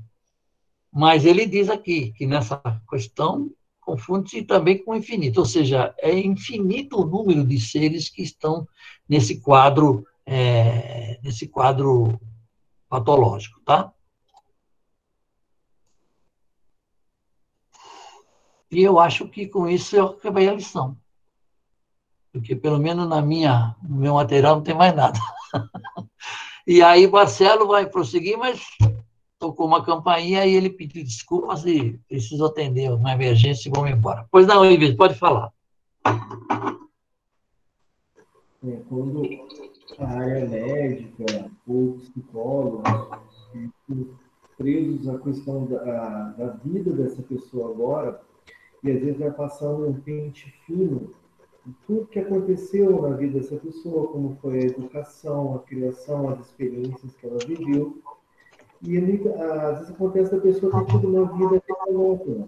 Mas 0.91 1.26
ele 1.26 1.45
diz 1.45 1.69
aqui 1.69 2.11
que 2.13 2.26
nessa 2.26 2.61
questão 2.89 3.49
confunde-se 3.86 4.41
também 4.41 4.83
com 4.83 4.91
o 4.91 4.95
infinito, 4.95 5.39
ou 5.39 5.45
seja, 5.45 5.93
é 5.99 6.17
infinito 6.17 6.99
o 6.99 7.05
número 7.05 7.45
de 7.45 7.59
seres 7.59 8.09
que 8.09 8.23
estão 8.23 8.67
nesse 9.07 9.39
quadro 9.39 10.05
é, 10.25 11.19
nesse 11.23 11.47
quadro 11.47 12.19
patológico, 12.89 13.61
tá? 13.63 13.93
E 18.71 18.81
eu 18.81 18.99
acho 18.99 19.27
que 19.29 19.47
com 19.47 19.69
isso 19.69 19.95
eu 19.95 20.07
acabei 20.07 20.49
a 20.49 20.53
lição. 20.53 20.97
Porque 22.31 22.55
pelo 22.55 22.79
menos 22.79 23.07
na 23.07 23.21
minha, 23.21 23.75
no 23.83 23.97
meu 23.97 24.15
material 24.15 24.55
não 24.55 24.63
tem 24.63 24.75
mais 24.75 24.95
nada. 24.95 25.19
e 26.67 26.81
aí 26.81 27.07
Marcelo 27.07 27.67
vai 27.67 27.86
prosseguir, 27.86 28.38
mas 28.38 28.61
tocou 29.45 29.67
uma 29.67 29.85
campainha 29.85 30.45
e 30.45 30.55
ele 30.55 30.69
pediu 30.71 31.03
desculpas 31.03 31.65
e 31.65 31.99
preciso 32.07 32.45
atender 32.45 32.91
uma 32.91 33.13
emergência 33.13 33.69
e 33.69 33.71
vamos 33.71 33.91
embora. 33.91 34.25
Pois 34.31 34.47
não, 34.47 34.65
Ives, 34.65 34.95
pode 34.95 35.13
falar. 35.15 35.51
É, 38.63 38.81
quando 38.89 39.21
a 39.99 40.07
área 40.07 40.47
médica 40.47 41.51
ou 41.67 41.93
psicólogos 41.93 42.83
presos 44.57 45.07
à 45.07 45.19
questão 45.19 45.65
da, 45.65 46.33
da 46.37 46.47
vida 46.63 46.91
dessa 46.91 47.21
pessoa 47.21 47.71
agora, 47.71 48.19
e 48.83 48.91
às 48.91 48.99
vezes 48.99 49.19
vai 49.19 49.31
passando 49.31 49.87
um 49.87 49.93
pente 49.93 50.49
fino 50.65 51.13
tudo 51.87 52.05
que 52.07 52.19
aconteceu 52.19 53.01
na 53.01 53.15
vida 53.15 53.39
dessa 53.39 53.55
pessoa, 53.57 54.07
como 54.07 54.37
foi 54.39 54.59
a 54.59 54.65
educação, 54.65 55.55
a 55.55 55.59
criação, 55.59 56.29
as 56.29 56.39
experiências 56.41 57.15
que 57.15 57.25
ela 57.25 57.39
viveu. 57.39 57.97
E 58.86 58.97
às 58.97 59.79
vezes 59.79 59.89
acontece 59.89 60.36
a 60.36 60.39
pessoa 60.39 60.86
ter 60.86 60.91
tido 60.91 61.07
uma 61.07 61.25
vida 61.25 61.61
monótona. 61.88 62.47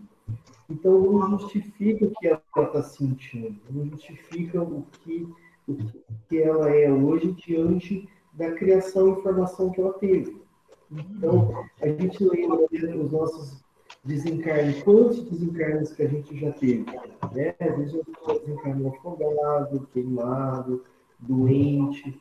Então 0.70 1.00
não 1.00 1.40
justifica 1.40 2.06
o 2.06 2.12
que 2.12 2.28
ela 2.28 2.42
está 2.58 2.84
sentindo, 2.84 3.60
não 3.70 3.86
justifica 3.90 4.62
o 4.62 4.84
que, 4.92 5.28
o 5.68 5.78
que 6.28 6.38
ela 6.42 6.70
é 6.70 6.92
hoje 6.92 7.32
diante 7.34 8.08
da 8.34 8.52
criação 8.52 9.14
e 9.14 9.24
formação 9.24 9.72
que 9.72 9.82
ela 9.82 9.94
teve. 9.94 10.42
Então, 10.92 11.66
a 11.82 11.88
gente 11.88 12.24
lembra 12.24 12.66
os 12.72 13.12
nossos 13.12 13.64
desencarnes, 14.04 14.84
quantos 14.84 15.24
desencarnes 15.24 15.92
que 15.92 16.04
a 16.04 16.08
gente 16.08 16.40
já 16.40 16.52
teve? 16.52 16.86
Né? 17.34 17.56
Às 17.60 17.78
vezes 17.78 17.94
eu 17.94 18.40
desencarnou 18.40 18.96
afogado, 18.96 19.88
queimado, 19.92 20.84
doente, 21.20 22.18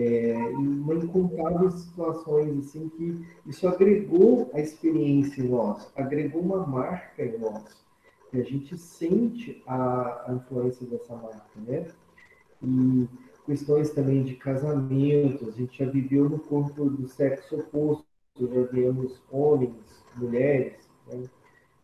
é, 0.00 0.34
uma 0.56 0.94
incontáveis 0.94 1.74
situações 1.74 2.58
assim 2.58 2.88
que 2.88 3.26
isso 3.46 3.68
agregou 3.68 4.50
a 4.54 4.60
experiência 4.60 5.42
em 5.42 5.48
nós, 5.48 5.92
agregou 5.94 6.40
uma 6.40 6.66
marca 6.66 7.24
em 7.24 7.38
nós, 7.38 7.84
a 8.32 8.42
gente 8.42 8.78
sente 8.78 9.62
a, 9.66 10.30
a 10.30 10.34
influência 10.34 10.86
dessa 10.86 11.14
marca, 11.16 11.60
né? 11.66 11.86
E 12.62 13.08
questões 13.44 13.90
também 13.90 14.22
de 14.22 14.36
casamento, 14.36 15.48
a 15.48 15.50
gente 15.50 15.76
já 15.76 15.90
viveu 15.90 16.28
no 16.28 16.38
corpo 16.38 16.88
do 16.88 17.08
sexo 17.08 17.56
oposto, 17.56 18.06
já 18.38 18.62
vemos 18.70 19.20
homens, 19.30 20.04
mulheres, 20.16 20.88
né? 21.08 21.28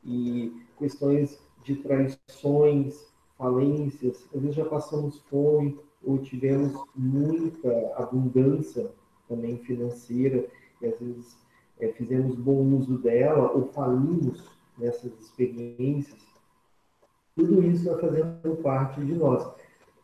e 0.05 0.63
questões 0.79 1.41
de 1.65 1.75
traições, 1.77 3.13
falências, 3.37 4.29
às 4.33 4.41
vezes 4.41 4.57
já 4.57 4.65
passamos 4.65 5.19
fome 5.29 5.79
ou 6.07 6.19
tivemos 6.19 6.73
muita 6.95 7.95
abundância 7.97 8.91
também 9.29 9.59
financeira 9.59 10.47
e 10.81 10.87
às 10.87 10.99
vezes 10.99 11.37
é, 11.81 11.89
fizemos 11.89 12.37
bom 12.37 12.63
uso 12.77 12.97
dela 12.99 13.51
ou 13.53 13.67
falimos 13.73 14.49
nessas 14.79 15.13
experiências. 15.21 16.25
Tudo 17.35 17.63
isso 17.65 17.85
vai 17.85 18.01
fazendo 18.01 18.57
parte 18.63 19.05
de 19.05 19.15
nós 19.15 19.47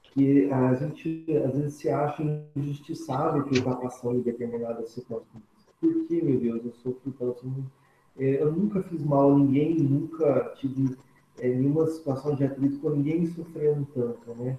que 0.02 0.50
a 0.50 0.74
gente 0.74 1.24
às 1.46 1.56
vezes 1.56 1.74
se 1.74 1.88
acha 1.88 2.22
injustiçado 2.54 3.44
que 3.44 3.54
está 3.54 3.74
passando 3.74 4.18
em 4.18 4.22
determinadas 4.22 4.90
situações. 4.90 5.42
Por 5.80 6.06
que, 6.06 6.20
meu 6.20 6.38
Deus, 6.38 6.64
eu 6.64 6.72
sofro 6.72 7.12
tanto? 7.18 7.46
É, 8.18 8.42
eu 8.42 8.52
nunca 8.52 8.82
fiz 8.82 9.02
mal 9.02 9.32
a 9.32 9.38
ninguém, 9.38 9.74
nunca 9.76 10.52
tive 10.56 10.96
é, 11.38 11.48
nenhuma 11.48 11.86
situação 11.86 12.34
de 12.34 12.44
atrito 12.44 12.78
com 12.78 12.90
ninguém 12.90 13.26
sofrendo 13.26 13.86
tanto, 13.94 14.34
né? 14.34 14.58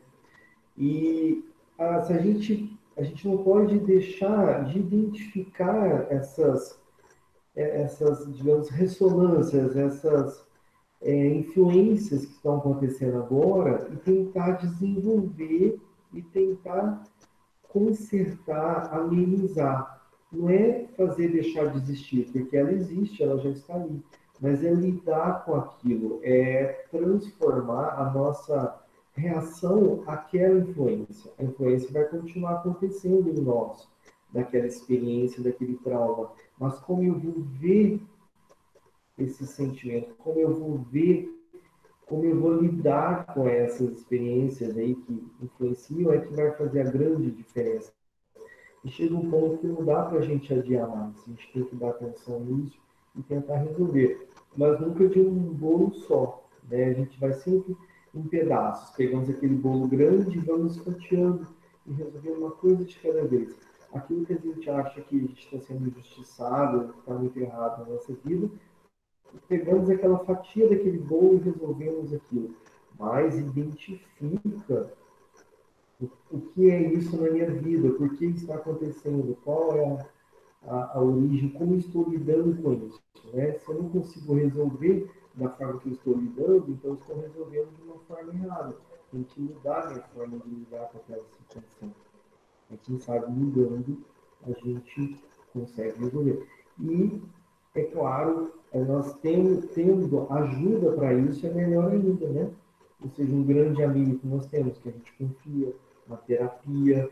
E 0.78 1.44
a, 1.78 2.02
se 2.02 2.14
a 2.14 2.18
gente 2.18 2.78
a 2.96 3.02
gente 3.02 3.28
não 3.28 3.38
pode 3.40 3.80
deixar 3.80 4.66
de 4.66 4.78
identificar 4.78 6.06
essas 6.12 6.80
é, 7.56 7.82
essas 7.82 8.32
digamos 8.36 8.70
ressonâncias, 8.70 9.76
essas 9.76 10.46
é, 11.02 11.28
influências 11.28 12.26
que 12.26 12.34
estão 12.34 12.58
acontecendo 12.58 13.18
agora 13.18 13.88
e 13.92 13.98
tentar 13.98 14.52
desenvolver 14.52 15.80
e 16.14 16.22
tentar 16.22 17.04
consertar, 17.70 18.94
amenizar. 18.94 20.02
Não 20.32 20.50
é 20.50 20.86
fazer 20.96 21.30
deixar 21.30 21.68
de 21.68 21.78
existir, 21.78 22.32
porque 22.32 22.56
ela 22.56 22.72
existe, 22.72 23.22
ela 23.22 23.38
já 23.40 23.50
está 23.50 23.76
ali. 23.76 24.02
Mas 24.40 24.64
é 24.64 24.72
lidar 24.72 25.46
com 25.46 25.56
aquilo, 25.56 26.20
é 26.24 26.86
transformar 26.90 28.00
a 28.00 28.12
nossa 28.12 28.83
reação 29.16 30.03
àquela 30.07 30.59
influência. 30.59 31.32
A 31.38 31.43
influência 31.43 31.91
vai 31.91 32.05
continuar 32.05 32.55
acontecendo 32.55 33.30
em 33.30 33.41
nós, 33.41 33.88
daquela 34.32 34.66
experiência, 34.66 35.43
daquele 35.43 35.78
trauma. 35.78 36.32
Mas 36.59 36.80
como 36.80 37.03
eu 37.03 37.20
vou 37.20 37.41
ver 37.59 38.01
esse 39.18 39.45
sentimento, 39.45 40.16
como 40.16 40.39
eu 40.39 40.53
vou 40.53 40.78
ver, 40.78 41.30
como 42.05 42.26
eu 42.26 42.39
vou 42.39 42.59
lidar 42.59 43.28
com 43.34 43.47
essas 43.47 43.97
experiências 43.97 44.76
aí 44.78 44.95
que 44.95 45.32
influenciam, 45.41 46.11
é 46.11 46.20
que 46.20 46.34
vai 46.34 46.51
fazer 46.51 46.82
a 46.82 46.91
grande 46.91 47.32
diferença. 47.32 47.93
E 48.84 48.89
chega 48.89 49.16
um 49.16 49.30
ponto 49.30 49.59
que 49.59 49.68
não 49.68 49.86
dá 49.86 50.03
para 50.03 50.20
a 50.20 50.22
gente 50.22 50.53
adiar 50.53 50.89
mais, 50.89 51.16
a 51.24 51.30
gente 51.30 51.53
tem 51.53 51.64
que 51.64 51.76
dar 51.76 51.91
atenção 51.91 52.39
nisso 52.41 52.78
e 53.16 53.22
tentar 53.24 53.57
resolver. 53.57 54.28
Mas 54.57 54.80
nunca 54.82 55.07
de 55.07 55.20
um 55.20 55.53
bolo 55.53 55.93
só, 55.93 56.43
né? 56.70 56.86
A 56.86 56.93
gente 56.93 57.18
vai 57.20 57.34
sempre 57.34 57.78
em 58.14 58.24
pedaços, 58.24 58.95
pegamos 58.95 59.30
aquele 59.30 59.55
bolo 59.55 59.88
grande 59.88 60.38
e 60.38 60.41
vamos 60.41 60.78
fatiando 60.78 61.47
e 61.86 61.93
resolvendo 61.93 62.38
uma 62.38 62.51
coisa 62.51 62.86
de 62.86 62.99
cada 62.99 63.26
vez. 63.26 63.55
Aquilo 63.93 64.26
que 64.26 64.34
a 64.34 64.38
gente 64.38 64.70
acha 64.70 65.01
que 65.01 65.18
está 65.38 65.59
sendo 65.59 65.88
injustiçado, 65.88 66.93
está 66.99 67.14
muito 67.14 67.38
errado 67.39 67.84
na 67.84 67.93
nossa 67.93 68.14
vida, 68.26 68.49
pegamos 69.47 69.89
aquela 69.89 70.20
fatia 70.20 70.70
daquele 70.70 70.97
bolo 70.97 71.36
e 71.36 71.49
resolvemos 71.49 72.14
aquilo. 72.14 72.55
Mas 72.97 73.38
identifica 73.38 74.93
o 76.32 76.39
que 76.39 76.70
é 76.70 76.93
isso 76.93 77.20
na 77.22 77.30
minha 77.30 77.49
vida, 77.51 77.89
por 77.91 78.16
que 78.16 78.26
está 78.26 78.55
acontecendo, 78.55 79.38
qual 79.43 79.76
é 79.76 79.86
a, 80.66 80.76
a, 80.76 80.97
a 80.97 81.01
origem, 81.01 81.49
como 81.49 81.76
estou 81.76 82.09
lidando 82.09 82.61
com 82.61 82.74
isso. 82.74 83.01
Né? 83.34 83.53
Se 83.53 83.70
eu 83.70 83.82
não 83.82 83.89
consigo 83.89 84.34
resolver 84.34 85.09
da 85.36 85.50
forma 85.50 85.80
que 85.80 85.90
eu 85.90 85.94
estou 85.94 86.14
lidando, 86.16 86.72
então 86.72 86.94
estou 86.94 87.20
resolvendo 87.20 87.76
de 87.76 87.82
uma 87.84 88.00
forma 88.08 88.34
errada. 88.34 88.76
Tem 89.12 89.24
que 89.24 89.42
mudar 89.42 89.84
a 89.84 89.90
minha 89.90 90.04
forma 90.14 90.40
de 90.40 90.50
lidar 90.50 90.90
com 90.90 90.98
aquela 90.98 91.24
situação. 91.26 91.94
E 92.72 92.78
quem 92.78 93.00
sabe 93.00 93.32
mudando, 93.32 94.04
a 94.44 94.52
gente 94.52 95.20
consegue 95.52 96.00
resolver. 96.00 96.48
E, 96.80 97.22
é 97.76 97.84
claro, 97.84 98.54
nós 98.74 99.14
temos, 99.20 99.66
tendo 99.68 100.28
ajuda 100.32 100.92
para 100.94 101.14
isso, 101.14 101.46
é 101.46 101.52
melhor 101.52 101.92
ainda, 101.92 102.28
né? 102.30 102.52
Ou 103.04 103.10
seja, 103.10 103.34
um 103.34 103.44
grande 103.44 103.84
amigo 103.84 104.18
que 104.18 104.28
nós 104.28 104.46
temos, 104.48 104.78
que 104.80 104.90
a 104.90 104.92
gente 104.92 105.14
confia, 105.18 105.76
uma 106.08 106.18
terapia, 106.18 107.10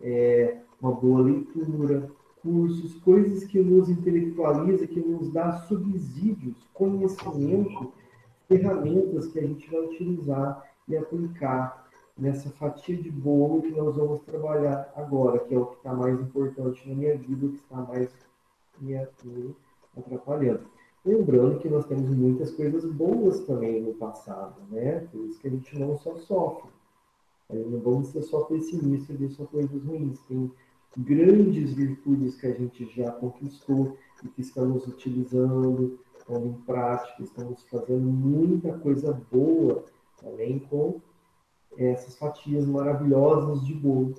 é, 0.00 0.58
uma 0.80 0.92
boa 0.92 1.22
leitura, 1.22 2.10
cursos, 2.42 2.94
coisas 2.96 3.44
que 3.44 3.60
nos 3.60 3.88
intelectualiza, 3.88 4.86
que 4.86 5.00
nos 5.00 5.32
dá 5.32 5.52
subsídios, 5.52 6.56
conhecimento, 6.74 7.92
ferramentas 8.48 9.28
que 9.28 9.38
a 9.38 9.46
gente 9.46 9.70
vai 9.70 9.80
utilizar 9.80 10.70
e 10.88 10.96
aplicar 10.96 11.88
nessa 12.18 12.50
fatia 12.50 12.96
de 12.96 13.10
bolo 13.10 13.62
que 13.62 13.70
nós 13.70 13.96
vamos 13.96 14.20
trabalhar 14.22 14.92
agora, 14.96 15.38
que 15.38 15.54
é 15.54 15.58
o 15.58 15.66
que 15.66 15.76
está 15.76 15.94
mais 15.94 16.20
importante 16.20 16.88
na 16.88 16.94
minha 16.94 17.16
vida, 17.16 17.46
o 17.46 17.50
que 17.50 17.56
está 17.56 17.76
mais 17.76 18.10
me 18.80 18.96
atrapalhando. 19.96 20.62
Lembrando 21.04 21.58
que 21.58 21.68
nós 21.68 21.86
temos 21.86 22.10
muitas 22.10 22.52
coisas 22.52 22.84
boas 22.84 23.40
também 23.40 23.82
no 23.82 23.94
passado, 23.94 24.54
né? 24.70 25.00
Por 25.10 25.24
isso 25.26 25.40
que 25.40 25.48
a 25.48 25.50
gente 25.50 25.78
não 25.78 25.96
só 25.96 26.16
sofre. 26.16 26.70
Não 27.50 27.80
vamos 27.80 28.08
ser 28.08 28.22
só 28.22 28.42
pessimistas 28.44 29.10
e 29.10 29.18
ver 29.18 29.30
só 29.30 29.44
coisas 29.44 29.82
ruins. 29.82 30.20
Tem 30.28 30.50
grandes 30.96 31.72
virtudes 31.72 32.36
que 32.36 32.46
a 32.46 32.54
gente 32.54 32.86
já 32.94 33.10
conquistou 33.12 33.96
e 34.22 34.28
que 34.28 34.40
estamos 34.40 34.86
utilizando, 34.86 35.98
pondo 36.26 36.46
em 36.48 36.52
prática, 36.64 37.22
estamos 37.22 37.62
fazendo 37.64 38.04
muita 38.04 38.78
coisa 38.78 39.12
boa 39.30 39.84
também 40.20 40.58
com 40.58 41.00
essas 41.76 42.16
fatias 42.16 42.66
maravilhosas 42.66 43.64
de 43.64 43.74
bolo 43.74 44.14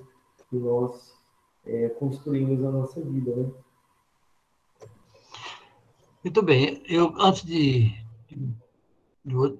que 0.50 0.56
nós 0.56 1.16
é, 1.64 1.88
construímos 1.90 2.60
na 2.60 2.70
nossa 2.70 3.00
vida, 3.00 3.34
né? 3.34 3.50
Muito 6.22 6.42
bem. 6.42 6.82
Eu, 6.86 7.14
antes 7.20 7.44
de, 7.44 7.94
de, 8.28 9.58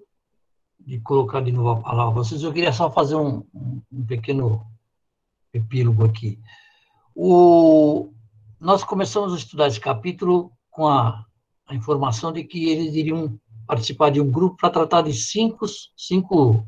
de, 0.80 1.00
colocar 1.00 1.40
de 1.40 1.52
novo 1.52 1.70
a 1.70 1.82
palavra 1.82 2.12
a 2.12 2.14
vocês, 2.14 2.42
eu 2.42 2.52
queria 2.52 2.72
só 2.72 2.90
fazer 2.90 3.16
um, 3.16 3.44
um 3.92 4.04
pequeno 4.06 4.66
epílogo 5.52 6.04
aqui. 6.04 6.40
O, 7.14 8.10
nós 8.58 8.82
começamos 8.82 9.32
a 9.32 9.36
estudar 9.36 9.68
esse 9.68 9.78
capítulo 9.78 10.50
com 10.70 10.88
a, 10.88 11.24
a 11.66 11.74
informação 11.74 12.32
de 12.32 12.42
que 12.42 12.68
eles 12.68 12.94
iriam 12.94 13.38
participar 13.66 14.10
de 14.10 14.20
um 14.20 14.30
grupo 14.30 14.56
para 14.56 14.70
tratar 14.70 15.02
de 15.02 15.12
cinco, 15.12 15.64
cinco 15.96 16.66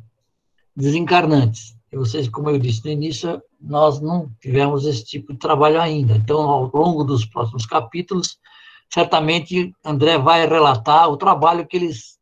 desencarnantes. 0.74 1.76
E 1.90 1.96
vocês, 1.96 2.28
como 2.28 2.48
eu 2.50 2.58
disse 2.58 2.84
no 2.84 2.92
início, 2.92 3.42
nós 3.60 4.00
não 4.00 4.30
tivemos 4.40 4.86
esse 4.86 5.04
tipo 5.04 5.32
de 5.32 5.38
trabalho 5.38 5.80
ainda. 5.80 6.14
Então, 6.14 6.40
ao 6.42 6.70
longo 6.72 7.02
dos 7.02 7.24
próximos 7.24 7.66
capítulos, 7.66 8.38
certamente 8.88 9.74
André 9.84 10.16
vai 10.16 10.46
relatar 10.46 11.10
o 11.10 11.16
trabalho 11.16 11.66
que 11.66 11.76
eles 11.76 12.16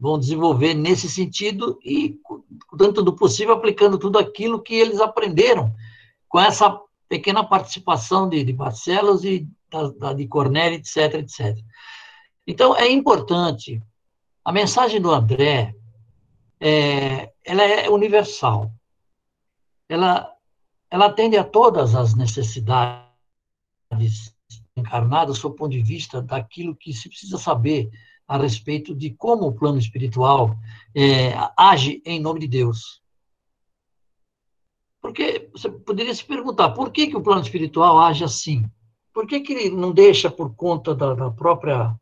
vão 0.00 0.18
desenvolver 0.18 0.74
nesse 0.74 1.08
sentido 1.08 1.78
e, 1.84 2.18
dentro 2.76 3.02
do 3.02 3.14
possível, 3.14 3.54
aplicando 3.54 3.98
tudo 3.98 4.18
aquilo 4.18 4.62
que 4.62 4.74
eles 4.74 5.00
aprenderam 5.00 5.74
com 6.28 6.38
essa 6.38 6.78
pequena 7.08 7.42
participação 7.42 8.28
de, 8.28 8.44
de 8.44 8.52
Barcelos 8.52 9.24
e 9.24 9.48
da, 9.70 9.88
da, 9.90 10.12
de 10.12 10.26
Cornélio, 10.26 10.78
etc, 10.78 11.14
etc. 11.14 11.58
Então, 12.46 12.76
é 12.76 12.90
importante, 12.90 13.82
a 14.44 14.52
mensagem 14.52 15.00
do 15.00 15.10
André, 15.10 15.74
é, 16.60 17.32
ela 17.44 17.62
é 17.62 17.88
universal. 17.88 18.72
Ela, 19.88 20.30
ela 20.90 21.06
atende 21.06 21.36
a 21.36 21.44
todas 21.44 21.94
as 21.94 22.14
necessidades 22.14 23.08
encarnadas, 24.76 25.38
do 25.38 25.50
ponto 25.50 25.70
de 25.70 25.82
vista 25.82 26.22
daquilo 26.22 26.76
que 26.76 26.92
se 26.92 27.08
precisa 27.08 27.38
saber 27.38 27.90
a 28.26 28.36
respeito 28.36 28.94
de 28.94 29.10
como 29.10 29.46
o 29.46 29.54
plano 29.54 29.78
espiritual 29.78 30.54
é, 30.94 31.32
age 31.56 32.02
em 32.04 32.20
nome 32.20 32.40
de 32.40 32.48
Deus. 32.48 33.02
Porque 35.00 35.48
você 35.52 35.70
poderia 35.70 36.14
se 36.14 36.24
perguntar, 36.24 36.70
por 36.70 36.90
que, 36.90 37.06
que 37.06 37.16
o 37.16 37.22
plano 37.22 37.42
espiritual 37.42 37.98
age 37.98 38.24
assim? 38.24 38.68
Por 39.12 39.26
que, 39.26 39.40
que 39.40 39.52
ele 39.52 39.70
não 39.70 39.92
deixa 39.92 40.30
por 40.30 40.54
conta 40.54 40.94
da, 40.94 41.14
da 41.14 41.30
própria, 41.30 41.94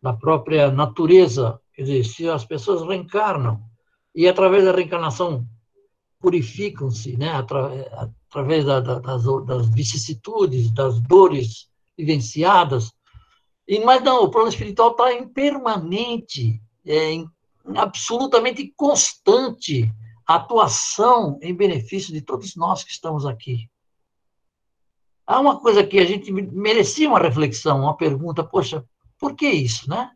da 0.00 0.12
própria 0.12 0.70
natureza? 0.70 1.60
Quer 1.74 1.82
dizer, 1.82 2.04
se 2.04 2.28
as 2.28 2.44
pessoas 2.44 2.86
reencarnam 2.86 3.60
e 4.14 4.26
através 4.26 4.64
da 4.64 4.72
reencarnação 4.72 5.46
purificam-se, 6.20 7.16
né? 7.16 7.32
Atra, 7.32 8.08
através 8.28 8.64
da, 8.64 8.80
da, 8.80 8.98
das, 8.98 9.24
das 9.44 9.68
vicissitudes, 9.68 10.70
das 10.72 11.00
dores 11.00 11.68
vivenciadas, 11.96 12.92
e, 13.68 13.80
mas 13.80 14.02
não, 14.02 14.22
o 14.22 14.30
plano 14.30 14.48
espiritual 14.48 14.92
está 14.92 15.12
em 15.12 15.28
permanente, 15.28 16.60
é, 16.84 17.10
em, 17.12 17.28
absolutamente 17.74 18.72
constante 18.76 19.92
atuação 20.26 21.38
em 21.40 21.54
benefício 21.54 22.12
de 22.12 22.20
todos 22.20 22.56
nós 22.56 22.82
que 22.82 22.90
estamos 22.90 23.24
aqui. 23.24 23.70
Há 25.26 25.40
uma 25.40 25.58
coisa 25.60 25.84
que 25.84 25.98
a 25.98 26.04
gente 26.04 26.32
merecia 26.32 27.08
uma 27.08 27.18
reflexão, 27.18 27.80
uma 27.80 27.96
pergunta, 27.96 28.44
poxa, 28.44 28.84
por 29.18 29.34
que 29.34 29.48
isso, 29.48 29.88
né? 29.88 30.10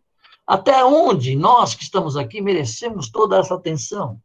Até 0.46 0.84
onde 0.84 1.36
nós 1.36 1.74
que 1.74 1.82
estamos 1.82 2.16
aqui 2.16 2.40
merecemos 2.40 3.10
toda 3.10 3.38
essa 3.38 3.54
atenção? 3.54 4.20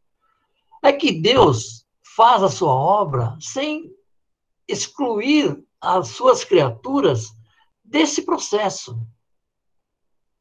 É 0.83 0.91
que 0.91 1.11
Deus 1.11 1.86
faz 2.15 2.41
a 2.43 2.49
sua 2.49 2.73
obra 2.73 3.38
sem 3.39 3.91
excluir 4.67 5.63
as 5.79 6.09
suas 6.09 6.43
criaturas 6.43 7.31
desse 7.83 8.23
processo. 8.23 8.99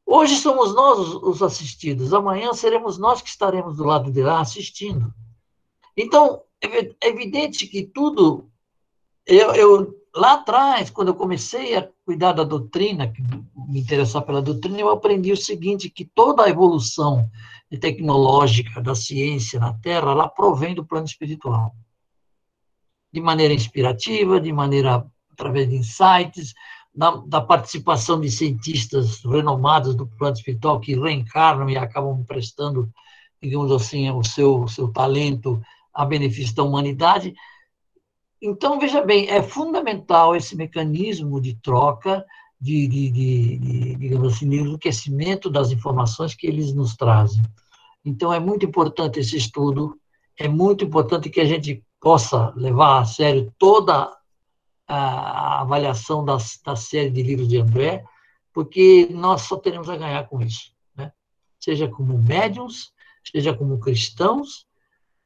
Hoje 0.07 0.36
somos 0.36 0.74
nós 0.74 0.99
os 0.99 1.42
assistidos, 1.42 2.12
amanhã 2.12 2.53
seremos 2.53 2.99
nós 2.99 3.22
que 3.22 3.28
estaremos 3.28 3.76
do 3.76 3.84
lado 3.84 4.11
de 4.12 4.22
lá 4.22 4.40
assistindo. 4.40 5.12
Então, 5.97 6.42
é 6.61 7.09
evidente 7.09 7.66
que 7.66 7.82
tudo. 7.84 8.51
Eu, 9.26 9.55
eu, 9.55 10.05
lá 10.14 10.34
atrás, 10.34 10.90
quando 10.90 11.09
eu 11.09 11.14
comecei 11.14 11.76
a 11.76 11.88
cuidar 12.05 12.32
da 12.32 12.45
doutrina, 12.45 13.12
me 13.68 13.80
interessar 13.80 14.22
pela 14.22 14.42
doutrina, 14.42 14.80
eu 14.80 14.90
aprendi 14.90 15.32
o 15.32 15.36
seguinte: 15.36 15.90
que 15.90 16.05
toda 16.05 16.45
a 16.45 16.51
evolução 16.51 17.30
tecnológica 17.80 18.80
da 18.80 18.95
ciência 18.95 19.59
na 19.59 19.72
Terra, 19.72 20.12
ela 20.12 20.28
provém 20.28 20.74
do 20.74 20.84
plano 20.84 21.07
espiritual. 21.07 21.74
De 23.12 23.20
maneira 23.20 23.55
inspirativa, 23.55 24.40
de 24.40 24.53
maneira 24.53 25.05
através 25.32 25.68
de 25.68 25.76
insights, 25.76 26.55
da, 26.95 27.11
da, 27.26 27.40
participação 27.40 28.20
de 28.20 28.30
cientistas 28.30 29.24
renomados 29.24 29.97
do 29.97 30.07
plano 30.07 30.36
espiritual 30.36 30.78
que 30.78 30.95
reencarnam 30.95 31.68
e 31.68 31.76
acabam 31.76 32.24
prestando, 32.24 32.88
digamos 33.42 33.72
assim, 33.72 34.09
o 34.11 34.22
seu, 34.22 34.62
o 34.62 34.68
seu 34.68 34.88
talento 34.92 35.61
a 35.95 36.05
benefício 36.05 36.55
da 36.55 36.62
humanidade. 36.62 37.34
Então, 38.42 38.78
veja 38.78 39.01
bem, 39.01 39.28
é 39.28 39.42
fundamental 39.42 40.34
esse 40.34 40.57
mecanismo 40.57 41.40
de 41.40 41.55
troca, 41.55 42.24
de, 42.61 42.86
de, 42.88 43.11
de, 43.11 43.59
de 43.59 43.97
digamos 43.97 44.34
assim, 44.34 44.49
de 44.49 44.57
enriquecimento 44.57 45.49
das 45.49 45.70
informações 45.70 46.34
que 46.34 46.47
eles 46.47 46.74
nos 46.74 46.97
trazem. 46.97 47.42
Então, 48.05 48.32
é 48.32 48.40
muito 48.40 48.66
importante 48.66 49.20
esse 49.20 49.36
estudo, 49.36 49.99
é 50.38 50.49
muito 50.49 50.84
importante 50.84 51.30
que 51.30 51.40
a 51.40 51.45
gente 51.45 51.82
possa 52.01 52.53
levar 52.57 53.01
a 53.01 53.05
sério 53.05 53.53
toda 53.59 54.11
a 54.86 55.62
avaliação 55.62 56.24
das, 56.24 56.61
da 56.62 56.76
série 56.76 57.11
de 57.11 57.22
livros 57.22 57.49
de 57.49 57.59
André, 57.59 58.05
porque 58.53 59.09
nós 59.11 59.42
só 59.42 59.57
teremos 59.57 59.88
a 59.88 59.97
ganhar 59.97 60.28
com 60.28 60.42
isso. 60.42 60.72
Né? 60.95 61.11
Seja 61.59 61.88
como 61.88 62.18
médiums, 62.18 62.92
seja 63.24 63.55
como 63.55 63.78
cristãos, 63.78 64.66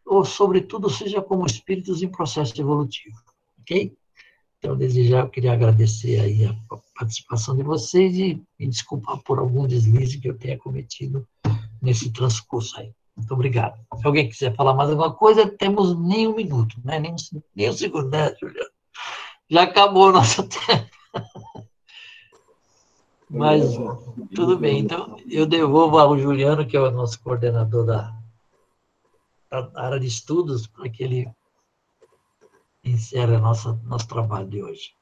ou, 0.08 0.24
sobretudo, 0.24 0.88
seja 0.88 1.20
como 1.20 1.46
espíritos 1.46 2.02
em 2.02 2.08
processo 2.08 2.58
evolutivo. 2.60 3.16
Ok? 3.60 3.94
Então, 4.58 4.76
desde 4.76 5.06
já, 5.06 5.20
eu 5.20 5.28
queria 5.28 5.52
agradecer 5.52 6.18
aí 6.18 6.44
a 6.44 6.56
participação 6.98 7.54
de 7.56 7.62
vocês 7.62 8.16
e 8.18 8.42
me 8.58 8.66
desculpar 8.66 9.18
por 9.18 9.38
algum 9.38 9.66
deslize 9.66 10.18
que 10.18 10.28
eu 10.28 10.36
tenha 10.36 10.58
cometido 10.58 11.26
nesse 11.80 12.10
transcurso 12.10 12.80
aí. 12.80 12.92
Muito 13.16 13.32
obrigado. 13.34 13.78
Se 14.00 14.06
alguém 14.06 14.28
quiser 14.28 14.54
falar 14.56 14.74
mais 14.74 14.90
alguma 14.90 15.12
coisa, 15.12 15.48
temos 15.48 15.96
nem 15.98 16.26
um 16.26 16.34
minuto, 16.34 16.76
né? 16.84 16.98
nem, 16.98 17.12
um, 17.12 17.16
nem 17.54 17.70
um 17.70 17.72
segundo, 17.72 18.08
né, 18.08 18.34
Juliano? 18.40 18.70
Já 19.48 19.62
acabou 19.62 20.08
o 20.08 20.12
nosso 20.12 20.42
tempo. 20.48 20.88
Mas 23.30 23.64
tudo 24.34 24.58
bem. 24.58 24.80
Então, 24.80 25.16
eu 25.28 25.46
devolvo 25.46 25.98
ao 25.98 26.18
Juliano, 26.18 26.66
que 26.66 26.76
é 26.76 26.80
o 26.80 26.90
nosso 26.90 27.20
coordenador 27.20 27.84
da, 27.84 28.17
da 29.50 29.70
área 29.74 30.00
de 30.00 30.06
estudos, 30.06 30.66
para 30.66 30.88
que 30.88 31.02
ele 31.02 31.30
encerre 32.84 33.38
nosso, 33.38 33.74
nosso 33.84 34.08
trabalho 34.08 34.48
de 34.48 34.62
hoje. 34.62 34.97